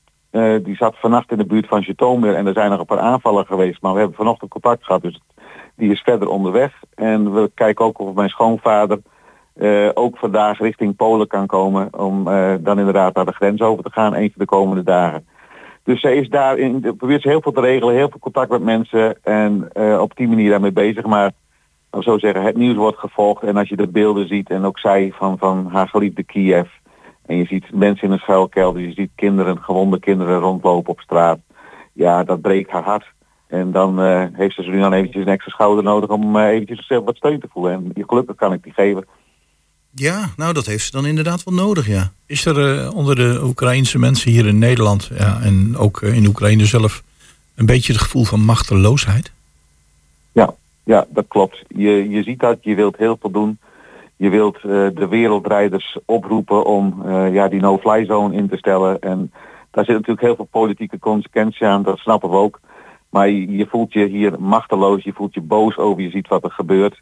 Die 0.65 0.77
zat 0.77 0.99
vannacht 0.99 1.31
in 1.31 1.39
de 1.39 1.47
buurt 1.47 1.67
van 1.67 1.83
Zhytomyr 1.83 2.35
en 2.35 2.47
er 2.47 2.53
zijn 2.53 2.71
nog 2.71 2.79
een 2.79 2.87
paar 2.87 2.99
aanvallen 2.99 3.47
geweest. 3.47 3.83
Maar 3.83 3.93
we 3.93 3.99
hebben 3.99 4.17
vanochtend 4.17 4.51
contact 4.51 4.85
gehad, 4.85 5.03
dus 5.03 5.21
die 5.77 5.93
is 5.93 6.01
verder 6.01 6.29
onderweg. 6.29 6.73
En 6.95 7.33
we 7.33 7.51
kijken 7.55 7.85
ook 7.85 7.99
of 7.99 8.15
mijn 8.15 8.29
schoonvader 8.29 9.01
eh, 9.55 9.89
ook 9.95 10.19
vandaag 10.19 10.59
richting 10.59 10.97
Polen 10.97 11.27
kan 11.27 11.47
komen. 11.47 11.89
Om 11.99 12.29
eh, 12.29 12.55
dan 12.61 12.79
inderdaad 12.79 13.15
naar 13.15 13.25
de 13.25 13.33
grens 13.33 13.61
over 13.61 13.85
te 13.85 13.93
gaan, 13.93 14.15
een 14.15 14.31
van 14.31 14.39
de 14.39 14.45
komende 14.45 14.83
dagen. 14.83 15.27
Dus 15.83 16.01
zij 16.01 16.17
is 16.17 16.29
daar 16.29 16.59
in, 16.59 16.81
probeert 16.81 17.23
ze 17.23 17.29
heel 17.29 17.41
veel 17.41 17.53
te 17.53 17.61
regelen, 17.61 17.95
heel 17.95 18.09
veel 18.09 18.19
contact 18.19 18.51
met 18.51 18.63
mensen 18.63 19.23
en 19.23 19.69
eh, 19.73 20.01
op 20.01 20.17
die 20.17 20.29
manier 20.29 20.51
daarmee 20.51 20.73
bezig. 20.73 21.05
Maar 21.05 21.33
ik 21.91 22.03
zo 22.03 22.19
zeggen, 22.19 22.43
het 22.43 22.57
nieuws 22.57 22.77
wordt 22.77 22.99
gevolgd 22.99 23.43
en 23.43 23.57
als 23.57 23.69
je 23.69 23.77
de 23.77 23.89
beelden 23.89 24.29
ziet 24.29 24.51
en 24.51 24.65
ook 24.65 24.79
zij 24.79 25.13
van, 25.17 25.39
van 25.39 25.69
haar 25.73 25.89
geliefde 25.89 26.23
Kiev. 26.23 26.69
En 27.27 27.37
je 27.37 27.45
ziet 27.45 27.75
mensen 27.75 28.07
in 28.07 28.13
een 28.13 28.19
schuilkelder, 28.19 28.83
je 28.83 28.93
ziet 28.93 29.11
kinderen, 29.15 29.63
gewonde 29.63 29.99
kinderen 29.99 30.39
rondlopen 30.39 30.91
op 30.91 31.01
straat. 31.01 31.39
Ja, 31.93 32.25
dat 32.25 32.41
breekt 32.41 32.71
haar 32.71 32.83
hart. 32.83 33.13
En 33.47 33.73
dan 33.73 34.01
heeft 34.33 34.55
ze 34.55 34.71
nu 34.71 34.81
dan 34.81 34.93
eventjes 34.93 35.25
een 35.25 35.33
extra 35.33 35.51
schouder 35.51 35.85
nodig 35.85 36.11
om 36.11 36.37
eventjes 36.37 36.89
wat 37.05 37.17
steun 37.17 37.41
te 37.41 37.49
voelen. 37.51 37.73
En 37.73 38.05
gelukkig 38.07 38.37
kan 38.37 38.53
ik 38.53 38.63
die 38.63 38.73
geven. 38.73 39.05
Ja, 39.95 40.29
nou 40.37 40.53
dat 40.53 40.67
heeft 40.67 40.85
ze 40.85 40.91
dan 40.91 41.07
inderdaad 41.07 41.45
wel 41.45 41.55
nodig, 41.55 41.87
ja. 41.87 42.13
Is 42.27 42.45
er 42.45 42.79
eh, 42.79 42.95
onder 42.95 43.17
de 43.17 43.41
Oekraïnse 43.43 43.99
mensen 43.99 44.31
hier 44.31 44.47
in 44.47 44.59
Nederland 44.59 45.11
ja, 45.19 45.41
en 45.43 45.77
ook 45.77 46.03
eh, 46.03 46.15
in 46.15 46.27
Oekraïne 46.27 46.67
zelf 46.67 47.03
een 47.55 47.67
beetje 47.67 47.93
het 47.93 48.03
gevoel 48.03 48.25
van 48.25 48.41
machteloosheid? 48.41 49.33
Ja, 50.33 50.55
ja, 50.85 51.07
dat 51.09 51.25
klopt. 51.29 51.63
Je, 51.69 52.09
je 52.11 52.23
ziet 52.23 52.41
dat, 52.41 52.59
je 52.61 52.75
wilt 52.75 52.97
heel 52.97 53.17
veel 53.21 53.31
doen. 53.31 53.59
Je 54.17 54.29
wilt 54.29 54.57
eh, 54.57 54.63
de 54.95 55.07
wereldrijders 55.09 55.99
oproepen 56.05 56.65
om 56.65 57.03
eh, 57.05 57.33
ja, 57.33 57.49
die 57.49 57.61
no-fly 57.61 58.05
zone 58.05 58.37
in 58.37 58.49
te 58.49 58.57
stellen. 58.57 59.01
En 59.01 59.33
daar 59.71 59.85
zit 59.85 59.95
natuurlijk 59.95 60.27
heel 60.27 60.37
veel 60.37 60.49
politieke 60.51 60.99
consequenties 60.99 61.63
aan, 61.63 61.83
dat 61.83 61.99
snappen 61.99 62.31
we 62.31 62.37
ook. 62.37 62.61
Maar 63.09 63.29
je, 63.29 63.57
je 63.57 63.67
voelt 63.67 63.93
je 63.93 64.07
hier 64.07 64.41
machteloos, 64.41 65.05
je 65.05 65.13
voelt 65.13 65.35
je 65.35 65.41
boos 65.41 65.77
over, 65.77 66.03
je 66.03 66.11
ziet 66.11 66.29
wat 66.29 66.45
er 66.45 66.51
gebeurt. 66.51 67.01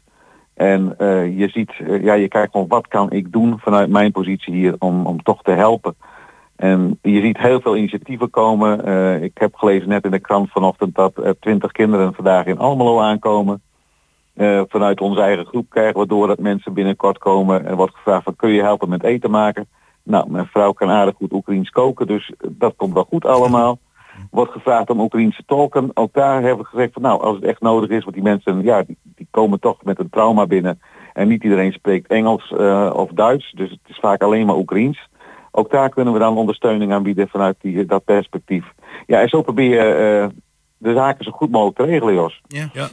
En 0.53 0.95
eh, 0.97 1.37
je 1.37 1.47
ziet, 1.47 1.71
eh, 1.79 2.03
ja, 2.03 2.13
je 2.13 2.27
kijkt 2.27 2.51
gewoon 2.51 2.67
wat 2.67 2.87
kan 2.87 3.11
ik 3.11 3.31
doen 3.31 3.59
vanuit 3.59 3.89
mijn 3.89 4.11
positie 4.11 4.53
hier 4.53 4.75
om, 4.79 5.05
om 5.05 5.23
toch 5.23 5.41
te 5.41 5.51
helpen. 5.51 5.95
En 6.55 6.99
je 7.01 7.21
ziet 7.21 7.37
heel 7.37 7.61
veel 7.61 7.77
initiatieven 7.77 8.29
komen. 8.29 8.85
Eh, 8.85 9.23
ik 9.23 9.37
heb 9.37 9.55
gelezen 9.55 9.89
net 9.89 10.05
in 10.05 10.11
de 10.11 10.19
krant 10.19 10.51
vanochtend 10.51 10.95
dat 10.95 11.17
er 11.17 11.39
twintig 11.39 11.71
kinderen 11.71 12.13
vandaag 12.13 12.45
in 12.45 12.57
Almelo 12.57 12.99
aankomen. 12.99 13.61
Vanuit 14.67 15.01
onze 15.01 15.21
eigen 15.21 15.45
groep 15.45 15.69
krijgen 15.69 15.99
we 15.99 16.07
door 16.07 16.27
dat 16.27 16.39
mensen 16.39 16.73
binnenkort 16.73 17.17
komen. 17.17 17.65
Er 17.65 17.75
wordt 17.75 17.95
gevraagd 17.95 18.23
van 18.23 18.35
kun 18.35 18.49
je 18.49 18.61
helpen 18.61 18.89
met 18.89 19.03
eten 19.03 19.31
maken? 19.31 19.67
Nou, 20.03 20.29
mijn 20.29 20.45
vrouw 20.45 20.71
kan 20.71 20.89
aardig 20.89 21.15
goed 21.15 21.33
Oekraïens 21.33 21.69
koken, 21.69 22.07
dus 22.07 22.33
dat 22.49 22.73
komt 22.75 22.93
wel 22.93 23.03
goed 23.03 23.25
allemaal. 23.25 23.79
Wordt 24.31 24.51
gevraagd 24.51 24.89
om 24.89 24.99
Oekraïense 24.99 25.43
tolken. 25.45 25.91
Ook 25.93 26.13
daar 26.13 26.41
hebben 26.41 26.57
we 26.57 26.69
gezegd 26.69 26.93
van 26.93 27.01
nou, 27.01 27.21
als 27.21 27.35
het 27.35 27.45
echt 27.45 27.61
nodig 27.61 27.89
is, 27.89 28.03
want 28.03 28.15
die 28.15 28.23
mensen, 28.23 28.63
ja, 28.63 28.83
die, 28.83 28.97
die 29.15 29.27
komen 29.31 29.59
toch 29.59 29.83
met 29.83 29.99
een 29.99 30.09
trauma 30.09 30.45
binnen. 30.45 30.81
En 31.13 31.27
niet 31.27 31.43
iedereen 31.43 31.71
spreekt 31.71 32.07
Engels 32.07 32.51
eh, 32.51 32.91
of 32.95 33.09
Duits, 33.09 33.51
dus 33.51 33.69
het 33.69 33.79
is 33.87 33.99
vaak 33.99 34.21
alleen 34.21 34.45
maar 34.45 34.57
Oekraïens. 34.57 35.09
Ook 35.51 35.71
daar 35.71 35.89
kunnen 35.89 36.13
we 36.13 36.19
dan 36.19 36.37
ondersteuning 36.37 36.93
aanbieden 36.93 37.27
vanuit 37.27 37.55
die, 37.61 37.85
dat 37.85 38.03
perspectief. 38.03 38.65
Ja, 39.07 39.21
en 39.21 39.29
zo 39.29 39.41
probeer 39.41 39.69
je 39.69 39.93
eh, 39.93 40.37
de 40.77 40.93
zaken 40.93 41.23
zo 41.23 41.31
goed 41.31 41.51
mogelijk 41.51 41.77
te 41.77 41.85
regelen, 41.85 42.13
Jos. 42.13 42.41
Ja. 42.47 42.87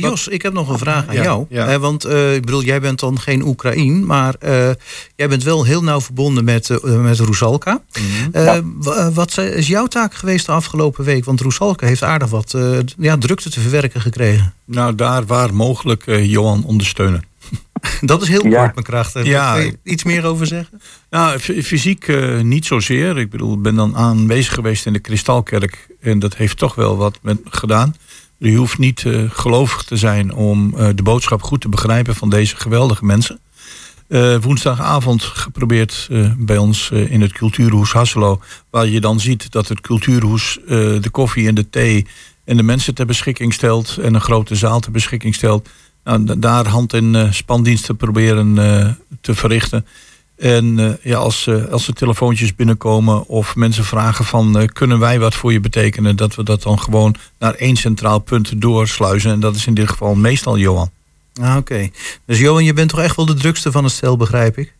Jos, 0.00 0.28
ik 0.28 0.42
heb 0.42 0.52
nog 0.52 0.68
een 0.68 0.78
vraag 0.78 1.06
aan 1.08 1.14
Ja, 1.14 1.22
jou. 1.22 1.46
ja. 1.48 1.66
Eh, 1.66 1.76
want 1.76 2.04
eh, 2.04 2.34
ik 2.34 2.44
bedoel, 2.44 2.62
jij 2.62 2.80
bent 2.80 3.00
dan 3.00 3.20
geen 3.20 3.42
Oekraïen, 3.46 4.06
maar 4.06 4.34
eh, 4.38 4.70
jij 5.16 5.28
bent 5.28 5.42
wel 5.42 5.64
heel 5.64 5.82
nauw 5.82 6.00
verbonden 6.00 6.44
met, 6.44 6.68
met. 6.68 7.20
Eh, 7.20 8.44
Ja. 8.44 8.62
w- 8.78 8.86
eh, 8.88 9.08
wat 9.14 9.38
is 9.38 9.66
jouw 9.66 9.86
taak 9.86 10.14
geweest 10.14 10.46
de 10.46 10.52
afgelopen 10.52 11.04
week? 11.04 11.24
Want 11.24 11.40
Rusalka 11.40 11.86
heeft 11.86 12.02
aardig 12.02 12.28
wat 12.30 12.54
eh, 12.54 12.78
ja, 12.98 13.18
drukte 13.18 13.50
te 13.50 13.60
verwerken 13.60 14.00
gekregen. 14.00 14.54
Nou, 14.64 14.94
daar 14.94 15.26
waar 15.26 15.54
mogelijk 15.54 16.06
eh, 16.06 16.30
Johan 16.30 16.64
ondersteunen. 16.64 17.22
Dat 18.00 18.22
is 18.22 18.28
heel 18.28 18.46
Ja. 18.46 18.60
kort, 18.62 18.74
mijn 18.74 18.86
kracht. 18.86 19.12
Ja. 19.22 19.54
Kun 19.54 19.64
je 19.64 19.78
iets 19.82 20.04
meer 20.04 20.24
over 20.24 20.46
zeggen? 20.46 20.80
Nou, 21.10 21.38
fysiek 21.38 22.12
niet 22.42 22.66
zozeer. 22.66 23.18
Ik 23.18 23.30
bedoel, 23.30 23.54
ik 23.54 23.62
ben 23.62 23.74
dan 23.74 23.96
aanwezig 23.96 24.54
geweest 24.54 24.86
in 24.86 24.92
de 24.92 24.98
Kristalkerk. 24.98 25.86
En 26.00 26.18
dat 26.18 26.36
heeft 26.36 26.58
toch 26.58 26.74
wel 26.74 26.96
wat 26.96 27.18
met 27.22 27.38
gedaan. 27.44 27.94
Je 28.42 28.56
hoeft 28.56 28.78
niet 28.78 29.04
eh, 29.04 29.22
gelovig 29.30 29.82
te 29.82 29.96
zijn 29.96 30.32
om 30.34 30.74
eh, 30.76 30.88
de 30.94 31.02
boodschap 31.02 31.42
goed 31.42 31.60
te 31.60 31.68
begrijpen 31.68 32.14
van 32.14 32.30
deze 32.30 32.56
geweldige 32.56 33.04
mensen. 33.04 33.40
Eh, 34.08 34.36
woensdagavond 34.36 35.22
geprobeerd 35.22 36.08
bij 36.38 36.56
ons 36.56 36.90
in 36.90 37.20
het 37.20 37.32
cultuurhoes 37.32 37.92
Hasselo. 37.92 38.40
Waar 38.70 38.86
je 38.86 39.00
dan 39.00 39.20
ziet 39.20 39.52
dat 39.52 39.68
het 39.68 39.80
cultuurhoes 39.80 40.58
de 40.66 41.08
koffie 41.10 41.48
en 41.48 41.54
de 41.54 41.70
thee 41.70 42.06
en 42.44 42.56
de 42.56 42.62
mensen 42.62 42.94
ter 42.94 43.06
beschikking 43.06 43.52
stelt. 43.52 43.96
En 43.96 44.14
een 44.14 44.20
grote 44.20 44.54
zaal 44.54 44.80
ter 44.80 44.92
beschikking 44.92 45.34
stelt. 45.34 45.68
Nou, 46.04 46.24
da- 46.24 46.34
daar 46.34 46.66
hand- 46.66 46.92
en 46.92 47.34
spandiensten 47.34 47.96
proberen 47.96 48.54
te 49.20 49.34
verrichten. 49.34 49.86
En 50.42 50.78
eh, 50.78 50.90
ja, 51.02 51.16
als, 51.16 51.46
eh, 51.46 51.64
als 51.64 51.88
er 51.88 51.94
telefoontjes 51.94 52.54
binnenkomen 52.54 53.26
of 53.28 53.56
mensen 53.56 53.84
vragen 53.84 54.24
van 54.24 54.58
eh, 54.58 54.66
kunnen 54.66 54.98
wij 54.98 55.18
wat 55.18 55.34
voor 55.34 55.52
je 55.52 55.60
betekenen, 55.60 56.16
dat 56.16 56.34
we 56.34 56.42
dat 56.42 56.62
dan 56.62 56.78
gewoon 56.78 57.14
naar 57.38 57.54
één 57.54 57.76
centraal 57.76 58.18
punt 58.18 58.60
doorsluizen. 58.60 59.30
En 59.30 59.40
dat 59.40 59.54
is 59.54 59.66
in 59.66 59.74
dit 59.74 59.88
geval 59.88 60.14
meestal 60.14 60.58
Johan. 60.58 60.88
Ah, 61.40 61.56
Oké. 61.56 61.88
Dus 62.24 62.40
Johan, 62.40 62.64
je 62.64 62.72
bent 62.72 62.88
toch 62.88 63.00
echt 63.00 63.16
wel 63.16 63.26
de 63.26 63.34
drukste 63.34 63.72
van 63.72 63.84
het 63.84 63.92
stel, 63.92 64.16
begrijp 64.16 64.56
ik? 64.56 64.74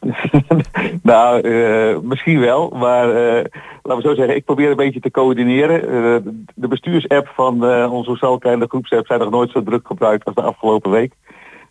Nou, 1.02 1.40
eh, 1.40 1.98
misschien 2.02 2.40
wel, 2.40 2.68
maar 2.68 3.10
eh, 3.10 3.44
laten 3.82 4.02
we 4.02 4.08
zo 4.08 4.14
zeggen, 4.14 4.36
ik 4.36 4.44
probeer 4.44 4.70
een 4.70 4.76
beetje 4.76 5.00
te 5.00 5.10
coördineren. 5.10 5.80
Eh, 5.82 6.32
de 6.54 6.68
bestuursapp 6.68 7.32
van 7.34 7.64
eh, 7.64 7.92
onze 7.92 8.38
de 8.40 8.66
groepsapp 8.68 9.06
zijn 9.06 9.20
nog 9.20 9.30
nooit 9.30 9.50
zo 9.50 9.62
druk 9.62 9.86
gebruikt 9.86 10.24
als 10.24 10.34
de 10.34 10.42
afgelopen 10.42 10.90
week. 10.90 11.12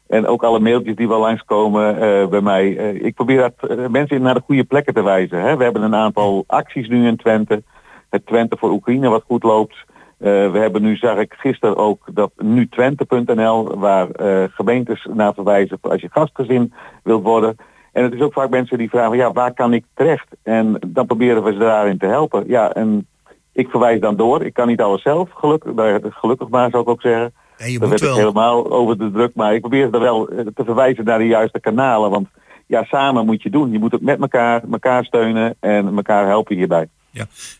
En 0.07 0.27
ook 0.27 0.43
alle 0.43 0.59
mailtjes 0.59 0.95
die 0.95 1.07
wel 1.07 1.19
langskomen 1.19 2.01
eh, 2.01 2.27
bij 2.27 2.41
mij. 2.41 2.77
Eh, 2.77 3.05
ik 3.05 3.15
probeer 3.15 3.37
dat, 3.37 3.69
eh, 3.69 3.87
mensen 3.87 4.21
naar 4.21 4.33
de 4.33 4.43
goede 4.45 4.63
plekken 4.63 4.93
te 4.93 5.03
wijzen. 5.03 5.41
Hè. 5.41 5.57
We 5.57 5.63
hebben 5.63 5.81
een 5.81 5.95
aantal 5.95 6.43
acties 6.47 6.87
nu 6.87 7.07
in 7.07 7.17
Twente. 7.17 7.63
Het 8.09 8.25
Twente 8.25 8.57
voor 8.57 8.71
Oekraïne 8.71 9.09
wat 9.09 9.23
goed 9.27 9.43
loopt. 9.43 9.85
We 10.17 10.51
hebben 10.53 10.81
nu, 10.81 10.95
zag 10.95 11.17
ik 11.17 11.33
gisteren 11.37 11.77
ook, 11.77 12.07
dat 12.13 12.31
nu 12.37 12.67
Twente.nl, 12.69 13.77
waar 13.77 14.07
gemeentes 14.51 15.07
naar 15.13 15.33
verwijzen 15.33 15.77
als 15.81 16.01
je 16.01 16.09
gastgezin 16.11 16.73
wilt 17.03 17.23
worden. 17.23 17.55
En 17.91 18.03
het 18.03 18.13
is 18.13 18.21
ook 18.21 18.33
vaak 18.33 18.49
mensen 18.49 18.77
die 18.77 18.89
vragen, 18.89 19.17
ja, 19.17 19.31
waar 19.31 19.53
kan 19.53 19.73
ik 19.73 19.85
terecht? 19.93 20.27
En 20.43 20.79
dan 20.87 21.05
proberen 21.05 21.43
we 21.43 21.51
ze 21.51 21.57
daarin 21.57 21.97
te 21.97 22.05
helpen. 22.05 22.43
Ja, 22.47 22.73
en 22.73 23.07
ik 23.51 23.69
verwijs 23.69 23.99
dan 23.99 24.15
door. 24.15 24.43
Ik 24.43 24.53
kan 24.53 24.67
niet 24.67 24.81
alles 24.81 25.01
zelf, 25.01 25.29
gelukkig, 25.31 25.71
gelukkig 26.09 26.49
maar 26.49 26.69
zou 26.69 26.83
ik 26.83 26.89
ook 26.89 27.01
zeggen. 27.01 27.33
En 27.57 27.71
je 27.71 27.79
Dan 27.79 27.89
moet 27.89 28.01
ik 28.01 28.07
wel. 28.07 28.15
helemaal 28.17 28.71
over 28.71 28.97
de 28.97 29.11
druk, 29.11 29.35
maar 29.35 29.53
ik 29.53 29.59
probeer 29.59 29.93
er 29.93 29.99
wel 29.99 30.29
eh, 30.29 30.45
te 30.55 30.63
verwijzen 30.63 31.05
naar 31.05 31.19
de 31.19 31.25
juiste 31.27 31.59
kanalen. 31.59 32.09
Want 32.09 32.27
ja, 32.67 32.83
samen 32.83 33.25
moet 33.25 33.43
je 33.43 33.49
doen. 33.49 33.71
Je 33.71 33.79
moet 33.79 33.91
het 33.91 34.01
met 34.01 34.21
elkaar, 34.21 34.63
elkaar 34.71 35.05
steunen 35.05 35.55
en 35.59 35.95
elkaar 35.95 36.27
helpen 36.27 36.55
hierbij. 36.55 36.87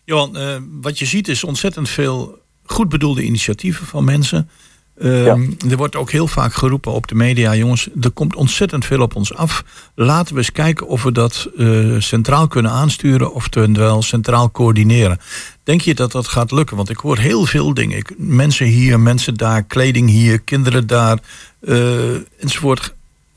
Johan, 0.04 0.38
eh, 0.38 0.56
wat 0.82 1.00
je 1.00 1.06
ziet 1.06 1.28
is 1.28 1.44
ontzettend 1.44 1.90
veel 1.90 2.38
goed 2.66 2.90
bedoelde 2.90 3.24
initiatieven 3.24 3.86
van 3.86 4.04
mensen. 4.04 4.50
Ehm, 4.98 5.52
Er 5.70 5.78
wordt 5.78 5.96
ook 5.96 6.12
heel 6.12 6.28
vaak 6.28 6.54
geroepen 6.54 6.92
op 6.92 7.08
de 7.08 7.16
media, 7.16 7.56
jongens, 7.56 7.90
er 8.02 8.12
komt 8.12 8.36
ontzettend 8.36 8.86
veel 8.86 9.02
op 9.02 9.16
ons 9.16 9.34
af. 9.34 9.64
Laten 9.96 10.34
we 10.34 10.40
eens 10.40 10.52
kijken 10.52 10.88
of 10.88 11.04
we 11.04 11.12
dat 11.12 11.50
eh, 11.58 11.96
centraal 11.98 12.48
kunnen 12.48 12.72
aansturen, 12.72 13.34
oftewel 13.34 14.02
centraal 14.02 14.52
coördineren. 14.52 15.20
Denk 15.68 15.82
je 15.82 15.96
dat 15.96 16.12
dat 16.12 16.28
gaat 16.28 16.52
lukken? 16.52 16.76
Want 16.76 16.90
ik 16.90 16.98
hoor 16.98 17.18
heel 17.18 17.46
veel 17.46 17.74
dingen. 17.74 18.06
Mensen 18.18 18.66
hier, 18.66 19.00
mensen 19.00 19.36
daar, 19.36 19.64
kleding 19.64 20.10
hier, 20.10 20.40
kinderen 20.40 20.88
daar, 20.88 21.20
eh, 21.60 22.42
enzovoort. 22.42 22.94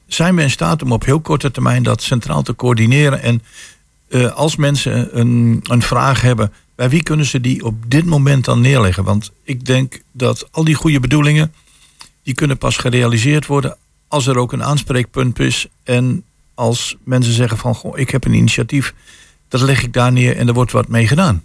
Zijn 0.07 0.37
we 0.37 0.43
in 0.43 0.51
staat 0.51 0.83
om 0.83 0.93
op 0.93 1.05
heel 1.05 1.21
korte 1.21 1.51
termijn 1.51 1.83
dat 1.83 2.03
centraal 2.03 2.43
te 2.43 2.57
coördineren? 2.57 3.23
En 3.23 3.43
eh, 4.09 4.33
als 4.33 4.57
mensen 4.57 5.19
een, 5.19 5.61
een 5.63 5.83
vraag 5.83 6.21
hebben, 6.21 6.53
bij 6.75 6.91
wie 6.91 7.03
kunnen 7.03 7.27
ze 7.27 7.41
die 7.41 7.65
op 7.65 7.75
dit 7.87 8.05
moment 8.05 8.45
dan 8.45 8.61
neerleggen? 8.61 9.05
Want 9.05 9.31
ik 9.43 9.65
denk 9.65 10.03
dat 10.13 10.49
al 10.51 10.65
die 10.65 10.75
goede 10.75 11.01
bedoelingen, 11.01 11.53
die 12.23 12.35
kunnen 12.35 12.59
pas 12.59 12.77
gerealiseerd 12.77 13.47
worden 13.47 13.77
als 14.09 14.27
er 14.27 14.39
ook 14.39 14.53
een 14.53 14.65
aanspreekpunt 14.65 15.39
is. 15.39 15.67
En 15.83 16.25
als 16.55 16.97
mensen 17.05 17.33
zeggen 17.33 17.59
van, 17.59 17.75
goh, 17.75 17.99
ik 17.99 18.11
heb 18.11 18.25
een 18.25 18.35
initiatief, 18.35 18.95
dat 19.49 19.61
leg 19.61 19.83
ik 19.83 19.93
daar 19.93 20.13
neer 20.13 20.37
en 20.37 20.49
er 20.49 20.55
wordt 20.55 20.73
wat 20.73 20.89
mee 20.89 21.07
gedaan. 21.07 21.43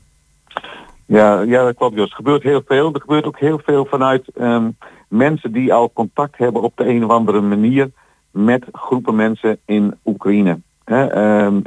Ja, 1.06 1.42
ja, 1.42 1.64
dat 1.64 1.76
klopt 1.76 1.96
Jos. 1.96 2.10
Er 2.10 2.16
gebeurt 2.16 2.44
heel 2.44 2.62
veel. 2.66 2.94
Er 2.94 3.02
gebeurt 3.02 3.26
ook 3.26 3.40
heel 3.40 3.60
veel 3.64 3.86
vanuit 3.86 4.28
ehm, 4.28 4.70
mensen 5.08 5.52
die 5.52 5.74
al 5.74 5.92
contact 5.94 6.38
hebben 6.38 6.62
op 6.62 6.78
de 6.78 6.88
een 6.88 7.04
of 7.04 7.10
andere 7.10 7.42
manier 7.42 7.92
met 8.32 8.66
groepen 8.72 9.16
mensen 9.16 9.60
in 9.66 9.96
Oekraïne. 10.06 10.60
Ehm, 10.86 11.62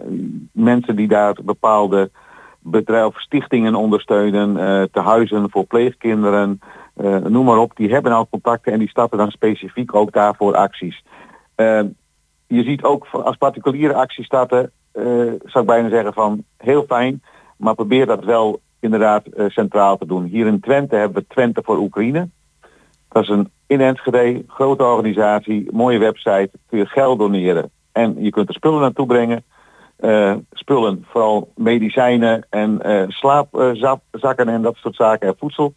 mensen 0.53 0.97
die 0.97 1.09
daar 1.09 1.37
bepaalde 1.45 2.11
bedrijven 2.59 3.21
stichtingen 3.21 3.75
ondersteunen, 3.75 4.57
eh 4.57 4.83
tehuizen 4.93 5.51
voor 5.51 5.65
pleegkinderen, 5.65 6.61
eh, 6.95 7.17
noem 7.17 7.45
maar 7.45 7.59
op. 7.59 7.77
Die 7.77 7.93
hebben 7.93 8.13
al 8.13 8.29
contacten 8.29 8.73
en 8.73 8.79
die 8.79 8.89
starten 8.89 9.19
dan 9.19 9.31
specifiek 9.31 9.95
ook 9.95 10.13
daarvoor 10.13 10.55
acties. 10.55 11.05
Ehm, 11.55 11.87
je 12.47 12.63
ziet 12.63 12.83
ook 12.83 13.07
als 13.07 13.37
particuliere 13.37 13.95
acties 13.95 14.27
starten, 14.27 14.73
eh, 14.93 15.05
zou 15.45 15.61
ik 15.61 15.67
bijna 15.67 15.89
zeggen 15.89 16.13
van 16.13 16.45
heel 16.57 16.85
fijn, 16.89 17.23
maar 17.57 17.75
probeer 17.75 18.07
dat 18.07 18.25
wel 18.25 18.61
inderdaad 18.81 19.27
eh, 19.27 19.49
centraal 19.49 19.97
te 19.97 20.07
doen. 20.07 20.25
Hier 20.25 20.47
in 20.47 20.61
Twente 20.61 20.97
hebben 20.97 21.23
we 21.23 21.29
Twente 21.29 21.63
voor 21.65 21.79
Oekraïne. 21.79 22.29
Dat 23.09 23.23
is 23.23 23.29
een 23.29 23.51
in 23.67 23.81
Enschede, 23.81 24.45
grote 24.47 24.85
organisatie, 24.85 25.69
mooie 25.73 25.99
website, 25.99 26.51
kun 26.69 26.79
je 26.79 26.87
geld 26.87 27.19
doneren. 27.19 27.71
En 27.93 28.23
je 28.23 28.31
kunt 28.31 28.49
er 28.49 28.55
spullen 28.55 28.81
naartoe 28.81 29.07
brengen. 29.07 29.45
Eh, 29.97 30.35
spullen, 30.53 31.05
vooral 31.09 31.53
medicijnen 31.57 32.47
en 32.51 32.83
eh 32.83 33.05
slaapzakken 33.09 34.49
en 34.49 34.63
dat 34.63 34.77
soort 34.77 34.95
zaken 34.95 35.29
en 35.29 35.35
voedsel. 35.39 35.75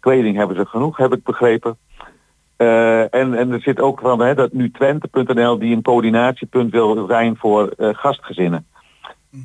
Kleding 0.00 0.36
hebben 0.36 0.56
ze 0.56 0.66
genoeg, 0.66 0.96
heb 0.96 1.12
ik 1.12 1.22
begrepen. 1.22 1.76
En, 2.56 3.34
en 3.34 3.52
er 3.52 3.60
zit 3.60 3.80
ook 3.80 4.00
van 4.00 4.20
hè, 4.20 4.34
dat 4.34 4.52
nu 4.52 4.70
Twente.nl 4.70 5.58
die 5.58 5.76
een 5.76 5.82
coördinatiepunt 5.82 6.70
wil 6.70 7.06
zijn 7.06 7.36
voor 7.36 7.72
gastgezinnen. 7.76 8.66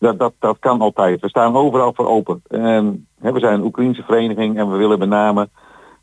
dat, 0.00 0.18
dat, 0.18 0.32
dat 0.38 0.56
kan 0.60 0.80
altijd. 0.80 1.20
We 1.20 1.28
staan 1.28 1.56
overal 1.56 1.92
voor 1.94 2.08
open. 2.08 2.42
En, 2.48 3.06
hè, 3.20 3.32
we 3.32 3.40
zijn 3.40 3.54
een 3.54 3.64
Oekraïnse 3.64 4.02
vereniging 4.02 4.58
en 4.58 4.70
we 4.70 4.76
willen 4.76 4.98
met 4.98 5.08
name 5.08 5.48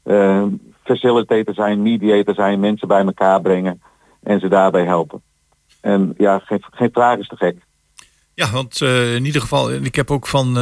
eh, 0.04 0.44
facilitator 0.84 1.54
zijn, 1.54 1.82
mediator 1.82 2.34
zijn, 2.34 2.60
mensen 2.60 2.88
bij 2.88 3.06
elkaar 3.06 3.42
brengen 3.42 3.82
en 4.24 4.40
ze 4.40 4.48
daarbij 4.48 4.86
helpen. 4.86 5.22
En 5.82 6.14
ja, 6.18 6.40
geen, 6.40 6.64
geen 6.72 6.90
vraag 6.92 7.18
is 7.18 7.28
te 7.28 7.36
gek. 7.36 7.58
Ja, 8.34 8.52
want 8.52 8.82
eh, 8.82 9.16
in 9.16 9.26
ieder 9.26 9.42
geval, 9.42 9.72
ik 9.72 9.96
heb 9.96 10.12
ook 10.12 10.28
van 10.28 10.48
eh, 10.48 10.54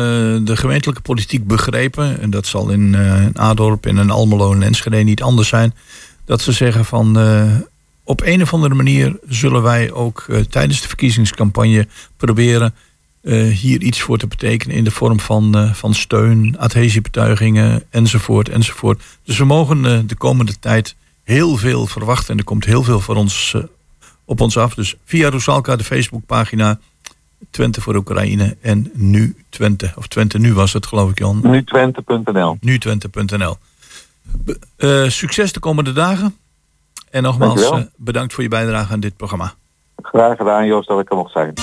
de 0.43 0.55
gemeentelijke 0.55 1.01
politiek 1.01 1.47
begrepen, 1.47 2.19
en 2.19 2.29
dat 2.29 2.45
zal 2.45 2.69
in 2.69 2.93
een 2.93 3.37
Adorp, 3.37 3.85
in 3.85 3.97
een 3.97 4.11
Almelo 4.11 4.53
en 4.53 4.61
Enschede 4.61 4.97
niet 4.97 5.23
anders 5.23 5.47
zijn, 5.47 5.73
dat 6.25 6.41
ze 6.41 6.51
zeggen 6.51 6.85
van 6.85 7.17
op 8.03 8.21
een 8.21 8.41
of 8.41 8.53
andere 8.53 8.75
manier 8.75 9.17
zullen 9.27 9.61
wij 9.61 9.91
ook 9.91 10.25
tijdens 10.49 10.81
de 10.81 10.87
verkiezingscampagne 10.87 11.87
proberen 12.17 12.73
hier 13.31 13.81
iets 13.81 14.01
voor 14.01 14.17
te 14.17 14.27
betekenen 14.27 14.75
in 14.75 14.83
de 14.83 14.91
vorm 14.91 15.19
van, 15.19 15.55
eh, 15.57 15.73
van 15.73 15.93
steun, 15.93 16.55
adhesiebetuigingen 16.59 17.83
enzovoort 17.89 18.49
enzovoort. 18.49 19.03
Dus 19.23 19.37
we 19.37 19.45
mogen 19.45 19.85
eh, 19.85 19.99
de 20.05 20.15
komende 20.15 20.59
tijd 20.59 20.95
heel 21.23 21.55
veel 21.55 21.85
verwachten 21.85 22.31
en 22.31 22.37
er 22.37 22.43
komt 22.43 22.65
heel 22.65 22.83
veel 22.83 22.99
voor 22.99 23.15
ons, 23.15 23.53
eh, 23.55 23.63
op 24.25 24.41
ons 24.41 24.57
af. 24.57 24.73
Dus 24.73 24.95
via 25.05 25.29
Rosalka, 25.29 25.75
de 25.75 25.83
Facebookpagina, 25.83 26.79
Twente 27.49 27.81
voor 27.81 27.95
Oekraïne 27.95 28.57
en 28.61 28.91
nu 28.93 29.35
Twente. 29.49 29.91
Of 29.95 30.07
Twente 30.07 30.39
nu 30.39 30.53
was 30.53 30.73
het 30.73 30.85
geloof 30.85 31.09
ik 31.09 31.19
Jan. 31.19 31.39
Nu 31.43 31.63
Twente.nl. 31.63 32.57
Nu 32.59 32.77
Twente.nl. 32.77 33.57
Eh, 34.77 35.07
succes 35.07 35.53
de 35.53 35.59
komende 35.59 35.93
dagen. 35.93 36.37
En 37.09 37.23
nogmaals 37.23 37.69
eh, 37.69 37.79
bedankt 37.95 38.33
voor 38.33 38.43
je 38.43 38.49
bijdrage 38.49 38.93
aan 38.93 38.99
dit 38.99 39.17
programma. 39.17 39.53
Graag 40.01 40.37
gedaan 40.37 40.65
Joost 40.65 40.87
dat 40.87 40.99
ik 40.99 41.09
er 41.09 41.15
mocht 41.15 41.31
zijn. 41.31 41.53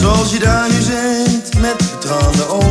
Zoals 0.00 0.32
je 0.32 0.38
daar 0.38 0.68
nu 0.68 0.80
zit 0.80 1.60
met 1.60 1.76
betraande 1.76 2.48
ogen. 2.48 2.69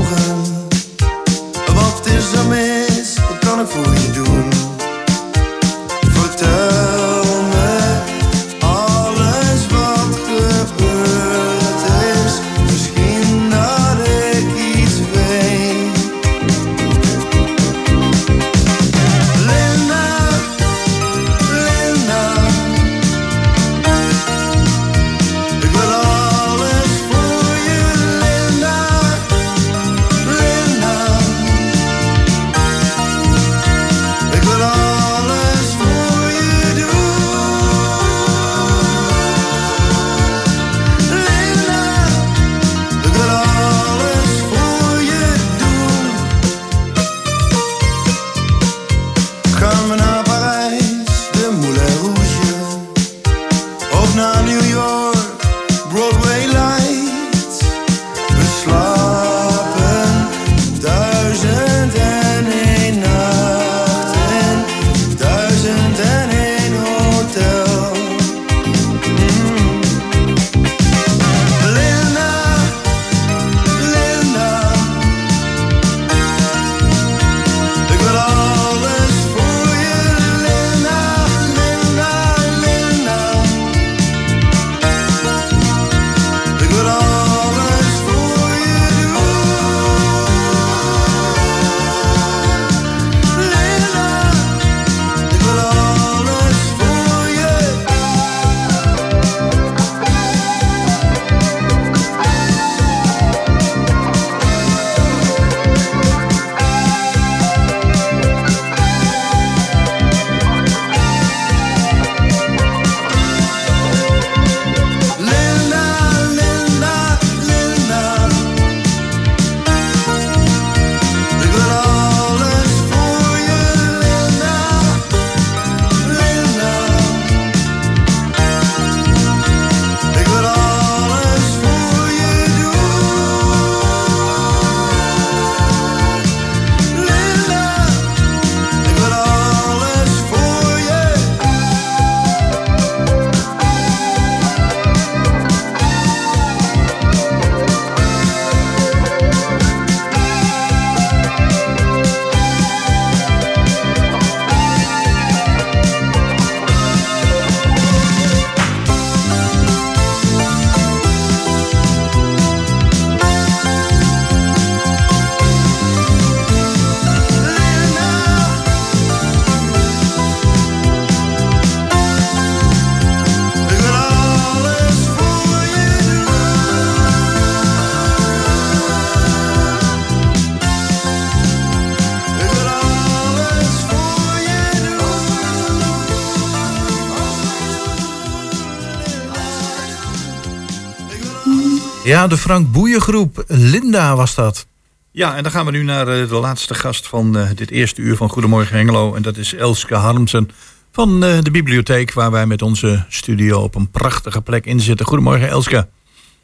Ja, 192.09 192.27
de 192.27 192.37
Frank 192.37 192.71
Boeiengroep. 192.71 193.43
Linda 193.47 194.15
was 194.15 194.35
dat. 194.35 194.67
Ja, 195.11 195.35
en 195.35 195.43
dan 195.43 195.51
gaan 195.51 195.65
we 195.65 195.71
nu 195.71 195.83
naar 195.83 196.07
eh, 196.07 196.29
de 196.29 196.35
laatste 196.35 196.73
gast 196.73 197.07
van 197.07 197.37
eh, 197.37 197.49
dit 197.55 197.71
eerste 197.71 198.01
uur 198.01 198.15
van 198.15 198.29
Goedemorgen 198.29 198.77
Hengelo. 198.77 199.15
En 199.15 199.21
dat 199.21 199.37
is 199.37 199.53
Elske 199.53 199.95
Harmsen 199.95 200.49
van 200.91 201.23
eh, 201.23 201.41
de 201.41 201.51
bibliotheek, 201.51 202.13
waar 202.13 202.31
wij 202.31 202.45
met 202.45 202.61
onze 202.61 203.05
studio 203.09 203.61
op 203.61 203.75
een 203.75 203.91
prachtige 203.91 204.41
plek 204.41 204.65
in 204.65 204.79
zitten. 204.79 205.05
Goedemorgen 205.05 205.47
Elske. 205.47 205.87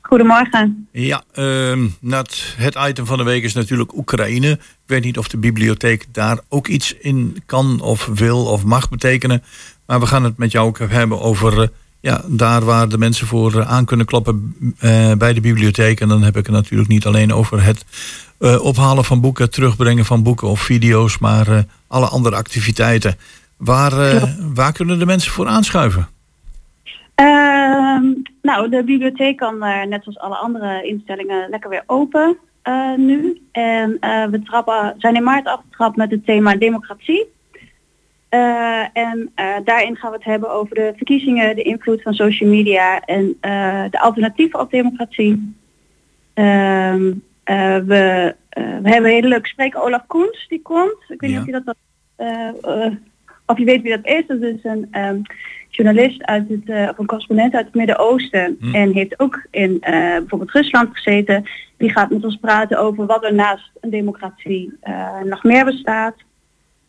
Goedemorgen. 0.02 0.88
Ja, 0.92 1.24
ehm, 1.32 1.88
net 2.00 2.56
het 2.58 2.78
item 2.88 3.06
van 3.06 3.18
de 3.18 3.24
week 3.24 3.44
is 3.44 3.54
natuurlijk 3.54 3.96
Oekraïne. 3.96 4.52
Ik 4.52 4.60
weet 4.86 5.04
niet 5.04 5.18
of 5.18 5.28
de 5.28 5.38
bibliotheek 5.38 6.06
daar 6.12 6.40
ook 6.50 6.68
iets 6.68 6.94
in 6.94 7.44
kan 7.46 7.80
of 7.82 8.06
wil 8.06 8.46
of 8.46 8.64
mag 8.64 8.90
betekenen. 8.90 9.44
Maar 9.86 10.00
we 10.00 10.06
gaan 10.06 10.24
het 10.24 10.38
met 10.38 10.52
jou 10.52 10.68
ook 10.68 10.80
hebben 10.80 11.22
over 11.22 11.62
eh, 11.62 11.68
ja, 12.06 12.22
daar 12.26 12.66
waar 12.66 12.90
de 12.90 12.98
mensen 12.98 13.28
voor 13.28 13.60
eh, 13.60 13.72
aan 13.72 13.86
kunnen 13.86 14.06
kloppen 14.06 14.56
eh, 14.80 15.12
bij 15.18 15.34
de 15.34 15.42
bibliotheek. 15.42 16.00
En 16.00 16.08
dan 16.08 16.24
heb 16.24 16.38
ik 16.38 16.46
het 16.46 16.56
natuurlijk 16.56 16.90
niet 16.90 17.06
alleen 17.06 17.34
over 17.34 17.64
het 17.64 17.86
eh, 18.40 18.64
ophalen 18.64 19.04
van 19.04 19.22
boeken, 19.22 19.52
terugbrengen 19.52 20.06
van 20.06 20.24
boeken 20.24 20.48
of 20.48 20.60
video's, 20.60 21.18
maar 21.18 21.64
alle 21.88 22.08
andere 22.08 22.36
activiteiten. 22.36 23.16
Waar, 23.58 23.94
waar 24.54 24.74
kunnen 24.74 25.00
de 25.00 25.06
mensen 25.06 25.32
voor 25.32 25.48
aanschuiven? 25.48 26.08
Ehm, 27.16 28.04
nou, 28.42 28.70
de 28.70 28.84
bibliotheek 28.84 29.38
kan 29.38 29.58
net 29.60 30.04
zoals 30.04 30.20
alle 30.20 30.36
andere 30.36 30.88
instellingen 30.88 31.50
lekker 31.50 31.70
weer 31.70 31.84
open 31.86 32.38
nu. 32.98 33.42
En 33.52 33.98
we 34.32 34.42
trappen, 34.44 34.96
zijn 34.98 35.16
in 35.16 35.24
maart 35.24 35.48
afgetrapt 35.48 35.96
met 35.96 36.12
het 36.12 36.26
thema 36.26 36.56
democratie. 36.56 37.34
Eh, 38.36 38.86
en 38.94 39.32
eh, 39.36 39.56
daarin 39.64 39.96
gaan 39.96 40.12
we 40.12 40.18
het 40.18 40.26
hebben 40.26 40.52
over 40.52 40.76
de 40.76 40.94
verkiezingen, 40.96 41.56
de 41.56 41.62
invloed 41.62 42.02
van 42.02 42.14
social 42.14 42.50
media 42.50 43.00
en 43.00 43.38
eh, 43.40 43.84
de 43.90 44.00
alternatieven 44.00 44.60
op 44.60 44.72
democratie. 44.72 45.56
Ehm, 46.34 47.14
eh, 47.44 47.76
we, 47.76 48.36
we 48.50 48.90
hebben 48.90 49.06
een 49.06 49.06
hele 49.06 49.28
leuke 49.28 49.48
spreker, 49.48 49.82
Olaf 49.82 50.06
Koens, 50.08 50.46
die 50.48 50.62
komt. 50.62 51.04
Ik 51.08 51.22
weet 51.22 51.30
niet 51.30 51.40
of 51.40 51.46
je 51.46 51.52
dat, 51.52 51.76
of 53.46 53.58
je 53.58 53.66
weet 53.66 53.82
wie 53.82 53.98
dat 54.02 54.06
is. 54.06 54.28
Dat 54.28 54.42
is 54.42 54.64
een 54.64 54.88
ehm, 54.92 55.22
journalist 55.70 56.24
uit 56.24 56.50
het, 56.50 56.90
of 56.90 56.98
een 56.98 57.06
correspondent 57.06 57.54
uit 57.54 57.66
het 57.66 57.76
Midden-Oosten. 57.76 58.58
Hm. 58.60 58.76
En 58.76 58.94
heeft 58.94 59.20
ook 59.20 59.48
in 59.52 59.78
bijvoorbeeld 59.80 60.52
Rusland 60.52 60.90
gezeten. 60.98 61.44
Die 61.78 61.92
gaat 61.92 62.10
met 62.10 62.24
ons 62.24 62.38
praten 62.38 62.80
over 62.80 63.06
wat 63.06 63.24
er 63.24 63.34
naast 63.34 63.72
een 63.82 63.90
democratie 63.90 64.74
nog 65.24 65.44
meer 65.44 65.66
bestaat. 65.66 66.16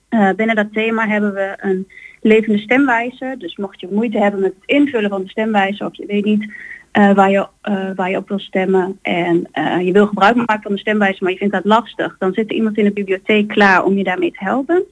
Eh, 0.08 0.30
binnen 0.30 0.56
dat 0.56 0.72
thema 0.72 1.06
hebben 1.06 1.34
we 1.34 1.54
een 1.60 1.88
levende 2.20 2.58
stemwijzer. 2.58 3.38
Dus 3.38 3.56
mocht 3.56 3.80
je 3.80 3.88
moeite 3.90 4.18
hebben 4.18 4.40
met 4.40 4.54
het 4.54 4.70
invullen 4.70 5.10
van 5.10 5.22
de 5.22 5.28
stemwijzer 5.28 5.86
of 5.86 5.96
je 5.96 6.06
weet 6.06 6.24
niet 6.24 6.52
eh, 6.92 7.14
waar, 7.14 7.30
je, 7.30 7.48
eh, 7.60 7.90
waar 7.94 8.10
je 8.10 8.16
op 8.16 8.28
wil 8.28 8.38
stemmen 8.38 8.98
en 9.02 9.48
je 9.84 9.92
wil 9.92 10.06
gebruik 10.06 10.36
maken 10.36 10.62
van 10.62 10.72
de 10.72 10.78
stemwijzer, 10.78 11.22
maar 11.22 11.32
je 11.32 11.38
vindt 11.38 11.54
dat 11.54 11.64
lastig, 11.64 12.16
dan 12.18 12.32
zit 12.32 12.50
er 12.50 12.56
iemand 12.56 12.78
in 12.78 12.84
de 12.84 12.92
bibliotheek 12.92 13.48
klaar 13.48 13.84
om 13.84 13.96
je 13.96 14.04
daarmee 14.04 14.30
te 14.30 14.44
helpen. 14.44 14.84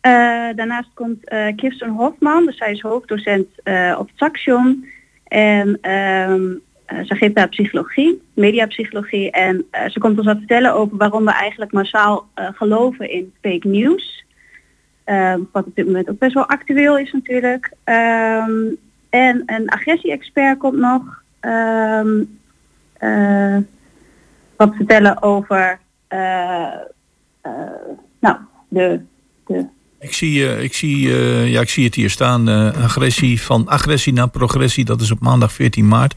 Eh, 0.00 0.10
daarnaast 0.56 0.90
komt 0.94 1.24
Kirsten 1.56 1.90
Hofman, 1.90 2.46
dus 2.46 2.56
zij 2.56 2.72
is 2.72 2.80
hoofddocent 2.80 3.48
op 3.98 4.08
het 4.08 4.16
Saxion. 4.16 4.86
En 5.28 5.78
ehm 5.80 6.42
eh, 6.42 6.67
ze 6.88 7.14
geeft 7.14 7.34
daar 7.34 7.48
psychologie, 7.48 8.22
mediapsychologie. 8.34 9.30
En 9.30 9.66
eh, 9.70 9.88
ze 9.88 9.98
komt 9.98 10.16
ons 10.18 10.26
wat 10.26 10.38
vertellen 10.38 10.74
over 10.74 10.96
waarom 10.96 11.24
we 11.24 11.32
eigenlijk 11.32 11.72
massaal 11.72 12.28
eh, 12.34 12.48
geloven 12.54 13.10
in 13.10 13.32
fake 13.40 13.68
news. 13.68 14.24
Ehm, 15.04 15.40
wat 15.52 15.66
op 15.66 15.74
dit 15.74 15.86
moment 15.86 16.10
ook 16.10 16.18
best 16.18 16.34
wel 16.34 16.48
actueel 16.48 16.98
is 16.98 17.12
natuurlijk. 17.12 17.72
Ehm, 17.84 18.74
en 19.10 19.42
een 19.46 19.70
agressie-expert 19.70 20.58
komt 20.58 20.78
nog. 20.78 21.22
ehm, 21.40 22.22
eh, 22.98 23.56
wat 24.56 24.74
vertellen 24.74 25.22
over 25.22 25.80
eh, 26.08 26.74
eh, 27.40 27.52
nou, 28.18 28.36
de, 28.68 29.00
de 29.46 29.66
Ik 30.00 30.12
zie, 30.14 30.48
eh, 30.48 30.62
ik, 30.62 30.74
zie, 30.74 31.08
eh, 31.12 31.50
ja, 31.52 31.60
ik 31.60 31.68
zie 31.68 31.84
het 31.84 31.94
hier 31.94 32.10
staan. 32.10 32.48
eh, 32.48 32.84
agressie 32.84 33.42
van 33.42 33.68
agressie 33.68 34.12
naar 34.12 34.28
progressie. 34.28 34.84
Dat 34.84 35.00
is 35.00 35.10
op 35.10 35.20
maandag 35.20 35.52
14 35.52 35.88
maart. 35.88 36.14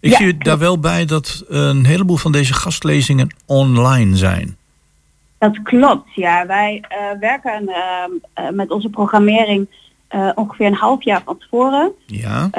Ik 0.00 0.10
Ja, 0.10 0.16
zie 0.16 0.26
er 0.26 0.38
daar 0.38 0.58
wel 0.58 0.78
bij 0.78 1.04
dat 1.04 1.44
een 1.48 1.84
heleboel 1.84 2.16
van 2.16 2.32
deze 2.32 2.54
gastlezingen 2.54 3.34
online 3.46 4.16
zijn. 4.16 4.56
Dat 5.38 5.62
klopt, 5.62 6.14
ja. 6.14 6.46
Wij 6.46 6.84
werken 7.20 7.68
ehm, 7.68 8.10
eh, 8.34 8.50
met 8.50 8.70
onze 8.70 8.88
programmering 8.88 9.68
ongeveer 10.34 10.66
een 10.66 10.74
half 10.74 11.04
jaar 11.04 11.22
van 11.24 11.38
tevoren. 11.38 11.92
Ja. 12.06 12.50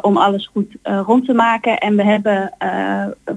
om 0.00 0.16
alles 0.16 0.50
goed 0.52 0.76
rond 0.82 1.24
te 1.26 1.32
maken. 1.32 1.78
En 1.78 1.96
we 1.96 2.04
hebben 2.04 2.52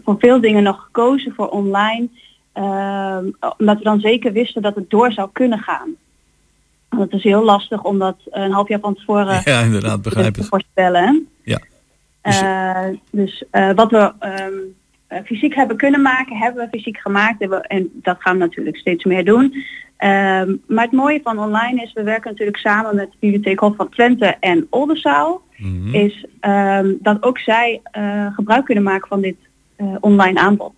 voor 0.03 0.15
veel 0.19 0.41
dingen 0.41 0.63
nog 0.63 0.83
gekozen 0.83 1.33
voor 1.35 1.47
online. 1.49 2.07
ehm, 2.53 3.25
omdat 3.57 3.77
we 3.77 3.83
dan 3.83 3.99
zeker 3.99 4.31
wisten 4.31 4.61
dat 4.61 4.75
het 4.75 4.89
door 4.89 5.11
zou 5.11 5.29
kunnen 5.33 5.59
gaan. 5.59 5.89
Want 6.97 7.11
het 7.11 7.19
is 7.19 7.31
heel 7.31 7.43
lastig 7.43 7.83
om 7.83 7.99
dat 7.99 8.17
een 8.29 8.51
half 8.51 8.67
jaar 8.67 8.79
van 8.79 8.95
tevoren 8.95 9.41
Ja, 9.53 9.61
inderdaad, 9.61 10.01
begrijp 10.01 10.33
te 10.33 10.39
het. 10.39 10.49
voorspellen. 10.49 11.27
Ja. 11.43 11.59
Eh, 12.21 12.97
dus 13.11 13.43
eh, 13.51 13.71
wat 13.75 13.91
we 13.91 14.13
ehm, 14.19 14.53
eh, 15.07 15.19
fysiek 15.25 15.55
hebben 15.55 15.77
kunnen 15.77 16.01
maken, 16.01 16.37
hebben 16.37 16.63
we 16.63 16.77
fysiek 16.77 16.97
gemaakt. 16.97 17.61
En 17.67 17.89
dat 17.93 18.15
gaan 18.19 18.33
we 18.33 18.39
natuurlijk 18.39 18.77
steeds 18.77 19.03
meer 19.03 19.25
doen. 19.25 19.53
Ehm, 19.97 20.55
maar 20.67 20.83
het 20.83 20.91
mooie 20.91 21.19
van 21.23 21.39
online 21.39 21.81
is, 21.81 21.93
we 21.93 22.03
werken 22.03 22.31
natuurlijk 22.31 22.57
samen 22.57 22.95
met 22.95 23.11
de 23.11 23.17
Bibliotheek 23.19 23.59
Hof 23.59 23.75
van 23.75 23.89
Twente 23.89 24.35
en 24.39 24.67
Oldenzaal. 24.69 25.41
Mhm. 25.57 25.95
Is 25.95 26.25
ehm, 26.39 26.93
dat 26.99 27.23
ook 27.23 27.39
zij 27.39 27.81
gebruik 28.35 28.65
kunnen 28.65 28.83
maken 28.83 29.07
van 29.07 29.21
dit 29.21 29.35
online 29.99 30.39
aanbod. 30.39 30.73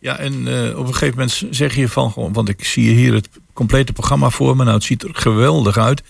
Ja, 0.00 0.18
en 0.18 0.32
eh, 0.46 0.78
op 0.78 0.86
een 0.86 0.92
gegeven 0.92 1.14
moment 1.14 1.46
zeg 1.50 1.74
je 1.74 1.88
van 1.88 2.10
gewoon, 2.10 2.32
want 2.32 2.48
ik 2.48 2.64
zie 2.64 2.94
hier 2.94 3.14
het 3.14 3.28
complete 3.52 3.92
programma 3.92 4.30
voor 4.30 4.56
me. 4.56 4.62
Nou, 4.62 4.74
het 4.74 4.84
ziet 4.84 5.02
er 5.02 5.14
geweldig 5.14 5.78
uit. 5.78 6.02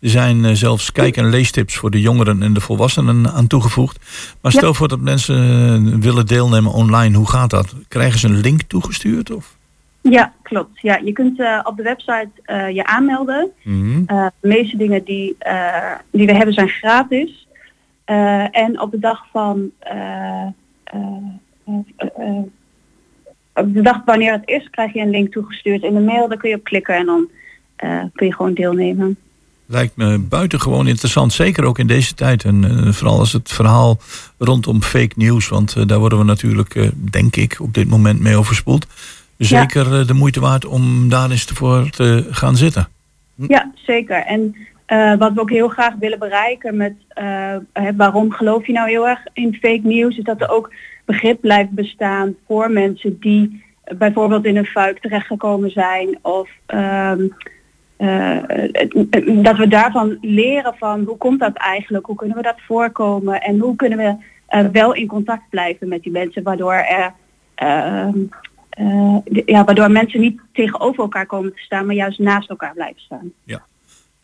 Er 0.00 0.08
zijn 0.08 0.44
eh, 0.44 0.52
zelfs 0.52 0.92
kijk- 0.92 1.16
en 1.16 1.28
leestips 1.28 1.76
voor 1.76 1.90
de 1.90 2.00
jongeren 2.00 2.42
en 2.42 2.52
de 2.52 2.60
volwassenen 2.60 3.32
aan 3.32 3.46
toegevoegd. 3.46 3.98
Maar 4.40 4.52
stel 4.52 4.74
voor 4.74 4.88
dat 4.88 5.00
mensen 5.00 5.36
eh, 5.36 5.98
willen 6.00 6.26
deelnemen 6.26 6.72
online, 6.72 7.16
hoe 7.16 7.28
gaat 7.28 7.50
dat? 7.50 7.74
Krijgen 7.88 8.18
ze 8.18 8.26
een 8.26 8.40
link 8.40 8.62
toegestuurd? 8.62 9.30
Of? 9.30 9.56
Ja, 10.00 10.32
klopt. 10.42 10.80
Ja, 10.80 10.96
je 10.96 11.12
kunt 11.12 11.40
op 11.64 11.76
de 11.76 11.82
website 11.82 12.30
je 12.72 12.84
aanmelden. 12.84 13.50
Mhm. 13.62 14.04
De 14.06 14.48
meeste 14.48 14.76
dingen 14.76 15.04
die, 15.04 15.36
die 16.10 16.26
we 16.26 16.34
hebben 16.34 16.54
zijn 16.54 16.68
gratis. 16.68 17.46
En 18.50 18.80
op 18.80 18.90
de 18.90 18.98
dag 18.98 19.26
van 19.32 19.70
op 23.56 23.74
de 23.74 23.82
dag 23.82 24.00
wanneer 24.04 24.32
het 24.32 24.48
is, 24.48 24.70
krijg 24.70 24.92
je 24.92 25.00
een 25.00 25.10
link 25.10 25.32
toegestuurd 25.32 25.82
in 25.82 25.94
de 25.94 26.00
mail. 26.00 26.28
Daar 26.28 26.38
kun 26.38 26.48
je 26.50 26.56
op 26.56 26.64
klikken 26.64 26.94
en 26.94 27.06
dan 27.06 27.28
eh, 27.76 28.02
kun 28.14 28.26
je 28.26 28.34
gewoon 28.34 28.54
deelnemen. 28.54 29.16
Lijkt 29.66 29.96
me 29.96 30.18
buitengewoon 30.18 30.86
interessant, 30.86 31.32
zeker 31.32 31.64
ook 31.64 31.78
in 31.78 31.86
deze 31.86 32.14
tijd. 32.14 32.44
En 32.44 32.64
eh, 32.64 32.92
vooral 32.92 33.18
als 33.18 33.32
het 33.32 33.52
verhaal 33.52 33.98
rondom 34.38 34.82
fake 34.82 35.12
news, 35.16 35.48
want 35.48 35.76
eh, 35.76 35.86
daar 35.86 35.98
worden 35.98 36.18
we 36.18 36.24
natuurlijk, 36.24 36.90
denk 37.10 37.36
ik, 37.36 37.56
op 37.60 37.74
dit 37.74 37.88
moment 37.88 38.20
mee 38.20 38.36
overspoeld. 38.36 38.86
Zeker 39.38 40.06
de 40.06 40.14
moeite 40.14 40.40
waard 40.40 40.64
om 40.64 41.08
daar 41.08 41.30
eens 41.30 41.44
voor 41.44 41.90
te 41.90 42.26
gaan 42.30 42.56
zitten. 42.56 42.88
Ja, 43.34 43.72
zeker. 43.74 44.24
En 44.24 44.56
wat 45.18 45.32
we 45.32 45.40
ook 45.40 45.50
heel 45.50 45.68
graag 45.68 45.94
willen 46.00 46.18
bereiken 46.18 46.76
met 46.76 46.94
waarom 47.96 48.32
geloof 48.32 48.66
je 48.66 48.72
nou 48.72 48.88
heel 48.88 49.08
erg 49.08 49.20
in 49.32 49.54
fake 49.54 49.80
news, 49.82 50.16
is 50.16 50.24
dat 50.24 50.40
er 50.40 50.48
ook 50.48 50.72
begrip 51.06 51.40
blijft 51.40 51.70
bestaan 51.70 52.34
voor 52.46 52.70
mensen 52.70 53.18
die 53.20 53.64
eh, 53.84 53.96
bijvoorbeeld 53.96 54.44
in 54.44 54.56
een 54.56 54.66
fuik 54.66 54.98
terechtgekomen 54.98 55.70
zijn 55.70 56.18
of 56.22 56.48
ehm, 56.66 57.26
eh, 57.96 58.38
dat 59.42 59.56
we 59.56 59.68
daarvan 59.68 60.18
leren 60.20 60.74
van 60.76 61.04
hoe 61.04 61.16
komt 61.16 61.40
dat 61.40 61.56
eigenlijk, 61.56 62.06
hoe 62.06 62.16
kunnen 62.16 62.36
we 62.36 62.42
dat 62.42 62.60
voorkomen 62.66 63.40
en 63.40 63.58
hoe 63.58 63.76
kunnen 63.76 63.98
we 63.98 64.16
eh, 64.46 64.66
wel 64.72 64.94
in 64.94 65.06
contact 65.06 65.48
blijven 65.50 65.88
met 65.88 66.02
die 66.02 66.12
mensen 66.12 66.42
waardoor 66.42 66.72
er 66.72 67.12
ehm, 67.54 68.18
eh, 68.76 69.16
ja, 69.46 69.64
waardoor 69.64 69.90
mensen 69.90 70.20
niet 70.20 70.40
tegenover 70.52 71.02
elkaar 71.02 71.26
komen 71.26 71.52
te 71.52 71.60
staan, 71.60 71.86
maar 71.86 71.94
juist 71.94 72.18
naast 72.18 72.50
elkaar 72.50 72.72
blijven 72.74 73.00
staan. 73.00 73.32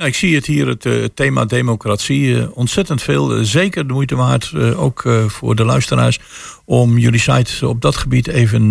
Nou, 0.03 0.15
ik 0.15 0.21
zie 0.21 0.35
het 0.35 0.47
hier, 0.47 0.67
het 0.67 0.87
eh, 0.87 1.05
thema 1.15 1.45
democratie, 1.45 2.39
eh, 2.41 2.57
ontzettend 2.57 3.03
veel. 3.03 3.37
eh, 3.37 3.43
zeker 3.43 3.87
de 3.87 3.93
moeite 3.93 4.17
waard, 4.17 4.55
ook 4.77 5.05
voor 5.27 5.55
de 5.55 5.65
luisteraars, 5.65 6.21
om 6.65 6.99
jullie 6.99 7.21
site 7.21 7.69
op 7.69 7.81
dat 7.81 7.97
gebied 7.97 8.27
even 8.27 8.71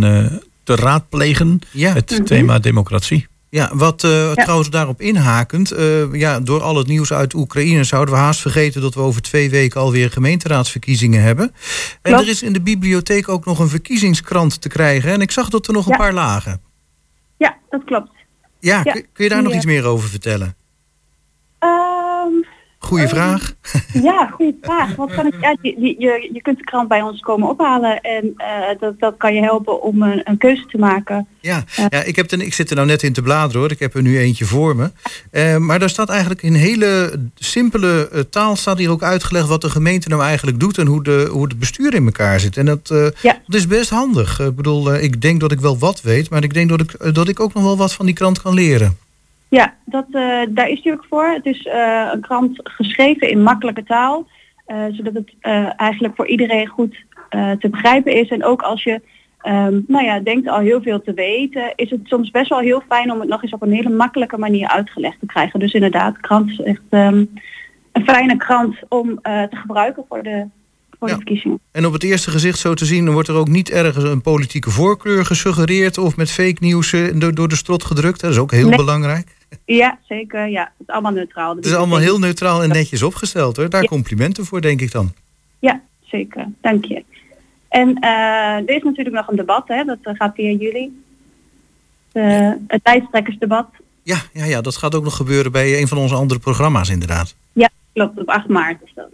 te 0.63 0.75
raadplegen. 0.75 1.59
Ja. 1.71 1.93
Het 1.93 2.11
Mhm. 2.11 2.23
thema 2.23 2.59
democratie. 2.59 3.27
Ja, 3.49 3.71
wat 3.73 3.97
trouwens 4.34 4.69
daarop 4.69 5.01
inhakend, 5.01 5.73
ja, 6.11 6.39
door 6.39 6.61
al 6.61 6.75
het 6.77 6.88
nieuws 6.88 7.13
uit 7.13 7.34
Oekraïne 7.34 7.84
zouden 7.84 8.13
we 8.13 8.19
haast 8.19 8.39
vergeten 8.41 8.82
dat 8.82 8.93
we 8.93 8.99
over 8.99 9.21
twee 9.21 9.49
weken 9.49 9.82
alweer 9.82 10.11
gemeenteraadsverkiezingen 10.11 11.21
hebben. 11.21 11.45
En 12.01 12.11
Klopt. 12.11 12.21
er 12.21 12.29
is 12.29 12.43
in 12.43 12.53
de 12.53 12.61
bibliotheek 12.61 13.29
ook 13.29 13.45
nog 13.45 13.59
een 13.59 13.69
verkiezingskrant 13.69 14.61
te 14.61 14.69
krijgen. 14.69 15.11
En 15.11 15.21
ik 15.21 15.32
zag 15.32 15.49
dat 15.49 15.67
er 15.67 15.73
nog 15.73 15.88
een 15.89 15.97
paar 15.97 16.13
lagen. 16.13 16.61
Ja, 17.38 17.57
dat 17.69 17.84
klopt. 17.84 18.09
Ja, 18.59 18.82
Ja, 18.84 18.91
kun, 18.91 19.05
kun 19.13 19.23
je 19.23 19.29
daar 19.29 19.43
nog 19.43 19.53
iets 19.53 19.65
meer 19.65 19.86
over 19.86 20.09
vertellen? 20.09 20.55
Goeie 22.82 23.07
vraag. 23.07 23.53
Ja, 23.93 24.29
goede 24.34 24.55
vraag. 24.61 24.95
Wat 24.95 25.11
kan 25.13 25.25
ik, 25.27 25.34
ja, 25.41 25.55
je, 25.61 25.75
je- 25.79 26.29
je, 26.34 26.41
kunt 26.41 26.57
de 26.57 26.63
krant 26.63 26.88
bij 26.88 27.01
ons 27.01 27.19
komen 27.19 27.49
ophalen 27.49 28.01
en 28.01 28.34
eh, 28.38 28.47
dat, 28.79 28.99
dat 28.99 29.13
kan 29.17 29.34
je 29.34 29.41
helpen 29.41 29.82
om 29.82 30.01
een, 30.01 30.21
een 30.23 30.38
keuze 30.38 30.65
te 30.65 30.77
maken. 30.77 31.27
Ja, 31.39 31.63
ja 31.89 32.03
ik, 32.03 32.15
heb 32.15 32.32
er, 32.32 32.41
ik 32.41 32.53
zit 32.53 32.69
er 32.69 32.75
nou 32.75 32.88
net 32.88 33.03
in 33.03 33.13
te 33.13 33.21
bladeren 33.21 33.61
hoor. 33.61 33.71
Ik 33.71 33.79
heb 33.79 33.95
er 33.95 34.01
nu 34.01 34.17
eentje 34.19 34.45
voor 34.45 34.75
me. 34.75 34.91
Eh, 35.32 35.57
maar 35.57 35.79
daar 35.79 35.89
staat 35.89 36.09
eigenlijk 36.09 36.41
in 36.41 36.53
hele 36.53 37.19
simpele 37.36 38.09
eh, 38.11 38.19
taal 38.19 38.55
staat 38.55 38.77
hier 38.77 38.89
ook 38.91 39.03
uitgelegd 39.03 39.47
wat 39.47 39.61
de 39.61 39.69
gemeente 39.69 40.09
nou 40.09 40.21
eigenlijk 40.21 40.59
doet 40.59 40.77
en 40.77 40.88
hoe, 40.88 41.03
de, 41.03 41.27
hoe 41.32 41.43
het 41.43 41.59
bestuur 41.59 41.93
in 41.93 42.05
elkaar 42.05 42.39
zit. 42.39 42.57
En 42.57 42.65
dat, 42.65 42.89
eh, 42.89 43.03
dat 43.47 43.55
is 43.59 43.67
best 43.67 43.89
handig. 43.89 44.39
Eh, 44.39 44.45
Ik 44.45 44.55
bedoel, 44.55 44.91
eh, 44.93 45.03
ik 45.03 45.21
denk 45.21 45.39
dat 45.39 45.51
ik 45.51 45.59
wel 45.59 45.77
wat 45.77 46.01
weet, 46.01 46.29
maar 46.29 46.43
ik 46.43 46.53
denk 46.53 46.69
dat 46.69 46.82
ik, 46.82 46.91
eh, 46.93 47.13
dat 47.13 47.27
ik 47.27 47.39
ook 47.39 47.53
nog 47.53 47.63
wel 47.63 47.77
wat 47.77 47.93
van 47.93 48.05
die 48.05 48.15
krant 48.15 48.41
kan 48.41 48.53
leren. 48.53 48.97
Ja, 49.51 49.73
dat, 49.85 50.05
eh, 50.11 50.41
daar 50.49 50.69
is 50.69 50.81
die 50.81 50.91
ook 50.91 51.05
voor. 51.09 51.25
Het 51.25 51.45
is 51.45 51.65
eh, 51.65 52.09
een 52.13 52.21
krant 52.21 52.59
geschreven 52.63 53.29
in 53.29 53.43
makkelijke 53.43 53.83
taal, 53.83 54.27
eh, 54.65 54.85
zodat 54.91 55.13
het 55.13 55.33
eigenlijk 55.77 56.15
voor 56.15 56.27
iedereen 56.27 56.67
goed 56.67 57.05
te 57.59 57.69
begrijpen 57.69 58.13
is. 58.13 58.29
En 58.29 58.43
ook 58.43 58.61
als 58.61 58.83
je 58.83 59.01
ehm, 59.41 59.79
nou 59.87 60.05
ja, 60.05 60.19
denkt 60.19 60.47
al 60.47 60.59
heel 60.59 60.81
veel 60.81 61.01
te 61.01 61.13
weten, 61.13 61.73
is 61.75 61.89
het 61.89 61.99
soms 62.03 62.31
best 62.31 62.49
wel 62.49 62.59
heel 62.59 62.81
fijn 62.87 63.11
om 63.11 63.19
het 63.19 63.29
nog 63.29 63.43
eens 63.43 63.51
op 63.51 63.61
een 63.61 63.71
hele 63.71 63.89
makkelijke 63.89 64.37
manier 64.37 64.67
uitgelegd 64.67 65.19
te 65.19 65.25
krijgen. 65.25 65.59
Dus 65.59 65.73
inderdaad, 65.73 66.19
krant 66.19 66.49
is 66.49 66.61
echt 66.61 66.81
ehm, 66.89 67.25
een 67.91 68.03
fijne 68.03 68.37
krant 68.37 68.75
om 68.89 69.21
te 69.21 69.55
gebruiken 69.55 70.05
voor 70.07 70.23
de, 70.23 70.47
voor 71.01 71.09
de 71.09 71.15
verkiezingen. 71.15 71.59
En 71.71 71.85
op 71.85 71.93
het 71.93 72.03
eerste 72.03 72.31
gezicht 72.31 72.59
zo 72.59 72.73
te 72.73 72.85
zien, 72.85 73.11
wordt 73.11 73.27
er 73.27 73.35
ook 73.35 73.47
niet 73.47 73.69
ergens 73.69 74.03
een 74.03 74.21
politieke 74.21 74.69
voorkeur 74.69 75.25
gesuggereerd 75.25 75.97
of 75.97 76.15
met 76.15 76.31
fake 76.31 76.57
nieuws 76.59 76.93
eh, 76.93 77.19
door, 77.19 77.33
door 77.35 77.47
de 77.47 77.55
strot 77.55 77.83
gedrukt. 77.83 78.19
Dat 78.21 78.31
is 78.31 78.37
ook 78.37 78.51
heel 78.51 78.67
Nee. 78.67 78.77
belangrijk. 78.77 79.27
Ja, 79.65 79.99
zeker. 80.07 80.47
Ja, 80.47 80.61
het 80.61 80.87
is 80.87 80.93
allemaal 80.93 81.11
neutraal. 81.11 81.55
Het 81.55 81.65
is 81.65 81.73
allemaal 81.73 81.97
heel 81.97 82.19
neutraal 82.19 82.63
en 82.63 82.69
netjes 82.69 83.03
opgesteld 83.03 83.57
hoor. 83.57 83.69
Daar 83.69 83.85
complimenten 83.85 84.45
voor, 84.45 84.61
denk 84.61 84.81
ik 84.81 84.91
dan. 84.91 85.13
Ja, 85.59 85.81
zeker. 86.01 86.47
Dank 86.61 86.85
je. 86.85 87.03
En 87.69 87.99
er 87.99 88.75
is 88.75 88.83
natuurlijk 88.83 89.15
nog 89.15 89.27
een 89.27 89.35
debat, 89.35 89.67
hè? 89.67 89.83
dat 89.83 89.97
eh, 90.01 90.13
gaat 90.15 90.35
via 90.35 90.51
jullie. 90.51 91.01
De, 92.11 92.57
het 92.67 92.81
lijsttrekkersdebat. 92.83 93.67
Ja, 94.03 94.17
ja, 94.33 94.45
ja, 94.45 94.61
dat 94.61 94.75
gaat 94.75 94.95
ook 94.95 95.03
nog 95.03 95.15
gebeuren 95.15 95.51
bij 95.51 95.81
een 95.81 95.87
van 95.87 95.97
onze 95.97 96.15
andere 96.15 96.39
programma's 96.39 96.89
inderdaad. 96.89 97.35
Ja, 97.53 97.69
klopt. 97.93 98.19
Op 98.19 98.29
8 98.29 98.47
maart 98.47 98.81
is 98.85 98.91
dat. 98.95 99.09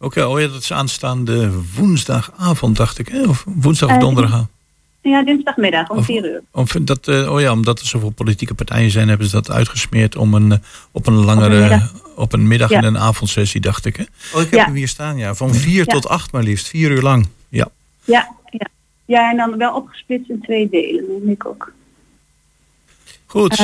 Oké, 0.00 0.22
oh 0.24 0.40
ja, 0.40 0.46
dat 0.46 0.62
is 0.62 0.72
aanstaande 0.72 1.50
woensdagavond, 1.74 2.76
dacht 2.76 2.98
ik. 2.98 3.08
Hè? 3.08 3.22
Of 3.28 3.44
woensdag 3.48 3.88
of 3.88 3.94
Eh, 3.94 4.00
donderdag. 4.00 4.46
Ja, 5.02 5.22
dinsdagmiddag 5.24 5.90
om 5.90 5.96
Of- 5.98 6.04
4 6.04 6.24
uur. 6.24 6.42
Of 6.52 6.72
dat, 6.72 7.08
eh, 7.08 7.32
oh 7.32 7.40
ja, 7.40 7.52
omdat 7.52 7.80
er 7.80 7.86
zoveel 7.86 8.10
politieke 8.10 8.54
partijen 8.54 8.90
zijn, 8.90 9.08
hebben 9.08 9.26
ze 9.26 9.32
dat 9.32 9.50
uitgesmeerd 9.50 10.16
om 10.16 10.34
een, 10.34 10.52
eh, 10.52 10.58
op 10.92 11.06
een 11.06 11.14
langere, 11.14 11.60
middag. 11.60 11.92
op 12.16 12.32
een 12.32 12.48
middag 12.48 12.70
Ja. 12.70 12.76
en 12.78 12.84
een 12.84 12.98
avondsessie, 12.98 13.60
dacht 13.60 13.84
ik. 13.84 13.96
Hè? 13.96 14.02
Oh, 14.34 14.40
ik 14.40 14.50
heb 14.50 14.58
Ja. 14.58 14.64
hem 14.64 14.74
hier 14.74 14.88
staan, 14.88 15.16
ja. 15.16 15.34
Van 15.34 15.54
vier 15.54 15.84
Ja. 15.86 15.92
tot 15.92 16.08
acht 16.08 16.32
maar 16.32 16.42
liefst. 16.42 16.68
Vier 16.68 16.90
uur 16.90 17.02
lang. 17.02 17.28
Ja. 17.48 17.68
Ja, 18.04 18.28
ja. 18.50 18.66
ja, 19.04 19.30
en 19.30 19.36
dan 19.36 19.56
wel 19.58 19.74
opgesplitst 19.74 20.30
in 20.30 20.40
twee 20.40 20.68
delen, 20.70 21.04
neem 21.08 21.30
ik 21.30 21.46
ook. 21.46 21.72
Goed. 23.26 23.56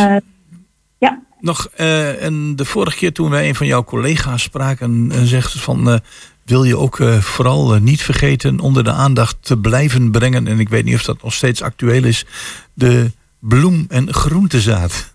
Ja. 1.02 1.22
Nog, 1.40 1.68
eh, 1.76 2.22
en 2.22 2.56
de 2.56 2.64
vorige 2.64 2.96
keer 2.96 3.12
toen 3.12 3.30
wij 3.30 3.48
een 3.48 3.54
van 3.54 3.66
jouw 3.66 3.84
collega's 3.84 4.42
spraken, 4.42 5.08
en 5.12 5.26
zegt 5.26 5.52
van, 5.60 5.90
eh, 5.90 5.98
wil 6.44 6.64
je 6.64 6.76
ook 6.76 7.00
eh, 7.00 7.18
vooral 7.18 7.74
eh, 7.74 7.80
niet 7.80 8.02
vergeten 8.02 8.60
onder 8.60 8.84
de 8.84 8.92
aandacht 8.92 9.36
te 9.40 9.58
blijven 9.58 10.10
brengen, 10.10 10.46
en 10.46 10.58
ik 10.60 10.68
weet 10.68 10.84
niet 10.84 10.94
of 10.94 11.02
dat 11.04 11.22
nog 11.22 11.32
steeds 11.32 11.62
actueel 11.62 12.04
is, 12.04 12.26
de 12.74 13.10
bloem- 13.38 13.86
en 13.88 14.14
groentezaad. 14.14 15.14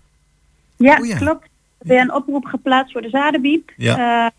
Ja, 0.76 0.98
Oh 1.00 1.06
ja. 1.06 1.16
klopt. 1.16 1.48
We 1.78 1.94
hebben 1.94 2.14
een 2.14 2.22
oproep 2.22 2.44
geplaatst 2.44 2.92
voor 2.92 3.02
de 3.02 3.08
zadenbiep. 3.08 3.72
Ja. 3.76 4.24
Eh, 4.26 4.30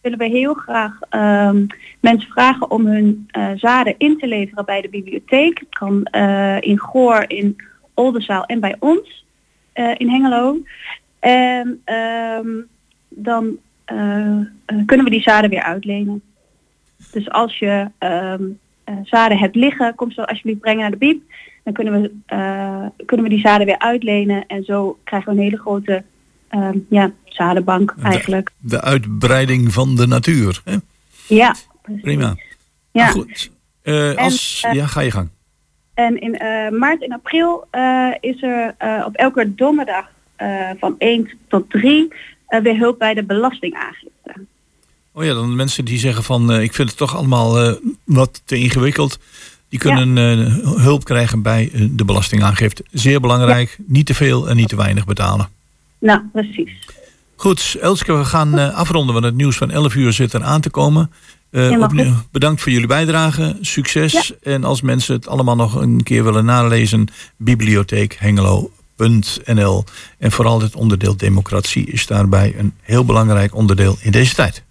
willen 0.00 0.18
we 0.18 0.38
heel 0.38 0.54
graag 0.54 0.92
ehm, 1.08 1.66
mensen 2.00 2.30
vragen 2.30 2.70
om 2.70 2.86
hun 2.86 3.28
eh, 3.30 3.50
zaden 3.56 3.94
in 3.98 4.18
te 4.18 4.26
leveren 4.26 4.64
bij 4.64 4.80
de 4.80 4.88
bibliotheek. 4.88 5.58
Het 5.58 5.78
kan 5.78 6.04
eh, 6.04 6.56
in 6.60 6.78
Goor, 6.78 7.24
in 7.28 7.56
Oldenzaal 7.94 8.44
en 8.44 8.60
bij 8.60 8.76
ons 8.78 9.00
eh, 9.08 9.25
in 9.96 10.08
Hengelo. 10.08 10.58
En 11.18 11.80
ehm, 11.84 12.48
dan 13.08 13.56
eh, 13.84 14.40
eh, 14.66 14.86
kunnen 14.86 15.04
we 15.04 15.10
die 15.10 15.22
zaden 15.22 15.50
weer 15.50 15.62
uitlenen. 15.62 16.22
Dus 17.12 17.30
als 17.30 17.58
je 17.58 17.90
ehm, 17.98 18.42
eh, 18.84 18.94
zaden 19.02 19.38
hebt 19.38 19.56
liggen, 19.56 19.94
kom 19.94 20.10
ze 20.10 20.26
alsjeblieft 20.26 20.60
brengen 20.60 20.80
naar 20.80 20.90
de 20.90 20.96
biep. 20.96 21.22
Dan 21.64 21.72
kunnen 21.72 22.02
we, 22.02 22.12
eh, 22.26 23.04
kunnen 23.06 23.26
we 23.26 23.32
die 23.32 23.40
zaden 23.40 23.66
weer 23.66 23.78
uitlenen. 23.78 24.46
En 24.46 24.64
zo 24.64 24.98
krijgen 25.04 25.30
we 25.32 25.36
een 25.36 25.44
hele 25.44 25.58
grote 25.58 26.04
ehm, 26.48 26.78
ja, 26.88 27.12
zadenbank 27.24 27.94
eigenlijk. 28.02 28.50
De 28.58 28.80
uitbreiding 28.80 29.72
van 29.72 29.96
de 29.96 30.06
natuur. 30.06 30.60
Hè? 30.64 30.76
Ja, 31.28 31.54
precies. 31.82 32.02
Prima. 32.02 32.36
Ja. 32.92 33.06
Goed, 33.06 33.50
eh, 33.82 34.10
En, 34.10 34.16
als, 34.16 34.62
eh, 34.66 34.72
ja, 34.72 34.86
ga 34.86 35.00
je 35.00 35.10
gang. 35.10 35.28
En 35.96 36.20
in 36.20 36.38
eh, 36.38 36.70
maart 36.70 37.02
en 37.02 37.12
april 37.12 37.66
eh, 37.70 38.08
is 38.20 38.42
er 38.42 38.74
eh, 38.78 39.02
op 39.06 39.14
elke 39.14 39.54
donderdag 39.54 40.04
van 40.78 40.94
1 40.98 41.30
tot 41.48 41.70
3 41.70 42.12
eh, 42.46 42.60
weer 42.60 42.76
hulp 42.76 42.98
bij 42.98 43.14
de 43.14 43.24
belastingaangifte. 43.24 44.46
Oh 45.12 45.24
ja, 45.24 45.34
dan 45.34 45.56
mensen 45.56 45.84
die 45.84 45.98
zeggen 45.98 46.24
van 46.24 46.52
ik 46.52 46.74
vind 46.74 46.88
het 46.88 46.98
toch 46.98 47.16
allemaal 47.16 47.78
wat 48.04 48.42
te 48.44 48.56
ingewikkeld. 48.56 49.18
Die 49.68 49.78
kunnen 49.78 50.16
hulp 50.80 51.04
krijgen 51.04 51.42
bij 51.42 51.70
de 51.90 52.04
belastingaangifte. 52.04 52.84
Zeer 52.90 53.20
belangrijk, 53.20 53.78
niet 53.86 54.06
te 54.06 54.14
veel 54.14 54.48
en 54.48 54.56
niet 54.56 54.68
te 54.68 54.76
weinig 54.76 55.06
betalen. 55.06 55.48
Nou, 55.98 56.20
precies. 56.32 56.70
Goed, 57.36 57.76
Elske, 57.80 58.12
we 58.12 58.24
gaan 58.24 58.74
afronden, 58.74 59.12
want 59.12 59.26
het 59.26 59.34
nieuws 59.34 59.56
van 59.56 59.70
11 59.70 59.94
uur 59.94 60.12
zit 60.12 60.32
er 60.32 60.42
aan 60.42 60.60
te 60.60 60.70
komen. 60.70 61.10
Eh, 61.50 61.80
opnieuw, 61.80 62.14
bedankt 62.30 62.62
voor 62.62 62.72
jullie 62.72 62.86
bijdrage, 62.86 63.56
succes. 63.60 64.32
En 64.42 64.64
als 64.64 64.80
mensen 64.80 65.14
het 65.14 65.28
allemaal 65.28 65.56
nog 65.56 65.74
een 65.74 66.02
keer 66.02 66.24
willen 66.24 66.44
nalezen, 66.44 67.08
bibliotheekhengelo.nl. 67.36 69.84
En 70.18 70.32
vooral 70.32 70.60
het 70.60 70.74
onderdeel 70.74 71.16
democratie 71.16 71.86
is 71.86 72.06
daarbij 72.06 72.54
een 72.58 72.74
heel 72.80 73.04
belangrijk 73.04 73.54
onderdeel 73.54 73.96
in 74.00 74.10
deze 74.10 74.34
tijd. 74.34 74.64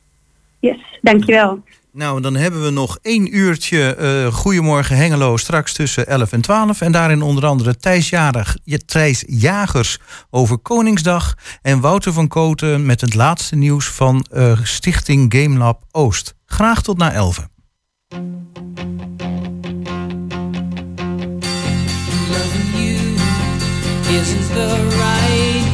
Yes, 0.60 1.00
dankjewel. 1.02 1.64
Nou, 1.96 2.22
dan 2.22 2.36
hebben 2.36 2.64
we 2.64 2.70
nog 2.70 2.98
één 3.02 3.38
uurtje 3.38 3.96
eh 3.96 4.34
Goedemorgen 4.34 4.98
Hengelo 4.98 5.38
straks 5.38 5.74
tussen 5.74 6.08
11 6.08 6.32
en 6.32 6.42
12. 6.42 6.82
En 6.82 6.92
daarin 6.92 7.22
onder 7.22 7.46
andere 7.46 7.78
Thijs, 7.78 8.10
Jarig, 8.10 8.58
ja, 8.64 8.78
Thijs 8.86 9.24
Jagers 9.28 10.00
over 10.30 10.58
Koningsdag. 10.58 11.36
En 11.62 11.80
Wouter 11.80 12.14
van 12.14 12.28
Koten 12.28 12.86
met 12.86 13.02
het 13.02 13.14
laatste 13.14 13.56
nieuws 13.56 13.86
van 13.86 14.26
eh, 14.32 14.60
Stichting 14.64 15.34
GameLab 15.34 15.84
Oost. 15.92 16.35
Graag 16.46 16.82
tot 16.82 16.98
na 16.98 17.14
11. 17.14 17.50
Loving 22.30 22.72
you 22.80 23.16
isn't 24.20 24.54
the 24.54 24.96
right. 24.98 25.65